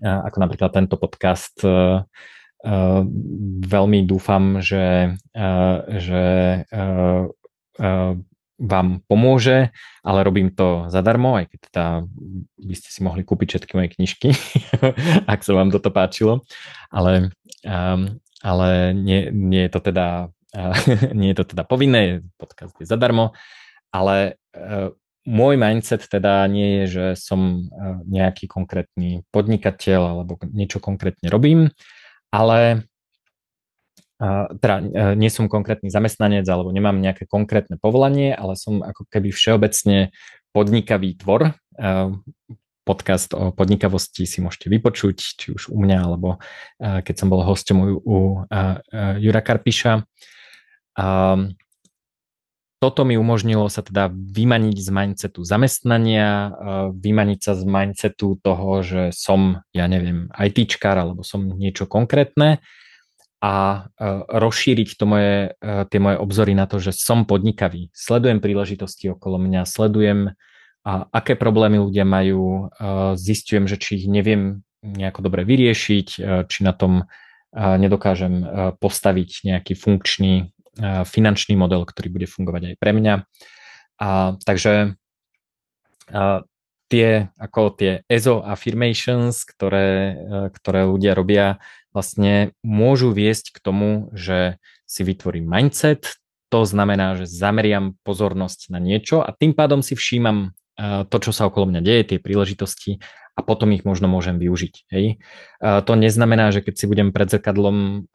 uh, 0.00 0.20
ako 0.24 0.36
napríklad 0.40 0.72
tento 0.72 0.96
podcast 0.96 1.60
uh, 1.68 2.00
veľmi 3.64 4.08
dúfam, 4.08 4.64
že, 4.64 5.16
uh, 5.36 5.76
že 6.00 6.24
uh, 6.72 7.28
vám 8.54 8.88
pomôže, 9.04 9.74
ale 10.00 10.18
robím 10.24 10.48
to 10.54 10.88
zadarmo, 10.88 11.36
aj 11.36 11.52
keď 11.52 11.60
teda 11.68 11.86
by 12.56 12.74
ste 12.78 12.88
si 12.88 13.00
mohli 13.04 13.20
kúpiť 13.26 13.46
všetky 13.52 13.72
moje 13.76 13.88
knižky, 13.98 14.28
ak 15.32 15.44
sa 15.44 15.52
vám 15.52 15.68
toto 15.74 15.92
páčilo. 15.92 16.40
Ale 16.88 17.34
um, 17.66 18.16
ale 18.44 18.92
nie, 18.92 19.32
nie 19.32 19.64
je 19.64 19.72
to 19.72 19.80
teda 19.80 20.28
nie 21.18 21.34
je 21.34 21.36
to 21.42 21.56
teda 21.56 21.66
povinné, 21.66 22.22
podcast 22.38 22.78
je 22.78 22.86
zadarmo, 22.86 23.34
ale 23.90 24.38
môj 25.26 25.54
mindset 25.58 26.06
teda 26.06 26.46
nie 26.46 26.78
je, 26.78 26.84
že 26.86 27.06
som 27.18 27.66
nejaký 28.06 28.46
konkrétny 28.46 29.26
podnikateľ 29.34 30.00
alebo 30.14 30.38
niečo 30.52 30.78
konkrétne 30.78 31.26
robím, 31.26 31.74
ale 32.34 32.82
teda 34.58 34.76
uh, 34.80 35.14
nie 35.18 35.26
som 35.26 35.50
konkrétny 35.50 35.90
zamestnanec 35.90 36.46
alebo 36.46 36.70
nemám 36.70 36.96
nejaké 36.96 37.28
konkrétne 37.28 37.76
povolanie, 37.76 38.30
ale 38.30 38.54
som 38.54 38.80
ako 38.80 39.10
keby 39.10 39.34
všeobecne 39.34 40.14
podnikavý 40.54 41.18
tvor. 41.18 41.54
Uh, 41.74 42.18
podcast 42.84 43.32
o 43.32 43.48
podnikavosti 43.48 44.28
si 44.28 44.44
môžete 44.44 44.68
vypočuť, 44.68 45.16
či 45.16 45.46
už 45.56 45.72
u 45.72 45.80
mňa, 45.80 45.98
alebo 46.04 46.36
keď 46.76 47.14
som 47.16 47.32
bol 47.32 47.40
hostom 47.40 47.80
u, 47.80 47.96
u 48.04 48.16
Jura 49.24 49.40
Karpiša. 49.40 50.04
Toto 52.84 53.08
mi 53.08 53.16
umožnilo 53.16 53.72
sa 53.72 53.80
teda 53.80 54.12
vymaniť 54.12 54.76
z 54.76 54.88
mindsetu 54.92 55.40
zamestnania, 55.40 56.52
vymaniť 56.92 57.40
sa 57.40 57.56
z 57.56 57.64
mindsetu 57.64 58.36
toho, 58.44 58.84
že 58.84 59.08
som, 59.08 59.64
ja 59.72 59.88
neviem, 59.88 60.28
ITčkár 60.36 61.00
alebo 61.00 61.24
som 61.24 61.48
niečo 61.48 61.88
konkrétne 61.88 62.60
a 63.40 63.88
rozšíriť 64.28 65.00
to 65.00 65.04
moje, 65.08 65.56
tie 65.64 65.96
moje 65.96 66.16
obzory 66.20 66.52
na 66.52 66.68
to, 66.68 66.76
že 66.76 66.92
som 66.92 67.24
podnikavý. 67.24 67.88
Sledujem 67.96 68.44
príležitosti 68.44 69.08
okolo 69.08 69.40
mňa, 69.40 69.64
sledujem 69.64 70.36
aké 70.84 71.40
problémy 71.40 71.80
ľudia 71.80 72.04
majú, 72.04 72.68
zistujem, 73.16 73.64
že 73.64 73.80
či 73.80 74.04
ich 74.04 74.06
neviem 74.12 74.60
nejako 74.84 75.24
dobre 75.24 75.48
vyriešiť, 75.48 76.08
či 76.52 76.58
na 76.60 76.76
tom 76.76 77.08
nedokážem 77.54 78.44
postaviť 78.76 79.30
nejaký 79.44 79.72
funkčný 79.72 80.53
finančný 80.82 81.54
model, 81.54 81.86
ktorý 81.86 82.08
bude 82.10 82.26
fungovať 82.26 82.74
aj 82.74 82.76
pre 82.78 82.92
mňa. 82.94 83.14
A, 84.00 84.34
takže 84.42 84.98
a, 86.10 86.42
tie, 86.90 87.08
ako 87.38 87.60
tie 87.74 87.92
ESO 88.06 88.44
affirmations, 88.44 89.42
ktoré, 89.46 90.18
ktoré 90.54 90.86
ľudia 90.86 91.16
robia, 91.16 91.62
vlastne 91.94 92.52
môžu 92.66 93.14
viesť 93.14 93.54
k 93.54 93.58
tomu, 93.62 94.10
že 94.12 94.58
si 94.84 95.06
vytvorím 95.06 95.46
mindset, 95.46 96.18
to 96.50 96.62
znamená, 96.62 97.18
že 97.18 97.26
zameriam 97.26 97.98
pozornosť 98.06 98.70
na 98.70 98.78
niečo 98.78 99.22
a 99.22 99.34
tým 99.34 99.58
pádom 99.58 99.82
si 99.82 99.98
všímam 99.98 100.54
to, 100.80 101.16
čo 101.22 101.30
sa 101.30 101.46
okolo 101.46 101.70
mňa 101.70 101.80
deje, 101.82 102.02
tie 102.14 102.18
príležitosti 102.18 102.98
a 103.34 103.42
potom 103.42 103.74
ich 103.74 103.82
možno 103.82 104.06
môžem 104.06 104.38
využiť. 104.38 104.74
Hej. 104.94 105.18
To 105.58 105.92
neznamená, 105.98 106.54
že 106.54 106.62
keď 106.62 106.74
si 106.78 106.86
budem 106.86 107.10
pred 107.10 107.26
zrkadlom 107.30 108.06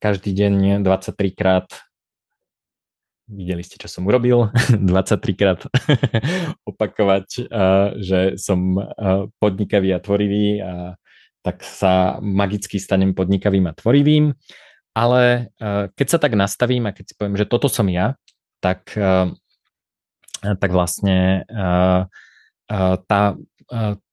každý 0.00 0.30
deň 0.36 0.84
23 0.84 1.32
krát 1.32 1.68
videli 3.26 3.62
ste, 3.66 3.76
čo 3.76 3.90
som 3.90 4.06
urobil, 4.06 4.54
23 4.70 5.34
krát 5.34 5.60
opakovať, 6.70 7.50
že 7.98 8.38
som 8.38 8.78
podnikavý 9.42 9.90
a 9.92 10.02
tvorivý 10.02 10.62
a 10.62 10.72
tak 11.42 11.62
sa 11.62 12.18
magicky 12.22 12.78
stanem 12.82 13.14
podnikavým 13.14 13.70
a 13.70 13.76
tvorivým. 13.76 14.34
Ale 14.96 15.52
keď 15.92 16.06
sa 16.08 16.18
tak 16.18 16.32
nastavím 16.34 16.88
a 16.88 16.94
keď 16.96 17.04
si 17.04 17.14
poviem, 17.14 17.36
že 17.36 17.46
toto 17.46 17.68
som 17.68 17.86
ja, 17.86 18.16
tak 18.64 18.96
tak 20.42 20.70
vlastne 20.70 21.44
tá, 23.06 23.22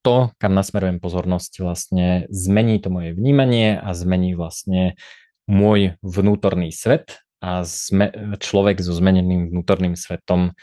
to, 0.04 0.16
kam 0.38 0.54
nasmerujem 0.54 0.98
pozornosť, 0.98 1.52
vlastne 1.62 2.08
zmení 2.34 2.82
to 2.82 2.90
moje 2.90 3.14
vnímanie 3.14 3.78
a 3.78 3.94
zmení 3.94 4.34
vlastne 4.34 4.98
môj 5.45 6.00
vnútorný 6.02 6.72
svet 6.72 7.22
a 7.44 7.68
zme, 7.68 8.40
človek 8.40 8.80
so 8.80 8.95
zmeneným 8.95 9.52
vnútorným 9.52 10.00
svetom 10.00 10.56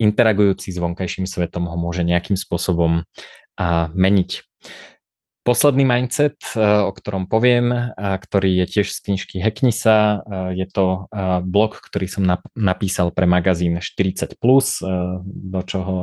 interagujúci 0.00 0.72
s 0.72 0.80
vonkajším 0.80 1.28
svetom 1.28 1.68
ho 1.68 1.76
môže 1.76 2.00
nejakým 2.00 2.34
spôsobom 2.34 3.04
meniť. 3.92 4.30
Posledný 5.44 5.84
mindset, 5.84 6.40
eh, 6.56 6.80
o 6.80 6.88
ktorom 6.88 7.28
poviem, 7.28 7.92
ktorý 8.00 8.64
je 8.64 8.80
tiež 8.80 8.88
z 8.88 8.98
knižky 9.04 9.44
Hacknisa, 9.44 10.24
eh, 10.24 10.64
je 10.64 10.66
to 10.72 11.04
eh, 11.12 11.44
blog, 11.44 11.84
ktorý 11.84 12.08
som 12.08 12.24
napísal 12.56 13.12
pre 13.12 13.28
magazín 13.28 13.76
40+, 13.76 14.40
do 15.20 15.60
čoho, 15.68 15.96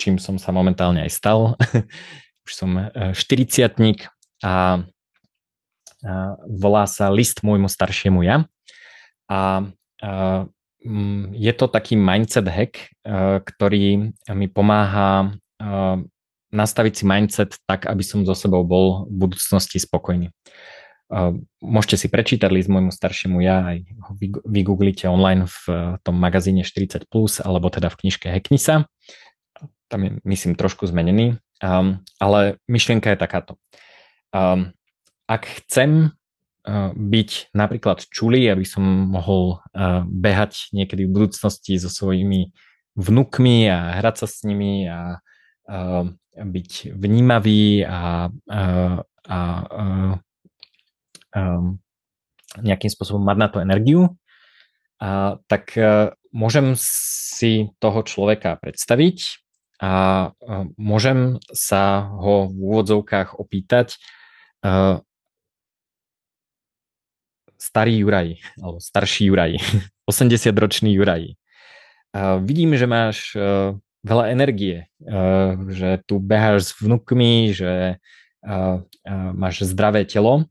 čím 0.00 0.16
som 0.16 0.40
sa 0.40 0.48
momentálne 0.48 1.04
aj 1.04 1.12
stal. 1.12 1.60
Už 2.48 2.52
som 2.56 2.88
40 2.88 3.76
a 4.44 4.84
volá 6.48 6.84
sa 6.84 7.08
List 7.12 7.44
môjmu 7.44 7.68
staršiemu 7.68 8.20
ja. 8.24 8.44
A 9.28 9.64
je 11.32 11.52
to 11.56 11.66
taký 11.72 11.96
mindset 11.96 12.44
hack, 12.44 12.92
ktorý 13.48 14.12
mi 14.12 14.46
pomáha 14.52 15.32
nastaviť 16.54 16.92
si 16.94 17.04
mindset 17.04 17.58
tak, 17.66 17.90
aby 17.90 18.06
som 18.06 18.22
so 18.22 18.38
sebou 18.38 18.62
bol 18.62 19.10
v 19.10 19.26
budúcnosti 19.26 19.82
spokojný. 19.82 20.30
Môžete 21.60 21.96
si 22.00 22.06
prečítať 22.08 22.48
list 22.48 22.70
môjmu 22.70 22.94
staršiemu 22.94 23.42
ja, 23.42 23.74
aj 23.74 23.84
ho 23.84 24.12
vygooglite 24.46 25.10
online 25.10 25.50
v 25.50 25.98
tom 26.00 26.16
magazíne 26.16 26.62
40+, 26.62 27.04
alebo 27.42 27.66
teda 27.68 27.90
v 27.90 27.98
knižke 28.06 28.30
Hacknisa. 28.30 28.86
Tam 29.92 30.00
je, 30.00 30.16
myslím, 30.24 30.56
trošku 30.56 30.88
zmenený, 30.88 31.36
ale 32.18 32.56
myšlienka 32.70 33.12
je 33.12 33.18
takáto. 33.20 33.52
Ak 35.28 35.42
chcem 35.44 36.16
byť 36.96 37.52
napríklad 37.52 38.08
čulý, 38.08 38.48
aby 38.48 38.64
som 38.64 38.82
mohol 39.12 39.60
behať 40.08 40.72
niekedy 40.72 41.04
v 41.04 41.12
budúcnosti 41.12 41.76
so 41.76 41.92
svojimi 41.92 42.56
vnukmi 42.96 43.68
a 43.68 44.00
hrať 44.00 44.24
sa 44.24 44.26
s 44.26 44.40
nimi 44.48 44.88
a 44.88 45.20
byť 46.34 46.94
vnímavý 46.94 47.86
a, 47.86 48.28
uh, 48.30 48.98
a 49.24 49.38
uh, 49.70 50.14
um, 51.34 51.78
nejakým 52.58 52.90
spôsobom 52.90 53.22
mať 53.22 53.36
na 53.38 53.48
to 53.50 53.58
energiu, 53.58 54.14
a, 55.02 55.42
tak 55.50 55.74
uh, 55.74 56.14
môžem 56.30 56.78
si 56.78 57.74
toho 57.82 58.06
človeka 58.06 58.58
predstaviť 58.62 59.42
a 59.82 59.92
uh, 60.30 60.66
môžem 60.78 61.42
sa 61.50 62.06
ho 62.14 62.46
v 62.46 62.54
úvodzovkách 62.54 63.38
opýtať 63.42 63.98
uh, 64.62 65.02
starý 67.58 68.06
Juraj, 68.06 68.38
alebo 68.60 68.78
starší 68.78 69.34
Juraj, 69.34 69.58
80-ročný 70.10 70.94
Juraj. 70.94 71.34
Uh, 72.14 72.38
vidím, 72.38 72.78
že 72.78 72.86
máš 72.86 73.34
uh, 73.34 73.74
veľa 74.04 74.30
energie, 74.30 74.86
uh, 75.02 75.56
že 75.72 76.04
tu 76.04 76.20
beháš 76.20 76.70
s 76.70 76.72
vnukmi, 76.76 77.56
že 77.56 77.96
uh, 78.44 78.84
uh, 78.84 79.30
máš 79.32 79.64
zdravé 79.64 80.04
telo 80.04 80.46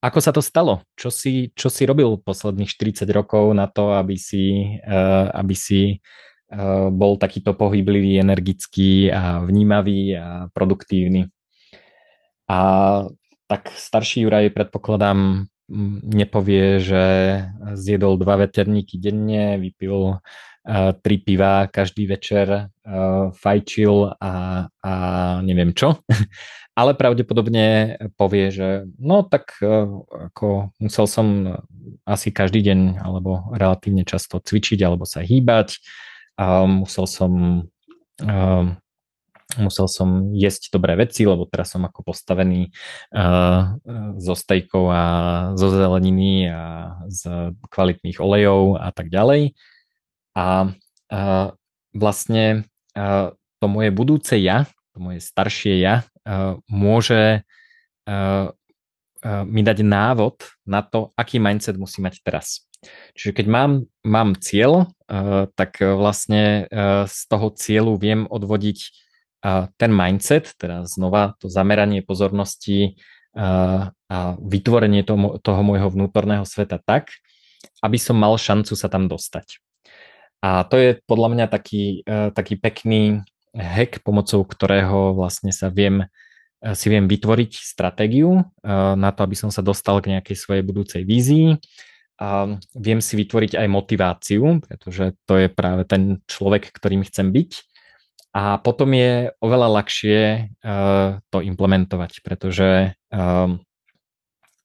ako 0.00 0.18
sa 0.24 0.32
to 0.32 0.40
stalo? 0.40 0.80
Čo 0.96 1.12
si, 1.12 1.52
čo 1.52 1.68
si 1.68 1.84
robil 1.84 2.16
posledných 2.16 2.72
40 2.72 3.04
rokov 3.12 3.52
na 3.52 3.68
to, 3.68 3.92
aby 3.92 4.16
si, 4.16 4.80
aby 5.36 5.52
si 5.52 6.00
bol 6.88 7.20
takýto 7.20 7.52
pohyblivý, 7.52 8.16
energický 8.16 9.12
a 9.12 9.44
vnímavý 9.44 10.16
a 10.16 10.48
produktívny? 10.56 11.28
A 12.48 12.58
tak 13.44 13.68
starší 13.76 14.24
Juraj 14.24 14.56
predpokladám 14.56 15.49
nepovie, 16.02 16.82
že 16.82 17.04
zjedol 17.78 18.18
dva 18.18 18.42
veterníky 18.42 18.98
denne, 18.98 19.56
vypil 19.62 20.18
uh, 20.18 20.90
tri 20.98 21.16
piva 21.22 21.70
každý 21.70 22.10
večer, 22.10 22.68
uh, 22.68 23.30
fajčil 23.30 24.18
a, 24.18 24.66
a 24.82 24.92
neviem 25.46 25.70
čo. 25.70 26.02
ale 26.80 26.96
pravdepodobne 26.96 27.98
povie, 28.16 28.48
že 28.48 28.88
no 28.96 29.20
tak 29.26 29.58
e, 29.60 29.68
ako 30.32 30.72
musel 30.80 31.04
som 31.04 31.26
asi 32.08 32.32
každý 32.32 32.64
deň 32.64 33.04
alebo 33.04 33.52
relatívne 33.52 34.06
často 34.08 34.40
cvičiť 34.40 34.80
alebo 34.80 35.04
sa 35.04 35.20
hýbať 35.20 35.76
a 36.40 36.64
musel 36.64 37.04
som 37.04 37.32
uh, 38.24 38.64
musel 39.58 39.90
som 39.90 40.30
jesť 40.36 40.70
dobré 40.70 40.94
veci, 40.94 41.26
lebo 41.26 41.48
teraz 41.48 41.74
som 41.74 41.82
ako 41.82 42.12
postavený 42.12 42.70
uh, 43.16 43.74
zo 44.20 44.34
stejkov 44.38 44.84
a 44.92 45.04
zo 45.58 45.72
zeleniny 45.72 46.46
a 46.46 46.94
z 47.10 47.50
kvalitných 47.72 48.20
olejov 48.22 48.78
a 48.78 48.94
tak 48.94 49.10
ďalej. 49.10 49.58
A 50.38 50.70
uh, 50.70 51.48
vlastne 51.90 52.68
uh, 52.94 53.34
to 53.58 53.66
moje 53.66 53.90
budúce 53.90 54.38
ja, 54.38 54.70
to 54.94 54.98
moje 55.02 55.20
staršie 55.20 55.82
ja, 55.82 56.02
môže 56.68 57.44
mi 59.44 59.60
dať 59.60 59.78
návod 59.84 60.48
na 60.64 60.80
to, 60.80 61.12
aký 61.12 61.36
mindset 61.36 61.76
musí 61.76 62.00
mať 62.00 62.24
teraz. 62.24 62.64
Čiže 63.12 63.36
keď 63.36 63.46
mám, 63.52 63.72
mám 64.00 64.32
cieľ, 64.40 64.88
tak 65.56 65.80
vlastne 65.80 66.64
z 67.04 67.20
toho 67.28 67.52
cieľu 67.52 68.00
viem 68.00 68.24
odvodiť 68.28 68.78
ten 69.76 69.90
mindset, 69.90 70.52
teda 70.60 70.84
znova 70.84 71.32
to 71.40 71.48
zameranie 71.48 72.04
pozornosti 72.04 73.00
a 73.32 74.36
vytvorenie 74.36 75.00
toho, 75.00 75.40
toho 75.40 75.60
môjho 75.64 75.88
vnútorného 75.88 76.44
sveta 76.44 76.76
tak, 76.76 77.14
aby 77.80 77.96
som 77.96 78.20
mal 78.20 78.36
šancu 78.36 78.76
sa 78.76 78.92
tam 78.92 79.08
dostať. 79.08 79.64
A 80.44 80.68
to 80.68 80.76
je 80.76 80.90
podľa 81.08 81.28
mňa 81.32 81.46
taký, 81.48 82.04
taký 82.36 82.60
pekný 82.60 83.24
hack, 83.54 84.02
pomocou 84.06 84.46
ktorého 84.46 85.14
vlastne 85.14 85.50
sa 85.50 85.70
viem, 85.70 86.06
eh, 86.62 86.74
si 86.74 86.86
viem 86.90 87.06
vytvoriť 87.06 87.52
stratégiu 87.58 88.42
eh, 88.42 88.94
na 88.94 89.10
to, 89.10 89.26
aby 89.26 89.34
som 89.34 89.50
sa 89.50 89.62
dostal 89.62 89.98
k 89.98 90.18
nejakej 90.18 90.36
svojej 90.38 90.62
budúcej 90.62 91.02
vízii. 91.02 91.58
A 92.20 92.60
viem 92.76 93.00
si 93.00 93.16
vytvoriť 93.16 93.56
aj 93.56 93.66
motiváciu, 93.72 94.60
pretože 94.60 95.16
to 95.24 95.40
je 95.40 95.48
práve 95.48 95.88
ten 95.88 96.20
človek, 96.28 96.68
ktorým 96.68 97.00
chcem 97.08 97.32
byť. 97.32 97.50
A 98.30 98.62
potom 98.62 98.94
je 98.94 99.34
oveľa 99.42 99.68
ľahšie 99.80 100.18
eh, 100.62 101.08
to 101.30 101.38
implementovať, 101.42 102.22
pretože 102.22 102.94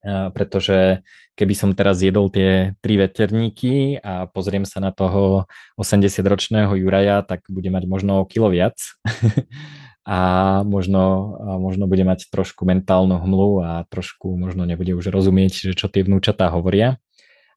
pretože 0.05 1.01
keby 1.33 1.53
som 1.57 1.73
teraz 1.73 1.99
jedol 2.05 2.29
tie 2.29 2.77
tri 2.79 2.95
veterníky 2.95 3.97
a 3.99 4.29
pozriem 4.29 4.63
sa 4.63 4.77
na 4.77 4.93
toho 4.93 5.49
80-ročného 5.81 6.77
Juraja, 6.77 7.25
tak 7.25 7.41
bude 7.49 7.67
mať 7.73 7.89
možno 7.89 8.21
kilo 8.29 8.53
viac 8.53 8.77
a 10.05 10.19
možno, 10.61 11.35
možno 11.57 11.89
bude 11.89 12.05
mať 12.05 12.29
trošku 12.29 12.69
mentálnu 12.69 13.17
hmlu 13.17 13.51
a 13.65 13.69
trošku 13.89 14.37
možno 14.37 14.69
nebude 14.69 14.93
už 14.93 15.09
rozumieť, 15.09 15.73
že 15.73 15.73
čo 15.73 15.89
tie 15.89 16.05
vnúčatá 16.05 16.53
hovoria. 16.53 17.01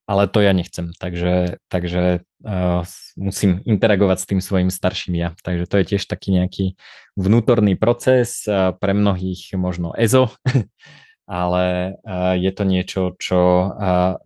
Ale 0.09 0.25
to 0.25 0.41
ja 0.41 0.57
nechcem, 0.57 0.97
takže, 0.97 1.61
takže 1.69 2.25
uh, 2.41 2.81
musím 3.21 3.61
interagovať 3.69 4.25
s 4.25 4.29
tým 4.33 4.41
svojim 4.41 4.73
starším 4.73 5.21
ja. 5.21 5.37
Takže 5.45 5.69
to 5.69 5.77
je 5.77 5.85
tiež 5.85 6.09
taký 6.09 6.33
nejaký 6.33 6.81
vnútorný 7.13 7.77
proces, 7.77 8.49
uh, 8.49 8.73
pre 8.73 8.97
mnohých 8.97 9.53
možno 9.61 9.93
EZO, 9.93 10.33
ale 11.29 11.93
je 12.41 12.51
to 12.57 12.65
niečo, 12.65 13.13
čo, 13.21 13.69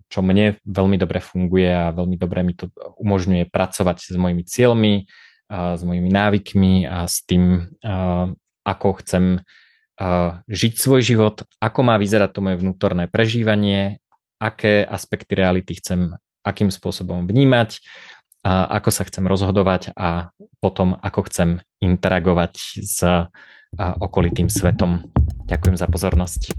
čo 0.07 0.19
mne 0.23 0.63
veľmi 0.63 0.95
dobre 0.95 1.19
funguje 1.19 1.67
a 1.67 1.91
veľmi 1.91 2.15
dobre 2.15 2.47
mi 2.47 2.55
to 2.55 2.71
umožňuje 2.95 3.51
pracovať 3.51 4.07
s 4.07 4.15
mojimi 4.15 4.47
cieľmi, 4.47 5.11
s 5.51 5.83
mojimi 5.83 6.07
návykmi 6.07 6.87
a 6.87 7.11
s 7.11 7.27
tým, 7.27 7.75
ako 8.63 8.89
chcem 9.03 9.43
žiť 10.47 10.73
svoj 10.79 11.03
život, 11.03 11.43
ako 11.59 11.81
má 11.83 11.99
vyzerať 11.99 12.39
to 12.39 12.41
moje 12.41 12.57
vnútorné 12.63 13.11
prežívanie, 13.11 13.99
aké 14.43 14.83
aspekty 14.83 15.39
reality 15.39 15.79
chcem 15.79 16.19
akým 16.43 16.75
spôsobom 16.75 17.31
vnímať, 17.31 17.79
a 18.43 18.67
ako 18.83 18.91
sa 18.91 19.07
chcem 19.07 19.23
rozhodovať 19.31 19.95
a 19.95 20.35
potom 20.59 20.99
ako 20.99 21.31
chcem 21.31 21.63
interagovať 21.79 22.83
s 22.83 23.07
okolitým 23.79 24.51
svetom. 24.51 25.07
Ďakujem 25.47 25.77
za 25.79 25.87
pozornosť. 25.87 26.51